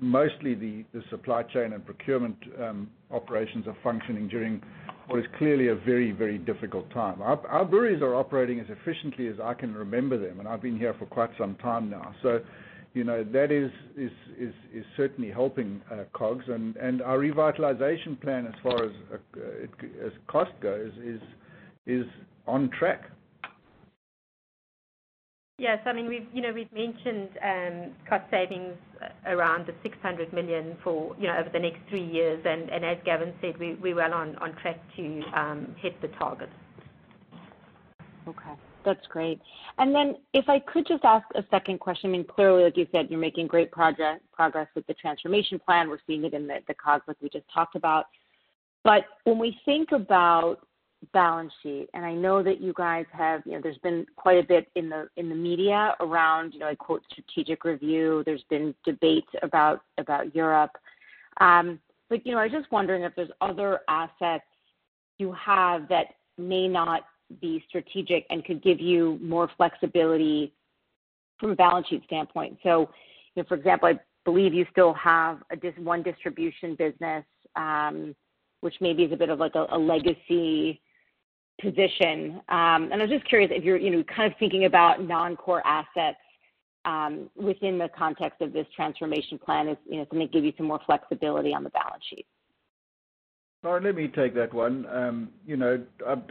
mostly 0.01 0.55
the 0.55 0.83
the 0.93 1.03
supply 1.09 1.43
chain 1.43 1.71
and 1.71 1.85
procurement 1.85 2.35
um, 2.61 2.89
operations 3.11 3.65
are 3.67 3.77
functioning 3.81 4.27
during 4.27 4.61
what 5.11 5.19
is 5.19 5.25
clearly 5.37 5.67
a 5.67 5.75
very 5.75 6.11
very 6.11 6.37
difficult 6.37 6.89
time. 6.91 7.21
Our 7.21 7.45
our 7.47 7.65
breweries 7.65 8.01
are 8.01 8.15
operating 8.15 8.59
as 8.59 8.67
efficiently 8.69 9.27
as 9.27 9.35
I 9.43 9.53
can 9.53 9.73
remember 9.73 10.17
them, 10.17 10.39
and 10.39 10.47
I've 10.47 10.61
been 10.61 10.77
here 10.77 10.95
for 10.97 11.05
quite 11.05 11.31
some 11.37 11.55
time 11.55 11.89
now. 11.89 12.15
So, 12.23 12.39
you 12.93 13.03
know, 13.03 13.23
that 13.23 13.51
is 13.51 13.71
is, 13.97 14.11
is, 14.39 14.53
is 14.73 14.85
certainly 14.95 15.29
helping 15.29 15.81
uh, 15.91 16.03
COGS. 16.13 16.45
And, 16.47 16.75
and 16.77 17.01
our 17.01 17.17
revitalization 17.17 18.19
plan 18.21 18.47
as 18.47 18.53
far 18.63 18.85
as 18.85 18.91
uh, 19.13 20.05
as 20.05 20.11
cost 20.27 20.51
goes 20.61 20.91
is, 21.03 21.21
is 21.85 22.05
on 22.47 22.69
track. 22.77 23.03
Yes. 25.61 25.77
I 25.85 25.93
mean, 25.93 26.07
we've 26.07 26.25
you 26.33 26.41
know, 26.41 26.51
we've 26.51 26.73
mentioned 26.73 27.29
um, 27.45 27.91
cost 28.09 28.23
savings 28.31 28.73
around 29.27 29.67
the 29.67 29.73
600 29.83 30.33
million 30.33 30.75
for, 30.83 31.15
you 31.19 31.27
know, 31.27 31.37
over 31.37 31.49
the 31.53 31.59
next 31.59 31.77
three 31.87 32.03
years. 32.03 32.43
And, 32.43 32.67
and 32.71 32.83
as 32.83 32.97
Gavin 33.05 33.31
said, 33.41 33.59
we, 33.59 33.75
we're 33.75 33.95
well 33.95 34.11
on 34.11 34.35
track 34.59 34.79
to 34.97 35.21
um, 35.35 35.75
hit 35.77 36.01
the 36.01 36.07
targets. 36.17 36.51
Okay. 38.27 38.53
That's 38.83 39.05
great. 39.09 39.39
And 39.77 39.93
then 39.93 40.15
if 40.33 40.49
I 40.49 40.57
could 40.57 40.87
just 40.87 41.05
ask 41.05 41.27
a 41.35 41.43
second 41.51 41.79
question. 41.79 42.09
I 42.09 42.13
mean, 42.13 42.25
clearly, 42.25 42.63
like 42.63 42.75
you 42.75 42.87
said, 42.91 43.11
you're 43.11 43.19
making 43.19 43.45
great 43.45 43.69
progress 43.69 44.19
with 44.75 44.87
the 44.87 44.95
transformation 44.95 45.59
plan. 45.63 45.89
We're 45.89 45.99
seeing 46.07 46.25
it 46.25 46.33
in 46.33 46.47
the 46.47 46.73
COGS 46.73 47.03
like 47.07 47.17
we 47.21 47.29
just 47.29 47.45
talked 47.53 47.75
about. 47.75 48.05
But 48.83 49.03
when 49.25 49.37
we 49.37 49.55
think 49.63 49.91
about 49.91 50.65
balance 51.13 51.51
sheet, 51.63 51.89
and 51.93 52.05
I 52.05 52.13
know 52.13 52.43
that 52.43 52.61
you 52.61 52.73
guys 52.75 53.05
have, 53.11 53.41
you 53.45 53.53
know, 53.53 53.59
there's 53.61 53.77
been 53.79 54.05
quite 54.15 54.37
a 54.37 54.47
bit 54.47 54.67
in 54.75 54.89
the 54.89 55.09
in 55.17 55.29
the 55.29 55.35
media 55.35 55.95
around, 55.99 56.53
you 56.53 56.59
know, 56.59 56.67
I 56.67 56.75
quote, 56.75 57.03
strategic 57.11 57.63
review. 57.63 58.23
There's 58.25 58.43
been 58.49 58.75
debates 58.85 59.29
about 59.41 59.81
about 59.97 60.33
Europe. 60.35 60.71
Um, 61.39 61.79
but 62.09 62.25
you 62.25 62.33
know, 62.33 62.39
I 62.39 62.43
was 62.43 62.51
just 62.51 62.71
wondering 62.71 63.03
if 63.03 63.15
there's 63.15 63.31
other 63.41 63.79
assets 63.87 64.43
you 65.17 65.31
have 65.33 65.87
that 65.89 66.07
may 66.37 66.67
not 66.67 67.03
be 67.39 67.63
strategic 67.67 68.25
and 68.29 68.43
could 68.43 68.61
give 68.61 68.79
you 68.79 69.17
more 69.21 69.49
flexibility 69.57 70.53
from 71.39 71.51
a 71.51 71.55
balance 71.55 71.87
sheet 71.87 72.03
standpoint. 72.05 72.57
So, 72.61 72.89
you 73.35 73.41
know, 73.41 73.47
for 73.47 73.55
example, 73.55 73.89
I 73.89 73.99
believe 74.25 74.53
you 74.53 74.65
still 74.71 74.93
have 74.93 75.39
a 75.51 75.55
dis- 75.55 75.73
one 75.77 76.03
distribution 76.03 76.75
business, 76.75 77.23
which 78.59 78.75
maybe 78.81 79.03
is 79.03 79.11
a 79.11 79.15
bit 79.15 79.29
of 79.29 79.39
like 79.39 79.55
a 79.55 79.77
legacy 79.77 80.81
position. 81.61 82.41
Um, 82.49 82.89
and 82.91 82.95
I 82.95 82.97
was 83.01 83.09
just 83.09 83.25
curious 83.25 83.51
if 83.53 83.63
you're 83.63 83.79
kind 84.03 84.31
of 84.31 84.37
thinking 84.39 84.65
about 84.65 85.03
non-core 85.03 85.65
assets 85.65 86.17
um, 86.85 87.29
within 87.35 87.77
the 87.77 87.89
context 87.97 88.41
of 88.41 88.53
this 88.53 88.65
transformation 88.75 89.37
plan 89.37 89.67
as 89.67 89.77
to 89.89 90.05
maybe 90.11 90.31
give 90.31 90.43
you 90.43 90.53
some 90.57 90.67
more 90.67 90.79
flexibility 90.85 91.53
on 91.53 91.63
the 91.63 91.69
balance 91.69 92.03
sheet. 92.09 92.25
Lauren, 93.63 93.83
let 93.83 93.93
me 93.93 94.07
take 94.07 94.33
that 94.33 94.51
one. 94.51 94.87
Um, 94.87 95.29
you 95.45 95.55
know, 95.55 95.83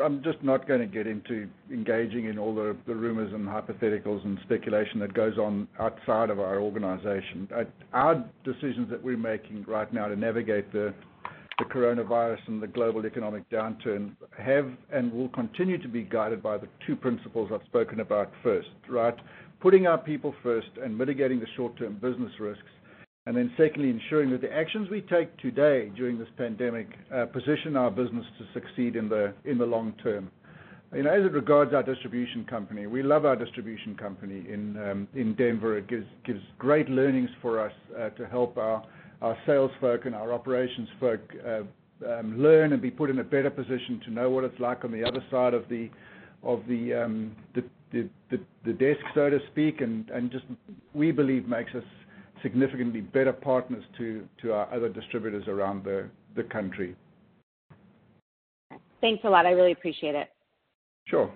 I'm 0.03 0.21
just 0.25 0.43
not 0.43 0.67
going 0.67 0.81
to 0.81 0.87
get 0.87 1.07
into 1.07 1.49
engaging 1.71 2.25
in 2.25 2.39
all 2.39 2.53
the 2.53 2.75
rumors 2.93 3.33
and 3.33 3.47
hypotheticals 3.47 4.25
and 4.25 4.37
speculation 4.43 4.99
that 4.99 5.15
goes 5.15 5.39
on 5.39 5.69
outside 5.79 6.31
of 6.31 6.41
our 6.41 6.59
organization. 6.59 7.49
Uh, 7.55 7.63
our 7.93 8.25
decisions 8.45 8.91
that 8.91 9.01
we're 9.01 9.17
making 9.17 9.65
right 9.69 9.93
now 9.95 10.09
to 10.09 10.17
navigate 10.17 10.73
the 10.73 10.93
coronavirus 11.65 12.41
and 12.47 12.63
the 12.63 12.67
global 12.67 13.07
economic 13.07 13.49
downturn 13.51 14.13
have 14.39 14.71
and 14.93 15.13
will 15.13 15.29
continue 15.31 15.79
to 15.79 15.89
be 15.89 16.03
guided 16.03 16.43
by 16.43 16.59
the 16.59 16.69
two 16.87 16.97
principles 16.97 17.51
I've 17.53 17.65
spoken 17.67 18.01
about 18.01 18.31
first. 18.43 18.69
right? 18.89 19.15
Putting 19.61 19.87
our 19.87 19.99
people 19.99 20.35
first 20.43 20.69
and 20.83 20.97
mitigating 20.97 21.41
the 21.41 21.47
short-term 21.57 21.95
business 21.95 22.33
risks, 22.41 22.65
And 23.27 23.37
then 23.37 23.53
Secondly, 23.57 23.91
ensuring 23.91 24.31
that 24.31 24.41
the 24.41 24.53
actions 24.53 24.89
we 24.91 25.03
take 25.03 25.37
today 25.39 25.91
during 25.95 26.19
this 26.19 26.29
pandemic 26.39 26.89
uh, 27.15 27.27
position 27.27 27.77
our 27.77 27.91
business 27.91 28.25
to 28.39 28.45
succeed 28.55 28.97
in 28.97 29.09
the 29.09 29.35
in 29.45 29.59
the 29.59 29.67
long 29.67 29.93
term. 30.03 30.31
You 30.95 31.03
know, 31.05 31.11
As 31.11 31.25
it 31.25 31.33
regards 31.33 31.73
our 31.73 31.83
distribution 31.83 32.45
company, 32.47 32.87
we 32.87 33.03
love 33.03 33.25
our 33.25 33.37
distribution 33.37 33.95
company 33.95 34.47
in 34.49 34.77
um, 34.79 35.09
in 35.15 35.35
Denver. 35.35 35.77
It 35.77 35.87
gives 35.87 36.07
gives 36.25 36.41
great 36.59 36.89
learnings 36.89 37.31
for 37.43 37.61
us 37.61 37.73
uh, 37.97 38.09
to 38.11 38.27
help 38.27 38.57
our 38.57 38.83
sales 39.47 39.71
folk 39.81 40.07
and 40.07 40.15
our 40.15 40.33
operations 40.33 40.89
folk 40.99 41.21
uh, 41.47 41.63
um, 42.09 42.43
learn 42.43 42.73
and 42.73 42.81
be 42.81 42.91
put 42.91 43.11
in 43.11 43.19
a 43.19 43.25
better 43.25 43.51
position 43.51 44.01
to 44.05 44.11
know 44.11 44.31
what 44.31 44.45
it's 44.45 44.59
like 44.59 44.85
on 44.85 44.93
the 44.93 45.05
other 45.05 45.23
side 45.31 45.55
of 45.55 45.69
the 45.69 45.91
um, 46.95 47.37
desk, 47.93 49.01
so 49.15 49.29
to 49.31 49.39
speak, 49.53 49.81
and 49.81 50.31
just, 50.31 50.45
we 50.95 51.13
believe, 51.13 51.47
makes 51.47 51.75
us 51.75 51.85
significantly 52.43 53.03
better 53.03 53.33
partners 53.33 53.85
to 53.99 54.27
our 54.53 54.73
other 54.73 54.89
distributors 54.89 55.47
around 55.49 55.85
the 55.85 56.43
country. 56.45 56.97
Thanks 59.01 59.23
a 59.25 59.29
lot. 59.29 59.47
I 59.47 59.51
really 59.51 59.73
appreciate 59.73 60.15
it. 60.15 60.29
Sure. 61.07 61.31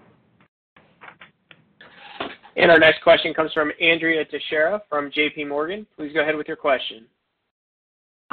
And 2.57 2.70
our 2.70 2.78
next 2.78 3.03
question 3.03 3.35
comes 3.35 3.53
from 3.53 3.72
Andrea 3.80 4.24
Teixeira 4.24 4.80
from 4.89 5.11
JPMorgan. 5.11 5.87
Please 5.97 6.12
go 6.12 6.20
ahead 6.20 6.37
with 6.37 6.47
your 6.47 6.57
question. 6.57 7.07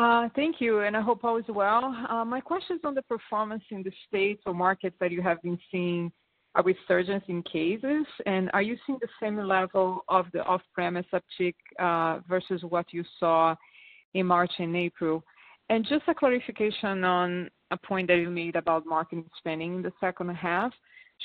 Uh, 0.01 0.27
thank 0.35 0.59
you, 0.59 0.79
and 0.79 0.97
I 0.97 1.01
hope 1.01 1.23
all 1.23 1.37
is 1.37 1.45
well. 1.47 1.95
Uh, 2.09 2.25
my 2.25 2.41
question 2.41 2.77
is 2.77 2.81
on 2.83 2.95
the 2.95 3.03
performance 3.03 3.61
in 3.69 3.83
the 3.83 3.91
states 4.07 4.41
or 4.47 4.53
markets 4.55 4.95
that 4.99 5.11
you 5.11 5.21
have 5.21 5.39
been 5.43 5.59
seeing 5.71 6.11
a 6.55 6.63
resurgence 6.63 7.23
in 7.27 7.43
cases, 7.43 8.07
and 8.25 8.49
are 8.53 8.63
you 8.63 8.77
seeing 8.87 8.97
the 8.99 9.07
same 9.21 9.37
level 9.37 10.03
of 10.07 10.25
the 10.33 10.43
off-premise 10.45 11.05
uptick 11.13 11.53
uh, 11.77 12.19
versus 12.27 12.63
what 12.67 12.87
you 12.91 13.03
saw 13.19 13.55
in 14.15 14.25
March 14.25 14.51
and 14.57 14.75
April? 14.75 15.23
And 15.69 15.85
just 15.85 16.01
a 16.07 16.15
clarification 16.15 17.03
on 17.03 17.51
a 17.69 17.77
point 17.77 18.07
that 18.07 18.17
you 18.17 18.31
made 18.31 18.55
about 18.55 18.87
marketing 18.87 19.29
spending 19.37 19.75
in 19.75 19.81
the 19.83 19.93
second 19.99 20.29
half. 20.29 20.73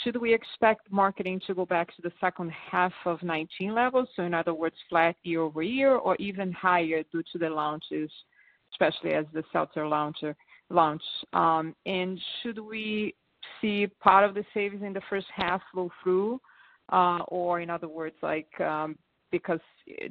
Should 0.05 0.21
we 0.21 0.35
expect 0.35 0.93
marketing 0.93 1.41
to 1.47 1.55
go 1.55 1.65
back 1.65 1.97
to 1.97 2.03
the 2.03 2.13
second 2.21 2.53
half 2.53 2.93
of 3.07 3.21
2019 3.21 3.75
levels, 3.75 4.09
so 4.15 4.25
in 4.25 4.35
other 4.35 4.53
words, 4.53 4.77
flat 4.91 5.17
year-over-year 5.23 5.95
or 5.97 6.15
even 6.17 6.53
higher 6.53 7.03
due 7.11 7.23
to 7.33 7.39
the 7.39 7.49
launches, 7.49 8.11
especially 8.77 9.15
as 9.15 9.27
the 9.33 9.43
seltzer 9.53 9.87
launch? 9.87 11.03
Um 11.33 11.75
and 11.87 12.21
should 12.43 12.59
we 12.59 13.15
see 13.61 13.87
part 14.01 14.25
of 14.29 14.35
the 14.35 14.45
savings 14.53 14.83
in 14.83 14.93
the 14.93 15.03
first 15.09 15.27
half 15.35 15.61
flow 15.73 15.91
through? 16.03 16.41
Uh 16.93 17.21
or 17.29 17.61
in 17.61 17.71
other 17.71 17.89
words, 17.89 18.17
like 18.23 18.61
um 18.61 18.97
because 19.33 19.61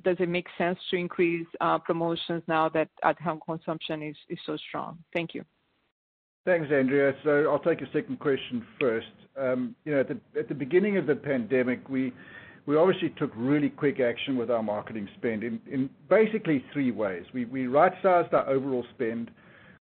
does 0.03 0.17
it 0.19 0.29
make 0.29 0.47
sense 0.57 0.77
to 0.91 0.97
increase 0.97 1.47
promotions 1.85 2.43
now 2.47 2.67
that 2.69 2.89
at-home 3.03 3.39
consumption 3.45 4.03
is 4.03 4.39
so 4.45 4.57
strong? 4.67 4.97
Thank 5.13 5.33
you. 5.33 5.43
Thanks, 6.45 6.67
Andrea. 6.71 7.13
So 7.23 7.49
I'll 7.49 7.59
take 7.59 7.79
your 7.79 7.89
second 7.91 8.19
question 8.19 8.65
first. 8.79 9.07
You 9.37 9.73
know, 9.85 10.05
At 10.37 10.47
the 10.47 10.53
beginning 10.53 10.97
of 10.97 11.07
the 11.07 11.15
pandemic, 11.15 11.89
we 11.89 12.13
obviously 12.77 13.09
took 13.09 13.31
really 13.35 13.69
quick 13.69 13.99
action 13.99 14.37
with 14.37 14.49
our 14.49 14.63
marketing 14.63 15.07
spend 15.17 15.43
in 15.43 15.89
basically 16.09 16.65
three 16.73 16.91
ways. 16.91 17.23
We 17.33 17.67
right-sized 17.67 18.33
our 18.33 18.49
overall 18.49 18.85
spend, 18.95 19.29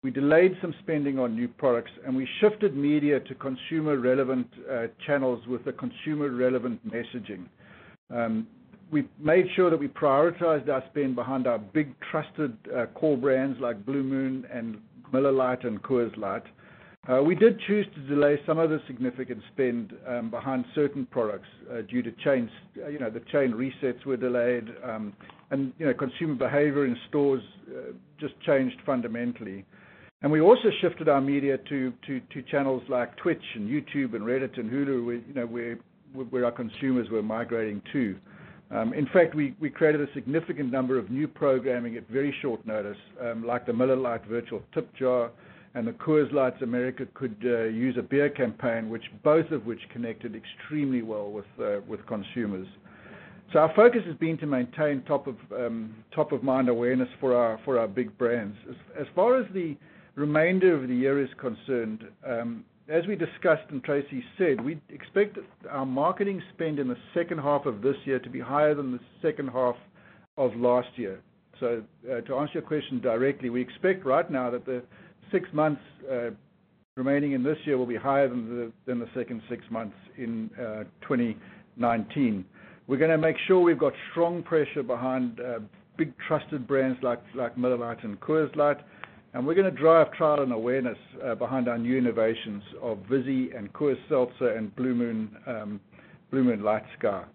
we 0.03 0.11
delayed 0.11 0.55
some 0.61 0.75
spending 0.83 1.17
on 1.17 1.35
new 1.35 1.47
products, 1.47 1.91
and 2.05 2.15
we 2.15 2.27
shifted 2.39 2.77
media 2.77 3.19
to 3.19 3.35
consumer-relevant 3.35 4.47
uh, 4.71 4.87
channels 5.05 5.45
with 5.47 5.65
the 5.65 5.73
consumer-relevant 5.73 6.87
messaging. 6.87 7.45
Um, 8.13 8.47
we 8.91 9.09
made 9.19 9.47
sure 9.55 9.69
that 9.69 9.79
we 9.79 9.87
prioritized 9.87 10.69
our 10.69 10.83
spend 10.91 11.15
behind 11.15 11.47
our 11.47 11.57
big 11.57 11.93
trusted 12.11 12.55
uh, 12.73 12.85
core 12.93 13.17
brands 13.17 13.59
like 13.59 13.85
Blue 13.85 14.03
Moon 14.03 14.45
and 14.53 14.77
Miller 15.11 15.31
Lite 15.31 15.63
and 15.63 15.81
Coors 15.81 16.15
Light. 16.15 16.43
Uh, 17.09 17.23
we 17.23 17.35
did 17.35 17.57
choose 17.61 17.85
to 17.95 18.01
delay 18.01 18.37
some 18.45 18.59
of 18.59 18.69
the 18.69 18.81
significant 18.85 19.41
spend 19.53 19.93
um, 20.07 20.29
behind 20.29 20.65
certain 20.75 21.05
products 21.05 21.47
uh, 21.71 21.81
due 21.83 22.01
to 22.01 22.11
chains. 22.23 22.49
Uh, 22.83 22.89
you 22.89 22.99
know, 22.99 23.09
The 23.09 23.21
chain 23.31 23.53
resets 23.53 24.05
were 24.05 24.17
delayed, 24.17 24.65
um, 24.83 25.13
and 25.51 25.71
you 25.79 25.85
know, 25.85 25.93
consumer 25.93 26.35
behavior 26.35 26.85
in 26.85 26.97
stores 27.07 27.41
just 28.19 28.33
changed 28.41 28.75
fundamentally. 28.85 29.63
And 30.21 30.31
we 30.31 30.41
also 30.41 30.69
shifted 30.81 31.07
our 31.07 31.21
media 31.21 31.57
to 31.69 31.93
channels 32.51 32.83
like 32.89 33.15
Twitch 33.17 33.43
and 33.55 33.69
YouTube 33.69 34.13
and 34.15 34.23
Reddit 34.23 34.59
and 34.59 34.69
Hulu, 34.69 35.05
where, 35.05 35.15
you 35.15 35.33
know, 35.33 35.45
where 35.45 36.45
our 36.45 36.51
consumers 36.51 37.09
were 37.09 37.21
migrating 37.21 37.81
to. 37.93 38.17
Um, 38.69 38.93
in 38.93 39.05
fact, 39.13 39.33
we 39.33 39.53
created 39.73 40.01
a 40.01 40.11
significant 40.13 40.71
number 40.71 40.97
of 40.97 41.09
new 41.09 41.27
programming 41.27 41.95
at 41.95 42.09
very 42.09 42.35
short 42.41 42.65
notice, 42.65 42.97
like 43.45 43.65
the 43.65 43.71
Miller 43.71 43.95
Lite 43.95 44.25
virtual 44.25 44.61
tip 44.73 44.93
jar 44.95 45.31
and 45.77 45.87
the 45.87 45.91
Coors 45.91 46.33
Light 46.33 46.59
America 46.63 47.05
Could 47.13 47.35
uh, 47.45 47.65
Use 47.65 47.97
a 47.99 48.01
Beer 48.01 48.31
campaign, 48.31 48.89
which 48.89 49.03
both 49.23 49.51
of 49.51 49.67
which 49.67 49.79
connected 49.93 50.35
extremely 50.35 51.03
well 51.03 51.31
with 51.31 51.45
uh, 51.61 51.81
with 51.87 52.03
consumers. 52.07 52.67
So 53.53 53.59
our 53.59 53.71
focus 53.75 54.01
has 54.07 54.15
been 54.15 54.39
to 54.39 54.47
maintain 54.47 55.03
top 55.03 55.27
of 55.27 55.35
um, 55.55 55.95
top 56.15 56.31
of 56.31 56.41
mind 56.41 56.67
awareness 56.67 57.09
for 57.19 57.35
our 57.35 57.59
for 57.63 57.77
our 57.77 57.87
big 57.87 58.17
brands. 58.17 58.57
As 58.67 58.75
as 59.01 59.07
far 59.13 59.39
as 59.39 59.45
the 59.53 59.77
remainder 60.15 60.73
of 60.73 60.87
the 60.87 60.95
year 60.95 61.23
is 61.23 61.29
concerned, 61.39 62.05
um, 62.27 62.65
as 62.89 63.05
we 63.05 63.15
discussed 63.15 63.69
and 63.69 63.83
Tracey 63.83 64.23
said, 64.35 64.59
we 64.59 64.81
expect 64.89 65.37
our 65.69 65.85
marketing 65.85 66.41
spend 66.55 66.79
in 66.79 66.87
the 66.87 66.97
second 67.13 67.37
half 67.37 67.67
of 67.67 67.83
this 67.83 67.97
year 68.05 68.17
to 68.17 68.29
be 68.31 68.39
higher 68.39 68.73
than 68.73 68.93
the 68.93 68.99
second 69.21 69.49
half 69.49 69.75
of 70.37 70.55
last 70.55 70.89
year. 70.95 71.19
So 71.59 71.83
uh, 72.11 72.21
to 72.21 72.35
answer 72.35 72.53
your 72.55 72.63
question 72.63 72.99
directly, 72.99 73.49
we 73.49 73.61
expect 73.61 74.05
right 74.05 74.29
now 74.29 74.49
that 74.49 74.65
the 74.65 74.81
six 75.31 75.47
months 75.53 75.81
uh, 76.11 76.29
remaining 76.95 77.33
in 77.33 77.43
this 77.43 77.57
year 77.65 77.77
will 77.77 77.85
be 77.85 77.95
higher 77.95 78.27
than 78.27 78.73
the 78.85 79.09
second 79.15 79.41
six 79.49 79.63
months 79.69 79.95
in 80.17 80.49
uh, 80.59 80.83
2019. 81.01 82.45
We're 82.87 82.97
going 82.97 83.11
to 83.11 83.17
make 83.17 83.35
sure 83.47 83.59
we've 83.59 83.77
got 83.77 83.93
strong 84.11 84.43
pressure 84.43 84.83
behind 84.83 85.39
uh, 85.39 85.59
big 85.97 86.13
trusted 86.27 86.67
brands 86.67 86.99
like 87.01 87.57
Miller 87.57 87.77
Lite 87.77 88.03
and 88.03 88.19
Coors 88.19 88.55
Light, 88.55 88.77
and 89.33 89.45
we're 89.45 89.55
going 89.55 89.71
to 89.71 89.79
drive 89.79 90.11
trial 90.13 90.41
and 90.41 90.51
awareness 90.51 90.97
behind 91.37 91.67
our 91.67 91.77
new 91.77 91.97
innovations 91.97 92.63
of 92.81 92.99
Vizzy 93.09 93.51
and 93.51 93.71
Coors 93.73 93.97
Seltzer 94.09 94.49
and 94.49 94.75
Blue 94.75 94.95
Moon 94.95 95.35
um, 95.45 95.79
LightSky. 96.33 97.25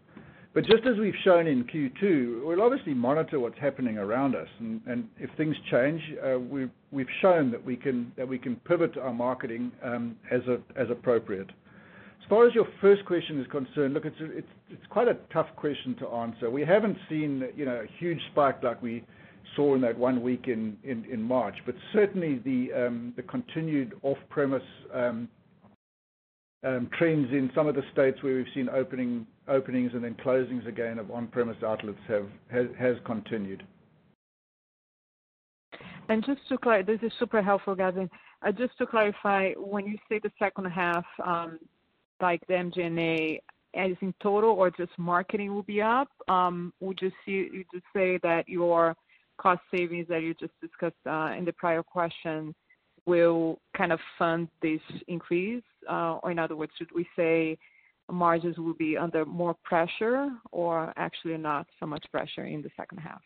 But 0.55 0.67
just 0.67 0.85
as 0.87 0.99
we've 0.99 1.15
shown 1.25 1.47
in 1.47 1.65
Q2, 1.65 2.45
we'll 2.45 2.61
obviously 2.61 2.93
monitor 2.93 3.41
what's 3.41 3.59
happening 3.59 3.97
around 3.97 4.37
us, 4.37 4.49
and 4.61 5.09
if 5.19 5.31
things 5.39 5.57
change, 5.71 6.03
uh, 6.23 6.39
we've 6.39 7.07
shown 7.23 7.51
that 7.51 7.65
we 7.65 7.77
can 7.77 8.61
pivot 8.67 8.99
our 8.99 9.15
marketing 9.15 9.73
um, 9.83 10.15
as 10.31 10.43
appropriate. 10.91 11.49
As 11.49 12.29
far 12.29 12.47
as 12.47 12.55
your 12.55 12.69
first 12.83 13.05
question 13.07 13.41
is 13.41 13.47
concerned, 13.51 13.95
look, 13.95 14.05
it's 14.05 14.87
quite 14.91 15.09
a 15.09 15.17
tough 15.33 15.49
question 15.57 15.97
to 16.01 16.09
answer. 16.09 16.51
We 16.51 16.65
haven't 16.67 16.99
seen 17.09 17.43
a 17.43 17.83
huge 17.99 18.21
spike 18.31 18.63
like 18.63 18.83
we 18.83 19.05
saw 19.57 19.75
in 19.75 19.81
that 19.81 19.99
one 19.99 20.23
week 20.23 20.49
in 20.49 21.23
March. 21.23 21.57
But 21.65 21.77
certainly, 21.95 22.41
the 22.45 22.87
um, 22.87 23.15
continued 23.29 23.95
off-premise 24.03 24.63
um, 24.95 25.29
trends 26.63 27.29
in 27.33 27.51
some 27.55 27.67
of 27.67 27.75
the 27.75 27.83
states 27.93 28.23
where 28.23 28.37
we've 28.37 28.47
seen 28.55 28.69
openings 29.49 29.93
and 29.95 30.05
then 30.05 30.15
closings 30.25 30.67
again 30.67 30.99
of 30.99 31.11
on-premise 31.11 31.57
outlets 31.65 31.99
have 32.09 32.29
has 32.77 32.97
continued. 33.05 33.65
And 36.09 36.25
just 36.25 36.41
to 36.49 36.59
clarify, 36.59 36.93
this 36.93 37.01
is 37.03 37.13
super 37.19 37.43
helpful, 37.43 37.75
Gavin. 37.75 38.11
Uh, 38.47 38.53
just 38.53 38.77
to 38.79 38.87
clarify, 38.87 39.53
when 39.53 39.87
you 39.87 39.97
say 40.09 40.19
the 40.19 40.33
second 40.39 40.67
half, 40.67 41.05
um, 41.25 41.59
like 42.21 42.45
the 42.49 42.55
MG&A, 42.55 43.41
as 43.75 43.93
in 44.01 44.13
total 44.23 44.51
or 44.51 44.71
just 44.71 44.91
marketing 44.99 45.55
will 45.55 45.63
be 45.63 45.81
up? 45.81 46.09
Um, 46.29 46.73
would 46.81 47.01
you 47.01 47.11
say 47.95 48.19
that 48.23 48.45
your 48.49 48.95
cost 49.39 49.63
savings 49.71 50.07
that 50.09 50.23
you 50.23 50.35
just 50.35 50.53
discussed 50.61 50.95
uh, 51.07 51.33
in 51.37 51.45
the 51.45 51.53
prior 51.53 51.83
question 51.83 52.55
will 53.07 53.59
kind 53.77 53.93
of 53.93 54.01
fund 54.19 54.49
this 54.61 54.81
increase? 55.09 55.63
Uh, 55.91 56.19
or 56.23 56.31
in 56.31 56.39
other 56.39 56.57
words, 56.57 56.73
should 56.77 56.93
we 56.95 57.07
say 57.17 57.59
margins 58.13 58.59
will 58.59 58.75
be 58.75 58.97
under 58.97 59.25
more 59.25 59.55
pressure 59.65 60.31
or 60.51 60.93
actually 60.97 61.37
not 61.37 61.67
so 61.81 61.87
much 61.87 62.05
pressure 62.13 62.45
in 62.45 62.63
the 62.63 62.71
second 62.77 62.99
half? 62.99 63.23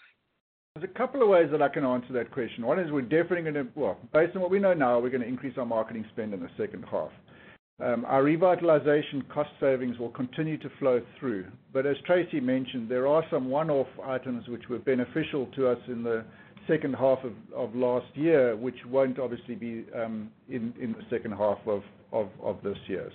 There's 0.75 0.91
a 0.91 0.99
couple 0.99 1.23
of 1.23 1.29
ways 1.29 1.49
that 1.53 1.63
I 1.63 1.69
can 1.69 1.85
answer 1.85 2.13
that 2.13 2.31
question. 2.31 2.67
One 2.67 2.79
is 2.79 2.91
we're 2.91 3.03
definitely 3.03 3.51
going 3.51 3.55
to, 3.55 3.67
well, 3.75 3.99
based 4.13 4.37
on 4.37 4.43
what 4.43 4.51
we 4.51 4.59
know 4.59 4.75
now, 4.75 4.99
we're 5.01 5.11
going 5.11 5.23
to 5.23 5.29
increase 5.29 5.57
our 5.57 5.65
marketing 5.67 6.05
spend 6.13 6.35
in 6.35 6.41
the 6.41 6.51
second 6.59 6.85
half. 6.91 7.11
Our 7.79 8.23
revitalization 8.23 9.29
cost 9.29 9.51
savings 9.61 9.99
will 9.99 10.11
continue 10.11 10.57
to 10.59 10.71
flow 10.79 11.03
through. 11.19 11.47
But 11.75 11.85
as 11.85 11.97
Tracey 12.07 12.41
mentioned, 12.41 12.89
there 12.89 13.07
are 13.07 13.23
some 13.31 13.51
one-off 13.51 13.89
items 14.03 14.49
which 14.49 14.69
were 14.71 14.79
beneficial 14.79 15.47
to 15.57 15.69
us 15.69 15.79
in 15.89 16.03
the 16.03 16.25
second 16.67 16.95
half 16.95 17.19
of 17.23 17.33
of 17.55 17.75
last 17.75 18.07
year, 18.15 18.57
which 18.57 18.77
won't 18.89 19.19
obviously 19.19 19.55
be 19.55 19.85
um, 19.95 20.31
in 20.49 20.73
in 20.81 20.93
the 20.93 21.05
second 21.11 21.33
half 21.33 21.59
of 21.67 22.57
this 22.63 22.79
year. 22.87 23.11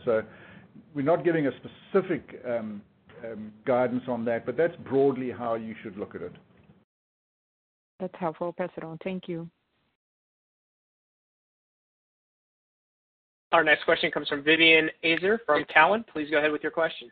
We're 0.93 1.03
not 1.03 1.23
giving 1.23 1.47
a 1.47 1.51
specific 1.57 2.41
um, 2.47 2.81
um, 3.25 3.51
guidance 3.65 4.03
on 4.07 4.25
that, 4.25 4.45
but 4.45 4.57
that's 4.57 4.75
broadly 4.87 5.31
how 5.31 5.55
you 5.55 5.75
should 5.81 5.97
look 5.97 6.15
at 6.15 6.21
it. 6.21 6.33
That's 7.99 8.13
helpful. 8.19 8.47
I'll 8.47 8.53
pass 8.53 8.69
it 8.77 8.83
on. 8.83 8.97
Thank 9.03 9.27
you. 9.27 9.49
Our 13.51 13.63
next 13.63 13.83
question 13.83 14.11
comes 14.11 14.29
from 14.29 14.43
Vivien 14.43 14.89
Azer 15.03 15.37
from 15.45 15.65
Cowen. 15.65 16.05
Please 16.11 16.29
go 16.29 16.37
ahead 16.37 16.51
with 16.51 16.63
your 16.63 16.71
question. 16.71 17.11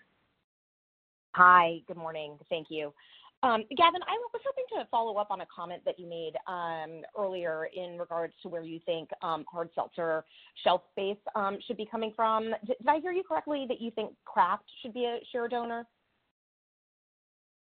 Hi. 1.35 1.79
Good 1.87 1.97
morning. 1.97 2.37
Thank 2.49 2.67
you. 2.69 2.93
Um, 3.41 3.63
Gavin, 3.77 4.01
I 4.03 4.17
was 4.33 4.41
hoping 4.45 4.65
to 4.77 4.87
follow 4.91 5.15
up 5.15 5.31
on 5.31 5.39
a 5.39 5.45
comment 5.45 5.81
that 5.85 5.97
you 5.97 6.07
made 6.07 6.33
um, 6.45 7.03
earlier 7.17 7.69
in 7.73 7.97
regards 7.97 8.33
to 8.43 8.49
where 8.49 8.63
you 8.63 8.79
think 8.85 9.09
um, 9.21 9.45
hard 9.49 9.69
seltzer 9.75 10.25
shelf 10.63 10.81
space 10.91 11.17
should 11.65 11.77
be 11.77 11.87
coming 11.89 12.11
from. 12.15 12.53
Did 12.67 12.75
I 12.85 12.99
hear 12.99 13.13
you 13.13 13.23
correctly 13.23 13.65
that 13.69 13.79
you 13.79 13.91
think 13.91 14.11
craft 14.25 14.65
should 14.81 14.93
be 14.93 15.05
a 15.05 15.19
share 15.31 15.47
donor? 15.47 15.85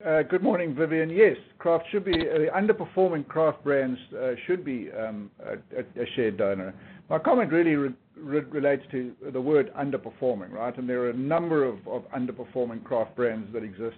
Uh, 0.04 0.22
good 0.22 0.42
morning, 0.42 0.74
Vivien. 0.74 1.10
Yes, 1.10 1.36
craft 1.58 1.84
should 1.90 2.04
be 2.04 2.12
uh, 2.12 2.56
underperforming 2.56 3.26
craft 3.28 3.62
brands 3.62 3.98
uh, 4.20 4.30
should 4.46 4.64
be 4.64 4.88
a 4.88 6.06
share 6.16 6.32
donor. 6.32 6.74
My 7.08 7.18
comment 7.20 7.52
really 7.52 7.94
relates 8.16 8.82
to 8.90 9.12
the 9.32 9.40
word 9.40 9.72
underperforming, 9.74 10.50
right? 10.50 10.76
And 10.76 10.88
there 10.88 11.02
are 11.02 11.10
a 11.10 11.16
number 11.16 11.64
of 11.64 11.78
underperforming 12.16 12.82
craft 12.82 13.14
brands 13.14 13.52
that 13.52 13.62
exist 13.62 13.96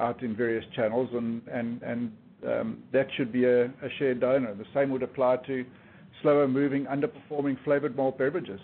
out 0.00 0.22
in 0.22 0.34
various 0.34 0.64
channels, 0.74 1.08
and 1.12 1.42
and 1.48 2.12
um 2.46 2.82
that 2.92 3.06
should 3.16 3.32
be 3.32 3.44
a 3.44 3.70
shared 3.98 4.20
donor. 4.20 4.54
The 4.54 4.66
same 4.74 4.90
would 4.90 5.02
apply 5.02 5.38
to 5.46 5.64
slower-moving, 6.22 6.86
underperforming 6.86 7.62
flavored 7.64 7.96
malt 7.96 8.18
beverages. 8.18 8.60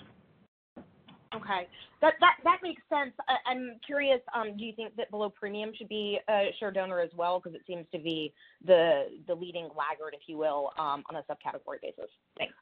Okay. 1.34 1.68
That 2.00 2.14
makes 2.62 2.82
sense. 2.88 3.12
I'm 3.46 3.78
curious, 3.84 4.20
um, 4.34 4.56
do 4.56 4.64
you 4.64 4.72
think 4.74 4.96
that 4.96 5.10
below 5.10 5.28
premium 5.30 5.70
should 5.76 5.88
be 5.88 6.18
a 6.28 6.48
shared 6.58 6.74
donor 6.74 7.00
as 7.00 7.10
well? 7.16 7.38
Because 7.38 7.54
it 7.54 7.62
seems 7.66 7.86
to 7.92 7.98
be 7.98 8.32
the 8.64 9.04
the 9.26 9.34
leading 9.34 9.68
laggard, 9.76 10.14
if 10.14 10.22
you 10.26 10.38
will, 10.38 10.72
um, 10.78 11.04
on 11.10 11.16
a 11.16 11.22
subcategory 11.30 11.80
basis. 11.82 12.10
Thanks. 12.38 12.54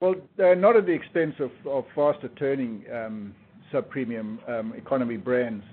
Well, 0.00 0.14
not 0.38 0.76
at 0.76 0.86
the 0.86 0.92
expense 0.92 1.34
of 1.38 1.84
faster-turning 1.94 2.84
um, 2.92 3.34
sub-premium 3.70 4.40
economy 4.76 5.16
brands, 5.16 5.64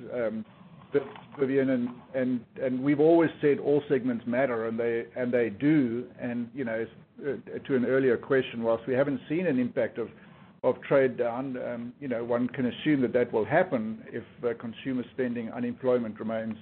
Vivien. 1.39 1.93
And 2.13 2.83
we've 2.83 2.99
always 2.99 3.29
said 3.41 3.59
all 3.59 3.83
segments 3.89 4.25
matter, 4.27 4.67
and 4.67 4.79
they 4.79 5.05
and 5.15 5.31
they 5.31 5.49
do. 5.49 6.05
And 6.19 6.49
you 6.53 6.65
know, 6.65 6.85
uh, 7.21 7.59
to 7.67 7.75
an 7.75 7.85
earlier 7.85 8.17
question, 8.17 8.63
whilst 8.63 8.87
we 8.87 8.93
haven't 8.93 9.21
seen 9.29 9.47
an 9.47 9.59
impact 9.59 9.97
of 9.97 10.81
trade 10.81 11.17
down, 11.17 11.57
um, 11.57 11.93
you 11.99 12.07
know, 12.07 12.23
one 12.23 12.47
can 12.47 12.65
assume 12.65 13.01
that 13.01 13.13
that 13.13 13.31
will 13.31 13.45
happen 13.45 14.03
if 14.07 14.23
uh, 14.43 14.53
consumer 14.59 15.03
spending 15.13 15.49
unemployment 15.51 16.19
remains 16.19 16.55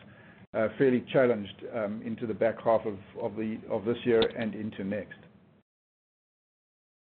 uh, 0.53 0.67
fairly 0.77 1.03
challenged 1.11 1.63
um, 1.75 2.01
into 2.05 2.27
the 2.27 2.33
back 2.33 2.61
half 2.63 2.81
of 3.21 3.35
the 3.35 3.57
of 3.69 3.85
this 3.85 3.97
year 4.05 4.21
and 4.37 4.55
into 4.55 4.83
next. 4.83 5.17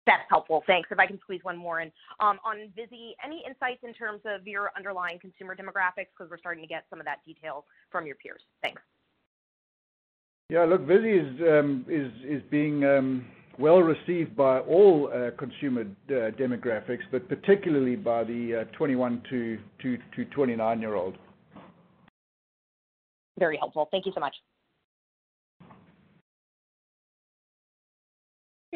That's 0.07 0.23
helpful. 0.31 0.63
Thanks. 0.67 0.89
If 0.93 0.99
I 0.99 1.07
can 1.07 1.19
squeeze 1.21 1.41
one 1.43 1.57
more 1.57 1.81
in. 1.81 1.91
Um, 2.21 2.39
on 2.45 2.71
Vizzy, 2.77 3.17
any 3.25 3.43
insights 3.47 3.81
in 3.83 3.93
terms 3.93 4.21
of 4.25 4.47
your 4.47 4.71
underlying 4.77 5.19
consumer 5.19 5.57
demographics? 5.57 6.15
Because 6.17 6.31
we're 6.31 6.39
starting 6.39 6.63
to 6.63 6.69
get 6.69 6.85
some 6.89 7.01
of 7.01 7.07
that 7.07 7.19
detail 7.27 7.65
from 7.91 8.07
your 8.07 8.15
peers. 8.17 8.41
Thanks. 8.63 8.81
Yeah, 10.49 10.65
look, 10.65 10.83
Vizzy 10.83 11.11
is 11.11 11.41
um, 11.41 11.85
is 11.89 12.13
is 12.25 12.41
being 12.51 12.85
um, 12.85 13.27
well-received 13.59 14.37
by 14.37 14.61
all 14.61 15.11
uh, 15.13 15.31
consumer 15.37 15.83
uh, 15.83 16.31
demographics, 16.39 17.03
but 17.11 17.29
particularly 17.29 17.97
by 17.97 18.23
the 18.23 18.67
uh, 18.71 18.77
21 18.77 19.23
to 19.31 19.59
29-year-old. 20.17 21.17
Very 23.39 23.57
helpful. 23.57 23.89
Thank 23.91 24.07
you 24.07 24.13
so 24.15 24.21
much. 24.21 24.35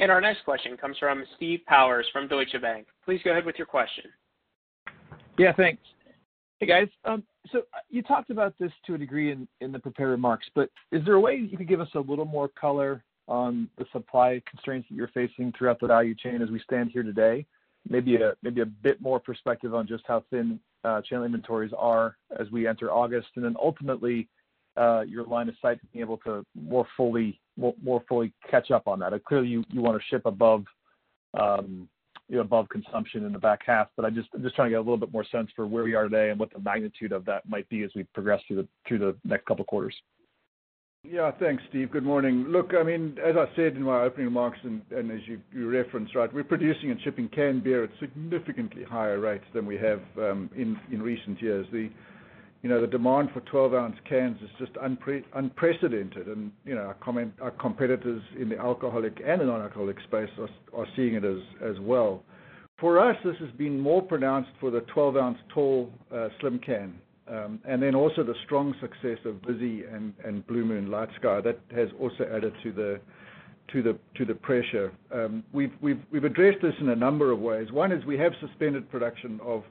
And 0.01 0.11
our 0.11 0.21
next 0.21 0.45
question 0.47 0.79
comes 0.79 0.97
from 0.99 1.25
Steve 1.37 1.61
Powers 1.67 2.07
from 2.11 2.27
Deutsche 2.27 2.57
Bank. 2.61 2.87
Please 3.05 3.21
go 3.23 3.33
ahead 3.33 3.45
with 3.45 3.57
your 3.59 3.67
question. 3.67 4.05
Yeah, 5.39 5.53
thanks. 5.53 5.83
Hey, 6.59 6.67
guys. 6.67 6.89
Um 7.05 7.23
so 7.53 7.61
uh, 7.61 7.79
you 7.89 8.03
talked 8.03 8.31
about 8.31 8.55
this 8.59 8.73
to 8.87 8.95
a 8.95 8.99
degree 8.99 9.33
in 9.33 9.73
the 9.73 9.79
prepared 9.79 10.11
remarks, 10.11 10.47
but 10.55 10.69
is 10.93 11.03
there 11.05 11.15
a 11.15 11.21
way 11.21 11.37
you 11.37 11.57
could 11.57 11.69
give 11.69 11.81
us 11.81 11.89
a 11.95 12.01
little 12.01 12.27
more 12.27 12.49
color 12.49 13.03
on 13.29 13.69
the 13.79 13.87
supply 13.93 14.43
constraints 14.49 14.89
that 14.89 14.95
you're 14.95 15.09
facing 15.09 15.53
throughout 15.57 15.81
the 15.81 15.87
value 15.87 16.15
chain 16.15 16.43
as 16.43 16.51
we 16.51 16.61
stand 16.61 16.91
here 16.91 17.03
today? 17.03 17.47
Maybe 17.89 18.17
a 18.17 18.67
bit 18.83 19.01
more 19.01 19.19
perspective 19.19 19.75
on 19.75 19.87
just 19.87 20.05
how 20.07 20.23
thin 20.31 20.61
uh, 20.85 21.01
channel 21.01 21.25
inventories 21.25 21.73
are 21.77 22.17
as 22.39 22.51
we 22.51 22.67
enter 22.67 22.91
August, 22.93 23.29
and 23.37 23.45
then 23.45 23.57
ultimately, 23.59 24.29
uh, 24.77 25.01
your 25.01 25.25
line 25.25 25.49
of 25.49 25.55
sight 25.63 25.81
to 25.81 25.87
being 25.87 26.03
able 26.03 26.19
to 26.19 26.45
more 26.55 26.87
fully 26.95 27.40
catch 28.51 28.71
up 28.71 28.89
on 28.89 28.99
that. 29.01 29.13
Clearly, 29.25 29.49
you 29.49 29.65
want 29.73 30.01
to 30.01 30.05
ship 30.09 30.23
above 30.25 30.65
um 31.39 31.89
above 32.39 32.69
consumption 32.69 33.25
in 33.25 33.33
the 33.33 33.39
back 33.39 33.61
half, 33.67 33.89
but 33.97 34.05
I'm 34.05 34.15
just 34.15 34.29
trying 34.55 34.69
to 34.69 34.71
get 34.71 34.77
a 34.77 34.81
little 34.81 34.97
bit 34.97 35.13
more 35.13 35.25
sense 35.33 35.51
for 35.57 35.67
where 35.67 35.83
we 35.83 35.95
are 35.95 36.05
today 36.05 36.31
and 36.31 36.39
what 36.39 36.53
the 36.53 36.61
magnitude 36.61 37.11
of 37.13 37.25
that 37.25 37.49
might 37.49 37.69
be 37.69 37.83
as 37.83 37.91
we 37.97 38.05
progress 38.15 38.41
through 38.47 38.57
the 38.59 38.69
through 38.87 38.99
the 38.99 39.17
next 39.25 39.47
couple 39.47 39.63
of 39.63 39.67
quarters. 39.67 39.95
Yeah. 41.03 41.31
Thanks, 41.41 41.63
Steve. 41.71 41.91
Good 41.91 42.05
morning. 42.05 42.45
Look, 42.49 42.73
I 42.79 42.83
mean 42.83 43.17
as 43.25 43.35
I 43.37 43.47
said 43.57 43.75
in 43.75 43.83
my 43.83 44.03
opening 44.03 44.27
remarks, 44.27 44.59
and 44.63 44.83
as 44.93 45.21
you 45.27 45.41
referenced, 45.69 46.15
right, 46.15 46.33
we're 46.33 46.45
producing 46.45 46.91
and 46.91 47.01
shipping 47.03 47.29
canned 47.29 47.65
beer 47.65 47.85
at 47.85 47.91
significantly 47.99 48.85
higher 48.85 49.19
rates 49.19 49.47
than 49.55 49.67
we 49.67 49.77
have 49.79 50.01
um 50.19 50.51
in 50.57 51.03
recent 51.03 51.41
years. 51.41 51.67
You 52.63 52.69
know, 52.69 52.81
the 52.81 52.87
demand 52.87 53.31
for 53.33 53.41
12-ounce 53.41 53.97
cans 54.07 54.37
is 54.43 54.51
just 54.59 54.73
unprecedented, 54.83 56.27
and 56.27 56.53
you 56.67 56.75
know 56.75 56.93
our 57.41 57.51
competitors 57.53 58.23
in 58.39 58.51
the 58.51 58.59
alcoholic 58.59 59.19
and 59.27 59.41
the 59.41 59.47
non-alcoholic 59.47 59.97
space 60.01 60.29
are 60.75 60.87
seeing 60.95 61.15
it 61.15 61.25
as 61.25 61.39
as 61.63 61.81
well. 61.81 62.23
For 62.79 62.99
us, 62.99 63.17
this 63.25 63.37
has 63.41 63.51
been 63.59 63.79
more 63.79 64.03
pronounced 64.03 64.51
for 64.59 64.71
the 64.71 64.81
12-ounce 64.95 65.39
tall 65.55 65.91
slim 66.41 66.59
can. 66.59 66.95
And 67.27 67.83
then 67.83 67.95
also 67.95 68.23
the 68.23 68.35
strong 68.45 68.75
success 68.81 69.19
of 69.25 69.37
Vizzy 69.47 69.85
and 69.85 70.47
Blue 70.47 70.65
Moon 70.65 70.89
LightSky. 70.89 71.43
That 71.43 71.59
has 71.75 71.89
also 71.99 72.25
added 72.25 72.53
to 72.63 72.73
the 72.73 73.01
to 73.73 73.83
the 73.83 73.99
to 74.17 74.25
the 74.25 74.35
pressure. 74.35 74.93
Um 75.15 75.45
we've 75.53 75.73
we've 75.81 76.01
we've 76.11 76.25
addressed 76.25 76.61
this 76.61 76.75
in 76.81 76.89
a 76.89 76.97
number 76.97 77.31
of 77.31 77.39
ways. 77.39 77.71
One 77.71 77.93
is 77.93 78.05
we 78.05 78.19
have 78.19 78.33
suspended 78.41 78.91
production 78.91 79.39
of 79.43 79.63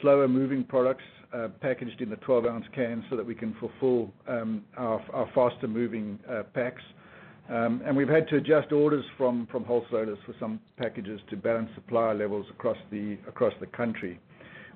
slower-moving 0.00 0.64
products 0.64 1.04
Uh, 1.32 1.48
packaged 1.62 2.02
in 2.02 2.10
the 2.10 2.16
12-ounce 2.16 2.66
can 2.74 3.02
so 3.08 3.16
that 3.16 3.24
we 3.24 3.34
can 3.34 3.54
fulfill 3.58 4.12
um, 4.28 4.62
our 4.76 5.30
faster-moving 5.34 6.18
uh, 6.28 6.42
packs. 6.52 6.82
Um 7.48 7.82
and 7.84 7.96
we've 7.96 8.08
had 8.08 8.28
to 8.28 8.36
adjust 8.36 8.70
orders 8.70 9.04
from 9.16 9.46
wholesalers 9.50 10.18
for 10.26 10.34
some 10.38 10.60
packages 10.76 11.20
to 11.30 11.36
balance 11.36 11.70
supply 11.74 12.12
levels 12.12 12.46
across 12.50 12.76
the 12.90 13.18
across 13.26 13.52
the 13.60 13.66
country. 13.66 14.20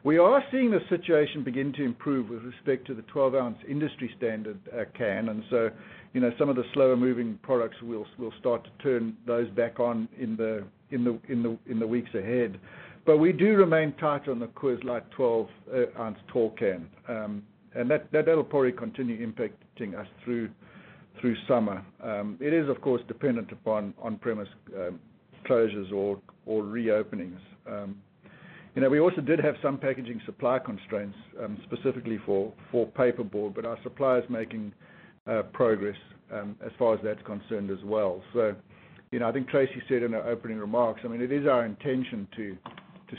We 0.02 0.18
are 0.18 0.42
seeing 0.50 0.70
the 0.70 0.80
situation 0.88 1.42
begin 1.42 1.72
to 1.74 1.84
improve 1.84 2.28
with 2.28 2.42
respect 2.44 2.86
to 2.86 2.94
the 2.94 3.02
12-ounce 3.02 3.58
industry 3.68 4.10
standard 4.16 4.58
uh, 4.72 4.84
can. 4.96 5.30
And 5.30 5.42
so 5.50 5.70
you 6.12 6.20
know 6.20 6.30
some 6.38 6.48
of 6.48 6.56
the 6.56 6.64
slower-moving 6.74 7.40
products, 7.42 7.76
we'll 7.82 8.06
start 8.38 8.64
to 8.64 8.70
turn 8.82 9.16
those 9.26 9.48
back 9.50 9.80
on 9.80 10.08
in 10.18 10.36
the 10.36 10.64
in 10.90 11.04
the 11.04 11.18
in 11.28 11.42
the 11.42 11.58
in 11.70 11.78
the 11.78 11.86
weeks 11.86 12.14
ahead. 12.14 12.58
But 13.06 13.18
we 13.18 13.32
do 13.32 13.54
remain 13.56 13.92
tight 14.00 14.28
on 14.28 14.40
the 14.40 14.48
Coors 14.48 14.82
Light 14.82 15.04
12-ounce 15.16 16.18
tall 16.26 16.50
can. 16.58 16.88
Um, 17.08 17.44
and 17.74 17.90
That'll 18.10 18.42
probably 18.42 18.72
continue 18.72 19.24
impacting 19.24 19.98
us 19.98 20.08
through 20.24 20.50
summer. 21.46 21.84
Um, 22.02 22.36
it 22.40 22.52
is, 22.52 22.68
of 22.68 22.80
course, 22.80 23.02
dependent 23.08 23.52
upon 23.52 23.94
on-premise 24.02 24.48
um, 24.76 24.98
closures 25.48 25.92
or 25.92 26.20
reopenings. 26.48 27.38
Um 27.66 27.96
you 28.74 28.82
know, 28.82 28.90
we 28.90 29.00
also 29.00 29.22
did 29.22 29.40
have 29.40 29.54
some 29.62 29.78
packaging 29.78 30.20
supply 30.26 30.58
constraints, 30.58 31.16
specifically 31.64 32.20
for 32.26 32.52
paperboard, 32.74 33.54
but 33.54 33.64
our 33.64 33.78
supplier 33.82 34.18
is 34.18 34.28
making 34.28 34.70
uh, 35.26 35.44
progress 35.54 35.96
as 36.30 36.72
far 36.78 36.92
as 36.92 37.00
that's 37.02 37.22
concerned 37.22 37.70
as 37.70 37.82
well. 37.84 38.22
So, 38.34 38.54
you 39.12 39.18
know, 39.20 39.30
I 39.30 39.32
think 39.32 39.48
Tracey 39.48 39.82
said 39.88 40.02
in 40.02 40.12
her 40.12 40.22
opening 40.28 40.58
remarks, 40.58 41.00
I 41.04 41.08
mean 41.08 41.22
it 41.22 41.32
is 41.32 41.46
our 41.46 41.64
intention 41.64 42.28
to 42.36 42.56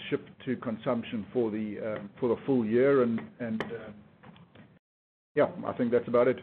ship 0.10 0.28
to 0.46 0.56
consumption 0.58 1.26
for 1.32 1.52
the 1.52 2.00
um, 2.00 2.10
full 2.46 2.66
year, 2.66 3.04
and 3.04 3.20
uh, 3.40 3.92
yeah, 5.36 5.48
I 5.66 5.74
think 5.74 5.92
that's 5.92 6.08
about 6.08 6.28
it. 6.28 6.40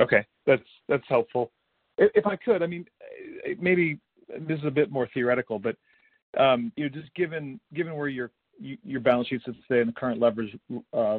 Okay. 0.00 0.24
That's 0.46 1.04
helpful. 1.08 1.50
If 1.98 2.26
I 2.26 2.36
could, 2.36 2.62
I 2.62 2.66
mean, 2.66 2.86
uh, 3.02 3.54
maybe 3.60 3.98
this 4.46 4.58
is 4.58 4.64
a 4.64 4.70
bit 4.70 4.90
more 4.90 5.08
theoretical, 5.12 5.58
but 5.58 5.76
um, 6.38 6.72
you 6.76 6.84
know, 6.84 6.90
just 6.90 7.12
given 7.14 7.58
where 7.72 8.08
your 8.08 8.30
balance 9.00 9.28
sheet 9.28 9.42
sits 9.44 9.56
today 9.66 9.80
and 9.80 9.88
the 9.88 9.94
current 9.94 10.20
leverage 10.20 10.56
uh, 10.92 11.18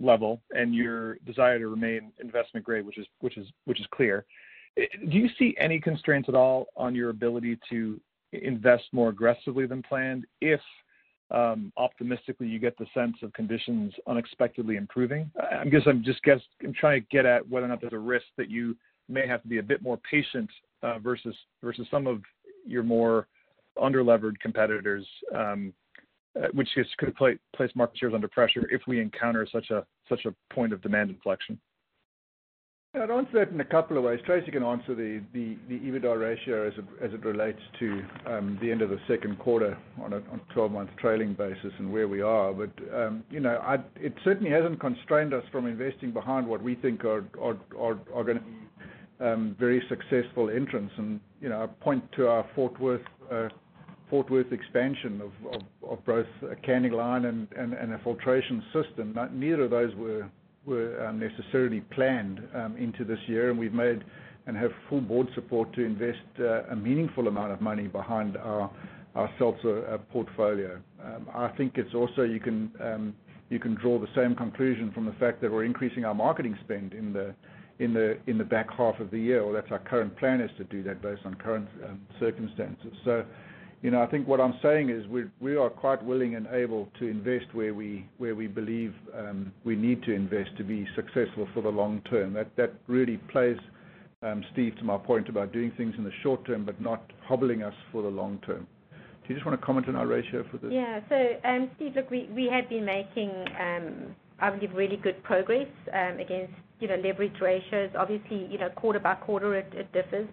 level 0.00 0.42
and 0.50 0.74
your 0.74 1.14
desire 1.26 1.58
to 1.58 1.68
remain 1.68 2.12
investment 2.20 2.66
grade, 2.66 2.84
which 2.84 2.98
is 2.98 3.86
clear, 3.92 4.24
do 4.76 5.16
you 5.16 5.28
see 5.38 5.56
any 5.58 5.80
constraints 5.80 6.28
at 6.28 6.34
all 6.34 6.66
on 6.76 6.94
your 6.94 7.10
ability 7.10 7.58
to 7.70 8.00
invest 8.32 8.84
more 8.92 9.08
aggressively 9.08 9.66
than 9.66 9.82
planned 9.82 10.26
if 10.40 10.60
um, 11.30 11.72
optimistically 11.76 12.46
you 12.46 12.58
get 12.58 12.76
the 12.78 12.86
sense 12.94 13.16
of 13.22 13.32
conditions 13.32 13.92
unexpectedly 14.06 14.76
improving? 14.76 15.30
I'm 15.52 15.70
guess 15.70 15.82
I'm 15.86 16.04
just 16.04 16.22
guess 16.22 16.40
I'm 16.62 16.72
trying 16.72 17.02
to 17.02 17.06
get 17.10 17.26
at 17.26 17.48
whether 17.48 17.66
or 17.66 17.68
not 17.68 17.80
there's 17.80 17.92
a 17.92 17.98
risk 17.98 18.26
that 18.36 18.50
you 18.50 18.76
may 19.08 19.26
have 19.26 19.42
to 19.42 19.48
be 19.48 19.58
a 19.58 19.62
bit 19.62 19.82
more 19.82 19.98
patient 20.10 20.50
uh, 20.82 20.98
versus 20.98 21.34
versus 21.62 21.86
some 21.90 22.06
of 22.06 22.22
your 22.64 22.82
more 22.82 23.26
under-levered 23.80 24.38
competitors, 24.40 25.06
um, 25.34 25.72
uh, 26.36 26.48
which 26.52 26.68
could 26.98 27.14
place 27.16 27.70
market 27.74 27.98
shares 27.98 28.14
under 28.14 28.28
pressure 28.28 28.68
if 28.70 28.82
we 28.86 29.00
encounter 29.00 29.46
such 29.50 29.70
a 29.70 29.84
such 30.08 30.24
a 30.26 30.54
point 30.54 30.72
of 30.72 30.80
demand 30.80 31.10
inflection? 31.10 31.58
I'd 33.00 33.10
answer 33.10 33.44
that 33.44 33.52
in 33.52 33.60
a 33.60 33.64
couple 33.64 33.98
of 33.98 34.04
ways. 34.04 34.20
Tracey 34.24 34.50
can 34.50 34.62
answer 34.62 34.94
the 34.94 35.20
EBITDA 35.70 36.18
ratio 36.18 36.66
as 36.66 36.72
as 37.02 37.12
it 37.12 37.24
relates 37.24 37.60
to 37.78 38.02
um, 38.26 38.58
the 38.62 38.70
end 38.70 38.80
of 38.80 38.90
the 38.90 38.98
second 39.06 39.38
quarter 39.38 39.76
on 40.02 40.14
a 40.14 40.20
12-month 40.54 40.90
trailing 40.98 41.34
basis 41.34 41.72
and 41.78 41.92
where 41.92 42.08
we 42.08 42.22
are. 42.22 42.52
But 42.52 42.70
um, 42.94 43.22
you 43.30 43.40
know, 43.40 43.58
I 43.62 43.76
it 43.96 44.14
certainly 44.24 44.50
hasn't 44.50 44.80
constrained 44.80 45.34
us 45.34 45.44
from 45.52 45.66
investing 45.66 46.12
behind 46.12 46.46
what 46.46 46.62
we 46.62 46.74
think 46.74 47.04
are 47.04 47.22
going 47.32 48.38
to 48.38 48.40
be 48.40 49.24
um, 49.24 49.56
very 49.58 49.82
successful 49.88 50.48
entrants. 50.50 50.94
And 50.96 51.20
you 51.40 51.50
know, 51.50 51.62
I 51.62 51.66
point 51.66 52.04
to 52.12 52.28
our 52.28 52.46
Fort 52.54 52.80
Worth 52.80 53.02
uh, 53.30 53.48
expansion 54.52 55.20
of 55.20 55.62
of 55.86 56.04
both 56.06 56.26
a 56.50 56.56
canning 56.56 56.92
line 56.92 57.24
and 57.24 57.92
a 57.92 58.00
filtration 58.02 58.62
system. 58.72 59.14
Neither 59.32 59.64
of 59.64 59.70
those 59.70 59.94
were 59.96 60.30
Um, 60.66 61.20
necessarily 61.20 61.80
planned 61.80 62.40
um, 62.52 62.76
into 62.76 63.04
this 63.04 63.20
year, 63.28 63.50
and 63.50 63.58
we've 63.58 63.72
made 63.72 64.02
and 64.48 64.56
have 64.56 64.72
full 64.88 65.00
board 65.00 65.28
support 65.36 65.72
to 65.74 65.84
invest 65.84 66.18
uh, 66.40 66.64
a 66.64 66.74
meaningful 66.74 67.28
amount 67.28 67.52
of 67.52 67.60
money 67.60 67.86
behind 67.86 68.36
our 68.36 68.68
seltzer 69.38 69.86
uh, 69.86 69.98
portfolio. 70.12 70.80
Um, 71.04 71.28
I 71.32 71.48
think 71.56 71.74
it's 71.76 71.94
also 71.94 72.22
you 72.22 72.40
can 72.40 72.72
um 72.80 73.14
you 73.48 73.60
can 73.60 73.76
draw 73.76 74.00
the 74.00 74.08
same 74.16 74.34
conclusion 74.34 74.90
from 74.90 75.04
the 75.06 75.12
fact 75.12 75.40
that 75.42 75.52
we're 75.52 75.64
increasing 75.64 76.04
our 76.04 76.14
marketing 76.14 76.58
spend 76.64 76.94
in 76.94 77.12
the 77.12 77.32
in 77.78 77.94
the 77.94 78.18
in 78.26 78.36
the 78.36 78.44
back 78.44 78.68
half 78.76 78.98
of 78.98 79.12
the 79.12 79.20
year, 79.20 79.42
or 79.42 79.52
that's 79.52 79.70
our 79.70 79.78
current 79.78 80.16
plan 80.16 80.40
is 80.40 80.50
to 80.58 80.64
do 80.64 80.82
that 80.82 81.00
based 81.00 81.22
on 81.24 81.34
current 81.34 81.68
circumstances. 82.18 82.92
I 83.94 84.06
think 84.06 84.26
what 84.26 84.40
I'm 84.40 84.54
saying 84.62 84.90
is 84.90 85.04
we 85.40 85.56
are 85.56 85.70
quite 85.70 86.02
willing 86.02 86.34
and 86.34 86.46
able 86.48 86.88
to 86.98 87.06
invest 87.06 87.46
where 87.52 87.74
we 87.74 88.08
where 88.18 88.34
we 88.34 88.46
believe 88.46 88.94
um, 89.14 89.52
we 89.64 89.76
need 89.76 90.02
to 90.04 90.12
invest 90.12 90.50
to 90.58 90.64
be 90.64 90.86
successful 90.96 91.46
for 91.54 91.62
the 91.62 91.68
long 91.68 92.00
term. 92.10 92.32
That 92.32 92.54
that 92.56 92.72
really 92.86 93.18
plays, 93.30 93.58
um, 94.22 94.44
Steve, 94.52 94.76
to 94.78 94.84
my 94.84 94.96
point 94.96 95.28
about 95.28 95.52
doing 95.52 95.72
things 95.76 95.94
in 95.98 96.04
the 96.04 96.12
short 96.22 96.44
term, 96.46 96.64
but 96.64 96.80
not 96.80 97.02
hobbling 97.28 97.62
us 97.62 97.74
for 97.92 98.02
the 98.02 98.08
long 98.08 98.38
term. 98.46 98.66
Do 98.92 99.28
you 99.28 99.34
just 99.34 99.46
want 99.46 99.60
to 99.60 99.64
comment 99.64 99.88
on 99.88 99.96
our 99.96 100.06
ratio 100.06 100.44
for 100.50 100.58
this? 100.58 100.70
Yeah. 100.72 101.00
So 101.08 101.36
um 101.44 101.70
Steve, 101.76 101.94
look, 101.96 102.10
we 102.10 102.48
have 102.50 102.68
been 102.68 102.84
making, 102.84 103.30
um, 103.60 104.16
I 104.40 104.50
believe, 104.50 104.74
really 104.74 104.96
good 104.96 105.22
progress 105.22 105.68
against 105.92 106.54
you 106.80 106.88
know, 106.88 106.96
leverage 106.96 107.40
ratios. 107.40 107.90
Obviously, 107.98 108.46
you 108.50 108.58
know, 108.58 108.68
quarter 108.70 109.00
by 109.00 109.14
quarter 109.14 109.54
it 109.54 109.92
differs. 109.92 110.28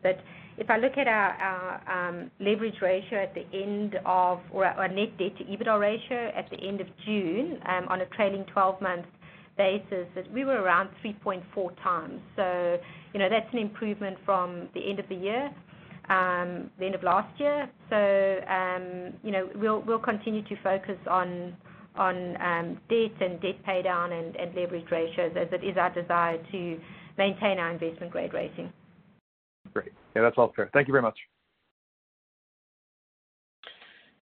If 0.57 0.69
I 0.69 0.77
look 0.77 0.97
at 0.97 1.07
our 1.07 2.29
leverage 2.39 2.75
ratio 2.81 3.23
at 3.23 3.33
the 3.33 3.45
end 3.53 3.95
of, 4.05 4.39
or 4.51 4.65
our 4.65 4.87
net 4.87 5.17
debt 5.17 5.37
to 5.37 5.43
EBITDA 5.43 5.79
ratio 5.79 6.31
at 6.35 6.49
the 6.51 6.57
end 6.57 6.79
of 6.79 6.87
June 7.05 7.59
on 7.65 8.01
a 8.01 8.05
trailing 8.07 8.45
12-month 8.55 9.05
basis, 9.57 10.07
we 10.33 10.45
were 10.45 10.61
around 10.61 10.89
3.4x. 11.03 12.79
You 13.13 13.19
know, 13.19 13.29
that's 13.29 13.51
an 13.51 13.59
improvement 13.59 14.17
from 14.25 14.69
the 14.73 14.89
end 14.89 14.99
of 14.99 15.09
the 15.09 15.15
year, 15.15 15.49
the 16.07 16.85
end 16.85 16.95
of 16.95 17.03
last 17.03 17.39
year. 17.39 17.69
So 17.89 18.51
um, 18.51 19.13
you 19.23 19.31
know, 19.31 19.49
we'll 19.55 19.81
we'll 19.81 19.99
continue 19.99 20.43
to 20.43 20.55
focus 20.63 20.97
on 21.09 21.55
on 21.95 22.35
um 22.41 22.77
debt 22.89 23.21
and 23.21 23.39
debt 23.41 23.63
paydown 23.67 24.11
and 24.11 24.55
leverage 24.55 24.89
ratios 24.91 25.31
as 25.35 25.47
it 25.51 25.63
is 25.63 25.77
our 25.77 25.93
desire 25.93 26.37
to 26.51 26.79
maintain 27.17 27.59
our 27.59 27.71
investment-grade 27.71 28.33
rating. 28.33 28.73
Great. 29.73 29.91
Yeah, 30.15 30.21
that's 30.21 30.37
all 30.37 30.53
fair. 30.55 30.69
Thank 30.73 30.87
you 30.87 30.91
very 30.91 31.01
much. 31.01 31.17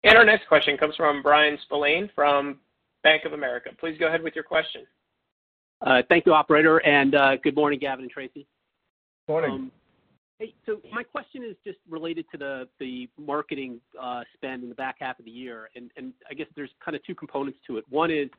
And 0.03 0.17
Our 0.17 0.25
next 0.25 0.47
question 0.47 0.77
comes 0.77 0.95
from 0.95 1.21
Brian 1.21 1.57
Spillane 1.63 2.09
from 2.15 2.59
Bank 3.03 3.25
of 3.25 3.33
America. 3.33 3.71
Please 3.79 3.97
go 3.99 4.07
ahead 4.07 4.23
with 4.23 4.33
your 4.33 4.45
question. 4.45 4.81
Thank 6.07 6.25
you, 6.25 6.33
operator. 6.33 6.77
And 6.85 7.15
uh, 7.15 7.35
good 7.37 7.55
morning, 7.55 7.79
Gavin 7.79 8.03
and 8.03 8.11
Tracey. 8.11 8.47
Morning. 9.27 9.71
Hey, 10.39 10.53
so 10.65 10.79
my 10.93 11.03
question 11.03 11.43
is 11.43 11.55
just 11.65 11.79
related 11.89 12.25
to 12.31 12.37
the 12.37 12.67
the 12.79 13.09
marketing 13.17 13.81
spend 14.33 14.63
in 14.63 14.69
the 14.69 14.75
back 14.75 14.97
half 14.99 15.19
of 15.19 15.25
the 15.25 15.31
year, 15.31 15.69
and 15.75 16.13
I 16.29 16.33
guess 16.33 16.47
there's 16.55 16.71
kind 16.83 16.95
of 16.95 17.03
two 17.03 17.13
components 17.13 17.59
to 17.67 17.77
it. 17.77 17.83
One 17.89 18.09
is, 18.09 18.29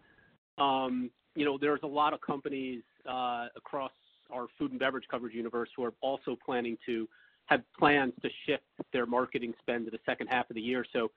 um, 0.56 1.10
you 1.36 1.44
know, 1.44 1.58
there's 1.58 1.80
a 1.82 1.86
lot 1.86 2.14
of 2.14 2.20
companies 2.22 2.82
across 3.06 3.92
our 4.32 4.46
food 4.58 4.70
and 4.70 4.80
beverage 4.80 5.04
coverage 5.10 5.34
universe 5.34 5.68
who 5.76 5.84
are 5.84 5.94
also 6.00 6.36
planning 6.44 6.76
to 6.86 7.08
have 7.46 7.62
plans 7.78 8.12
to 8.22 8.28
shift 8.46 8.62
their 8.92 9.06
marketing 9.06 9.54
spend 9.60 9.84
to 9.84 9.90
the 9.90 9.98
second 10.06 10.28
half 10.28 10.48
of 10.50 10.54
the 10.54 10.62
year. 10.62 10.84
So 10.92 11.10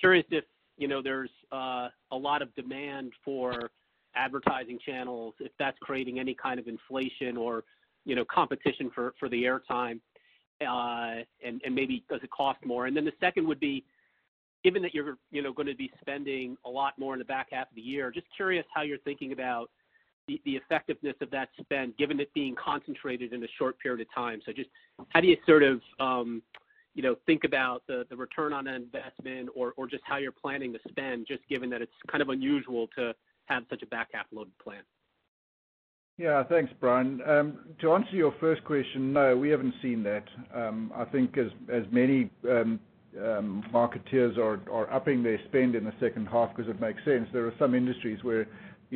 curious 0.00 0.24
if 0.30 0.44
you 0.76 0.88
know, 0.88 1.02
there's 1.02 1.30
uh, 1.52 1.88
a 2.10 2.16
lot 2.16 2.42
of 2.42 2.54
demand 2.54 3.12
for 3.24 3.70
advertising 4.16 4.78
channels, 4.84 5.34
if 5.40 5.52
that's 5.58 5.78
creating 5.80 6.18
any 6.18 6.34
kind 6.34 6.58
of 6.58 6.66
inflation 6.66 7.36
or 7.36 7.64
you 8.04 8.14
know, 8.14 8.24
competition 8.24 8.90
for 8.94 9.28
the 9.30 9.46
air 9.46 9.62
time, 9.66 10.00
uh, 10.60 11.22
and 11.42 11.60
maybe 11.70 12.04
does 12.10 12.20
it 12.22 12.30
cost 12.30 12.58
more? 12.64 12.86
And 12.86 12.96
then 12.96 13.04
the 13.04 13.12
second 13.18 13.46
would 13.46 13.60
be, 13.60 13.84
given 14.62 14.82
that 14.82 14.94
you're 14.94 15.16
you 15.30 15.42
know, 15.42 15.52
going 15.52 15.68
to 15.68 15.74
be 15.74 15.90
spending 16.00 16.56
a 16.64 16.70
lot 16.70 16.98
more 16.98 17.14
in 17.14 17.18
the 17.18 17.24
back 17.24 17.48
half 17.50 17.68
of 17.70 17.74
the 17.74 17.80
year, 17.80 18.10
just 18.10 18.26
curious 18.36 18.64
how 18.74 18.82
you're 18.82 18.98
thinking 18.98 19.32
about 19.32 19.70
the 20.26 20.40
effectiveness 20.46 21.16
of 21.20 21.30
that 21.30 21.48
spend, 21.60 21.96
given 21.96 22.18
it 22.20 22.32
being 22.34 22.54
concentrated 22.54 23.32
in 23.32 23.42
a 23.44 23.48
short 23.58 23.78
period 23.78 24.00
of 24.00 24.14
time. 24.14 24.40
So 24.46 24.52
just 24.52 24.70
how 25.10 25.20
do 25.20 25.28
you 25.28 25.36
sort 25.46 25.62
of 25.62 25.80
um, 26.00 26.42
you 26.94 27.02
know, 27.02 27.16
think 27.26 27.44
about 27.44 27.82
the 27.88 28.06
return 28.16 28.52
on 28.52 28.66
investment 28.66 29.50
or 29.54 29.74
or 29.76 29.86
just 29.86 30.02
how 30.06 30.16
you're 30.16 30.32
planning 30.32 30.72
to 30.72 30.78
spend, 30.88 31.26
just 31.26 31.46
given 31.48 31.68
that 31.70 31.82
it's 31.82 31.92
kind 32.10 32.22
of 32.22 32.28
unusual 32.28 32.88
to 32.96 33.12
have 33.46 33.64
such 33.68 33.82
a 33.82 33.86
back-half 33.86 34.26
loaded 34.32 34.56
plan? 34.58 34.82
Yeah. 36.16 36.44
Thanks, 36.44 36.72
Brian. 36.80 37.20
Um, 37.26 37.58
to 37.80 37.92
answer 37.92 38.14
your 38.14 38.32
first 38.40 38.64
question, 38.64 39.12
no, 39.12 39.36
we 39.36 39.50
haven't 39.50 39.74
seen 39.82 40.04
that. 40.04 40.24
Um, 40.54 40.92
I 40.94 41.04
think 41.04 41.36
as 41.36 41.48
as 41.72 41.82
many 41.90 42.30
marketeers 43.16 44.38
are 44.38 44.92
upping 44.92 45.22
their 45.24 45.40
spend 45.48 45.74
in 45.74 45.84
the 45.84 45.94
second 46.00 46.26
half 46.26 46.54
because 46.54 46.70
it 46.70 46.80
makes 46.80 47.04
sense, 47.04 47.28
there 47.32 47.46
are 47.46 47.54
some 47.58 47.74
industries 47.74 48.22
where 48.22 48.46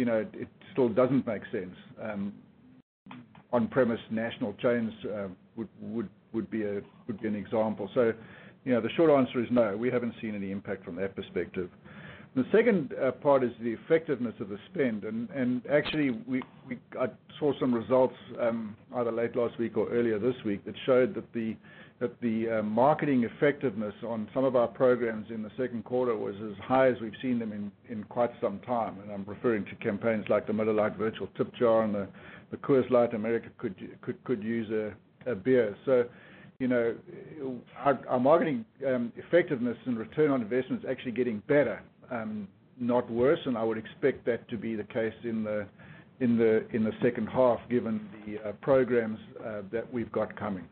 it 0.07 0.49
still 0.73 0.89
doesn't 0.89 1.27
make 1.27 1.43
sense. 1.51 1.75
Um, 2.03 2.33
on-premise 3.53 4.01
national 4.11 4.53
chains 4.55 4.93
uh, 5.07 5.29
would 5.57 5.69
would 5.81 6.09
would 6.33 6.51
be 6.51 6.65
uh 6.65 6.81
would 7.07 7.21
be 7.21 7.29
an 7.29 7.35
example. 7.35 7.91
So, 7.95 8.13
you 8.65 8.75
know, 8.75 8.81
the 8.81 8.91
short 8.91 9.11
answer 9.11 9.41
is 9.41 9.49
no, 9.51 9.77
we 9.77 9.91
haven't 9.91 10.15
seen 10.21 10.35
any 10.35 10.51
impact 10.51 10.85
from 10.85 10.97
that 10.97 11.17
perspective. 11.17 11.71
The 12.37 12.45
second 12.53 12.95
uh, 13.03 13.13
part 13.13 13.43
is 13.43 13.51
the 13.61 13.71
effectiveness 13.71 14.35
of 14.41 14.49
the 14.51 14.59
spend. 14.71 15.05
And 15.05 15.63
actually, 15.71 16.11
we 16.11 16.43
we 16.69 16.79
I 17.01 17.07
saw 17.39 17.59
some 17.59 17.75
results 17.75 18.15
um, 18.41 18.77
either 18.97 19.11
late 19.11 19.35
last 19.35 19.59
week 19.59 19.77
or 19.77 19.89
earlier 19.89 20.19
this 20.19 20.37
week 20.45 20.65
that 20.67 20.75
showed 20.85 21.15
that 21.15 21.33
the 21.33 21.57
Uh, 22.01 22.63
marketing 22.63 23.25
effectiveness 23.25 23.95
on 24.07 24.29
some 24.33 24.45
of 24.45 24.55
our 24.55 24.69
programs 24.69 25.27
in 25.31 25.43
the 25.43 25.51
second 25.57 25.85
quarter 25.85 26.17
was 26.17 26.37
as 26.49 26.57
high 26.63 26.87
as 26.87 26.95
we've 27.01 27.17
seen 27.21 27.41
them 27.41 27.73
in 27.89 28.05
quite 28.05 28.31
some 28.41 28.61
time. 28.61 28.99
And 29.03 29.11
I'm 29.11 29.25
referring 29.27 29.65
to 29.65 29.75
campaigns 29.77 30.25
like 30.29 30.47
the 30.47 30.53
Miller 30.53 30.73
Lite 30.73 30.97
Virtual 30.97 31.29
Tip 31.37 31.53
Jar 31.57 31.83
and 31.83 31.93
the 31.95 32.57
Coors 32.59 32.89
Light 32.91 33.15
America 33.15 33.49
Could 33.59 33.75
could 34.01 34.23
could 34.23 34.45
Use 34.45 34.71
a 35.27 35.35
Beer. 35.35 35.77
So, 35.85 36.05
you 36.61 36.69
know, 36.69 36.95
uh 37.43 37.49
our 37.85 37.99
our 38.09 38.21
marketing 38.21 38.65
um, 38.87 39.13
effectiveness 39.17 39.77
and 39.87 39.99
return 39.99 40.31
on 40.31 40.41
investment 40.41 40.85
is 40.85 40.89
actually 40.89 41.13
getting 41.13 41.43
better, 41.49 41.83
um, 42.13 42.47
not 42.79 43.11
worse, 43.11 43.41
and 43.45 43.59
I 43.59 43.65
would 43.65 43.79
expect 43.79 44.25
that 44.27 44.49
to 44.51 44.57
be 44.57 44.77
the 44.77 44.85
case 44.85 45.15
in 45.25 45.43
the 45.43 45.67
in 46.21 46.37
the 46.37 46.65
in 46.71 46.85
the 46.85 46.93
second 47.03 47.27
half, 47.27 47.59
given 47.69 48.09
the 48.25 48.51
uh, 48.51 48.53
programs 48.63 49.19
uh, 49.45 49.63
that 49.73 49.93
we've 49.93 50.13
got 50.13 50.37
coming. 50.37 50.65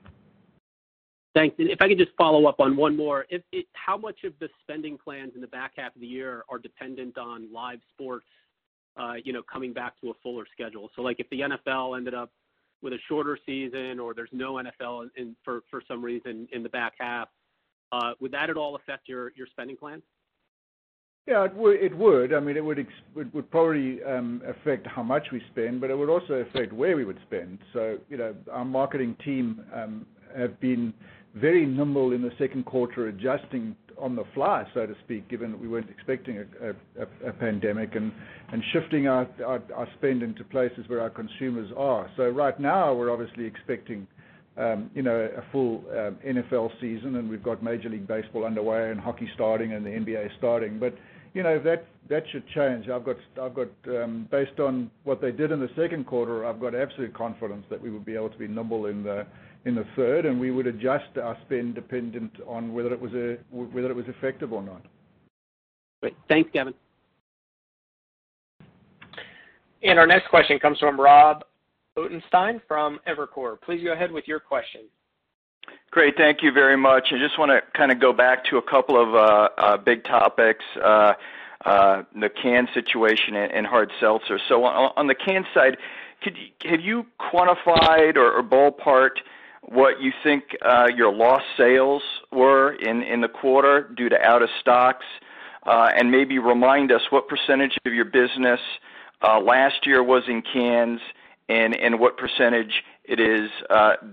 Thanks. 1.37 1.55
If 1.59 1.83
I 1.83 1.89
could 1.89 1.99
just 1.99 2.13
follow 2.17 2.47
up 2.47 2.61
on 2.61 2.79
one 2.79 2.97
more. 2.97 3.27
How 3.75 3.99
much 3.99 4.25
of 4.25 4.33
the 4.41 4.49
spending 4.63 4.97
plans 4.97 5.33
in 5.35 5.43
the 5.43 5.47
back 5.47 5.73
half 5.77 5.95
of 5.95 6.01
the 6.01 6.07
year 6.07 6.45
are 6.49 6.59
dependent 6.59 7.19
on 7.19 7.53
live 7.53 7.81
sports 7.93 8.25
uh, 8.97 9.17
coming 9.53 9.75
back 9.75 10.01
to 10.01 10.09
a 10.09 10.15
fuller 10.23 10.47
schedule? 10.51 10.89
So 10.97 11.03
like 11.03 11.21
if 11.21 11.29
the 11.29 11.41
NFL 11.41 11.95
ended 11.95 12.15
up 12.15 12.31
with 12.81 12.95
a 12.95 12.99
shorter 13.07 13.39
season 13.45 14.01
or 14.01 14.15
there's 14.15 14.31
no 14.33 14.55
NFL 14.55 15.11
for 15.45 15.83
some 15.87 16.03
reason 16.03 16.49
in 16.53 16.63
the 16.63 16.71
back 16.71 16.95
half, 16.99 17.29
uh, 17.93 18.13
would 18.19 18.33
that 18.33 18.49
at 18.49 18.57
all 18.57 18.75
affect 18.75 19.07
your 19.07 19.31
spending 19.53 19.77
plans? 19.77 20.05
Yeah, 21.27 21.45
it 21.45 21.95
would. 21.95 22.33
I 22.33 22.41
mean 22.41 22.57
it 22.57 22.65
would 22.65 23.51
probably 23.51 24.03
um, 24.05 24.41
affect 24.47 24.87
how 24.87 25.03
much 25.03 25.27
we 25.33 25.43
spend, 25.51 25.83
but 25.83 25.91
it 25.91 25.99
would 25.99 26.09
also 26.09 26.35
affect 26.49 26.73
where 26.73 26.97
we 26.97 27.05
would 27.05 27.19
spend. 27.27 27.59
So, 27.75 27.99
you 28.09 28.17
know, 28.17 28.35
our 28.51 28.65
marketing 28.65 29.17
team 29.23 29.63
um, 29.75 30.07
have 30.35 30.59
been 30.61 30.95
very 31.37 31.67
nimble 31.67 32.13
in 32.13 32.23
the 32.23 32.33
second 32.39 32.65
quarter, 32.65 33.09
adjusting 33.09 33.77
on 33.99 34.17
the 34.17 34.25
fly, 34.35 34.65
so 34.75 34.87
to 34.87 34.95
speak, 35.05 35.29
given 35.29 35.53
that 35.53 35.61
we 35.61 35.69
weren't 35.69 35.89
expecting 35.91 36.45
a 37.29 37.33
pandemic, 37.33 37.95
and 37.95 38.13
shifting 38.73 39.09
our 39.09 39.27
our 39.45 39.89
spend 39.99 40.23
into 40.23 40.45
places 40.45 40.85
where 40.89 41.01
our 41.01 41.11
consumers 41.11 41.71
are. 41.77 42.11
So 42.17 42.29
right 42.29 42.59
now, 42.59 42.95
we're 42.95 43.11
obviously 43.11 43.45
expecting 43.45 44.07
um 44.59 44.91
you 44.95 45.03
know 45.03 45.29
a 45.37 45.43
full 45.53 45.85
NFL 46.27 46.71
season, 46.81 47.17
and 47.17 47.29
we've 47.29 47.43
got 47.43 47.63
Major 47.63 47.89
League 47.89 48.07
Baseball 48.07 48.45
underway 48.45 48.91
and 48.91 49.01
hockey 49.01 49.29
starting 49.35 49.73
and 49.73 49.85
the 49.85 49.91
NBA 49.91 50.29
starting. 50.39 50.79
But, 50.79 50.95
you 51.35 51.43
know, 51.43 51.59
that 51.63 51.87
that 52.09 52.23
should 52.33 52.47
change. 52.49 52.89
I've 52.89 53.05
got 53.05 53.17
I've 53.41 53.55
got 53.55 53.69
um 53.89 54.29
based 54.31 54.59
on 54.61 54.91
what 55.05 55.21
they 55.21 55.33
did 55.33 55.53
in 55.53 55.61
the 55.61 55.71
second 55.77 56.07
quarter, 56.07 56.47
I've 56.47 56.61
got 56.61 56.75
absolute 56.75 57.15
confidence 57.15 57.65
that 57.71 57.81
we 57.81 57.91
will 57.91 58.01
be 58.01 58.15
able 58.15 58.31
to 58.31 58.39
be 58.39 58.49
nimble 58.49 58.87
in 58.87 59.03
the 59.03 59.27
third, 59.97 60.27
and 60.27 60.39
we 60.39 60.51
would 60.51 60.67
adjust 60.67 61.19
our 61.23 61.37
spend 61.45 61.75
dependent 61.75 62.33
on 62.47 62.73
whether 62.73 62.93
it 62.93 63.01
was 63.01 63.13
effective 64.09 64.53
or 64.53 64.63
not. 64.63 64.83
Great. 66.01 66.17
Thanks, 66.29 66.51
Gavin. 66.53 66.75
And 69.83 69.99
our 69.99 70.07
next 70.07 70.29
question 70.29 70.59
comes 70.59 70.79
from 70.79 71.01
Rob 71.01 71.45
Ottenstein 71.97 72.61
from 72.69 73.01
Evercore. 73.09 73.61
Please 73.61 73.83
go 73.83 73.93
ahead 73.93 74.13
with 74.13 74.27
your 74.27 74.41
question. 74.41 74.83
Great. 75.91 76.17
Thank 76.17 76.43
you 76.43 76.53
very 76.53 76.77
much. 76.77 77.09
I 77.13 77.19
just 77.19 77.39
want 77.39 77.51
to 77.51 77.61
kind 77.77 77.91
of 77.91 78.01
go 78.01 78.13
back 78.13 78.45
to 78.51 78.59
a 78.59 78.63
couple 78.63 79.01
of 79.01 79.15
uh, 79.15 79.49
uh, 79.59 79.77
big 79.79 80.05
topics, 80.05 80.65
uh, 80.83 81.15
the 81.65 82.31
can 82.43 82.69
situation 82.75 83.35
and 83.35 83.67
hard 83.67 83.91
seltzer. 84.01 84.39
So 84.49 84.65
on 84.65 84.93
on 84.97 85.07
the 85.07 85.15
can 85.15 85.45
side, 85.55 85.77
have 86.21 86.81
you 86.81 87.07
quantified 87.21 88.17
or 88.17 88.43
ballparked 88.43 89.21
what 89.67 90.01
you 90.01 90.13
think 90.23 90.45
uh, 90.63 90.89
your 90.95 91.13
lost 91.13 91.45
sales 91.57 92.03
were 92.33 92.75
in 92.75 93.03
in 93.03 93.21
the 93.21 93.29
quarter 93.29 93.91
due 93.97 94.09
to 94.09 94.21
out 94.21 94.43
of 94.43 94.49
stocks? 94.61 95.05
Uh, 95.65 95.91
and 95.97 96.13
maybe 96.13 96.39
remind 96.39 96.93
us 96.93 97.01
what 97.11 97.27
percentage 97.27 97.77
of 97.85 97.93
your 97.93 98.05
business 98.05 98.61
uh, 99.23 99.41
last 99.41 99.85
year 99.85 100.03
was 100.03 100.23
in 100.29 100.41
cans 100.41 101.01
and 101.49 101.77
and 101.77 101.99
what 101.99 102.17
percentage 102.17 102.85
it 103.05 103.19
is 103.19 103.51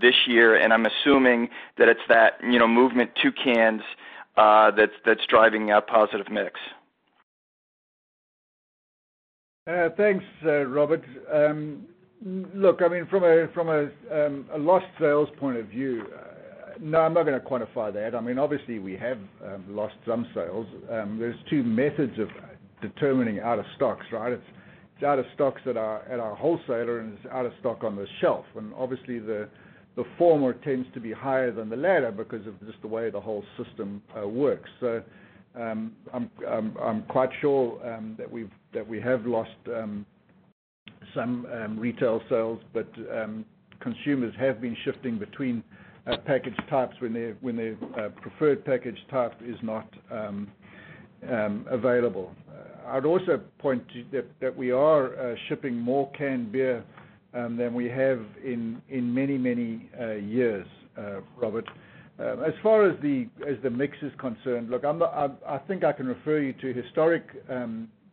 this 0.00 0.14
year. 0.26 0.56
And 0.56 0.72
I'm 0.72 0.86
assuming 0.86 1.48
that 1.78 1.88
it's 1.88 2.00
that 2.08 2.38
you 2.42 2.58
know, 2.58 2.68
movement 2.68 3.10
to 3.22 3.30
cans 3.32 3.82
uh 4.36 4.72
that's 4.72 4.92
that's 5.04 5.24
driving 5.28 5.70
a 5.70 5.80
positive 5.80 6.28
mix. 6.28 6.58
Thanks, 9.96 10.24
Robert. 10.42 11.04
Um, 11.32 11.86
Look, 12.24 12.80
I 12.82 12.88
mean, 12.88 13.06
from 13.10 13.22
a 13.24 13.48
from 13.52 13.68
a 13.68 13.82
um 14.10 14.46
a 14.54 14.58
lost 14.58 14.86
sales 14.98 15.28
point 15.38 15.58
of 15.58 15.66
view, 15.66 16.04
no, 16.80 17.00
I'm 17.00 17.12
not 17.12 17.24
to 17.24 17.40
quantify 17.40 17.92
that. 17.92 18.14
I 18.14 18.20
mean, 18.20 18.38
obviously, 18.38 18.78
we 18.78 18.96
have 18.96 19.18
lost 19.68 19.94
some 20.06 20.26
sales. 20.34 20.66
There's 20.88 21.36
two 21.50 21.62
methods 21.62 22.18
of 22.18 22.28
determining 22.80 23.40
out 23.40 23.58
of 23.58 23.66
stocks, 23.76 24.06
right? 24.10 24.32
It's 24.32 25.02
out 25.04 25.18
of 25.18 25.26
stocks 25.34 25.60
at 25.66 25.76
our 25.76 26.34
wholesaler, 26.34 27.00
and 27.00 27.18
it's 27.18 27.26
out 27.30 27.44
of 27.44 27.52
stock 27.60 27.84
on 27.84 27.94
the 27.94 28.06
shelf. 28.22 28.46
And 28.56 28.72
obviously, 28.74 29.18
the 29.18 29.48
the 29.96 30.04
former 30.16 30.54
tends 30.54 30.88
to 30.94 31.00
be 31.00 31.12
higher 31.12 31.52
than 31.52 31.68
the 31.68 31.76
latter 31.76 32.10
because 32.10 32.46
of 32.46 32.58
just 32.66 32.80
the 32.80 32.88
way 32.88 33.10
the 33.10 33.20
whole 33.20 33.44
system 33.62 34.02
works. 34.24 34.70
So 34.80 35.02
um 35.60 35.92
I'm 36.12 36.30
I'm 36.80 37.02
quite 37.02 37.30
sure 37.42 37.78
um 37.86 38.16
that 38.16 38.30
we 38.88 39.00
have 39.00 39.26
lost 39.26 39.50
some 41.14 41.46
um, 41.52 41.78
retail 41.78 42.20
sales, 42.28 42.60
but 42.72 42.88
um, 43.12 43.44
consumers 43.80 44.34
have 44.38 44.60
been 44.60 44.76
shifting 44.84 45.18
between 45.18 45.62
uh, 46.06 46.16
package 46.26 46.56
types 46.68 46.94
when 47.00 47.12
their 47.12 47.76
uh, 47.98 48.08
preferred 48.20 48.64
package 48.64 48.98
type 49.10 49.34
is 49.42 49.56
not 49.62 49.88
um, 50.10 50.48
available. 51.70 52.34
Uh, 52.48 52.90
I'd 52.90 53.06
also 53.06 53.40
point 53.58 53.82
to 53.88 54.22
that 54.40 54.54
we 54.54 54.70
are 54.70 55.36
shipping 55.48 55.74
more 55.78 56.10
canned 56.12 56.52
beer 56.52 56.84
than 57.32 57.72
we 57.72 57.88
have 57.88 58.20
in 58.44 58.82
many, 58.90 59.38
many 59.38 59.88
years, 60.20 60.66
Robert. 61.40 61.66
As 62.18 62.52
far 62.62 62.86
as 62.86 63.00
the 63.00 63.70
mix 63.70 63.96
is 64.02 64.12
concerned, 64.18 64.68
look, 64.68 64.84
I 64.84 65.58
think 65.66 65.82
I 65.82 65.92
can 65.92 66.06
refer 66.06 66.40
you 66.40 66.52
to 66.52 66.74
historic 66.74 67.24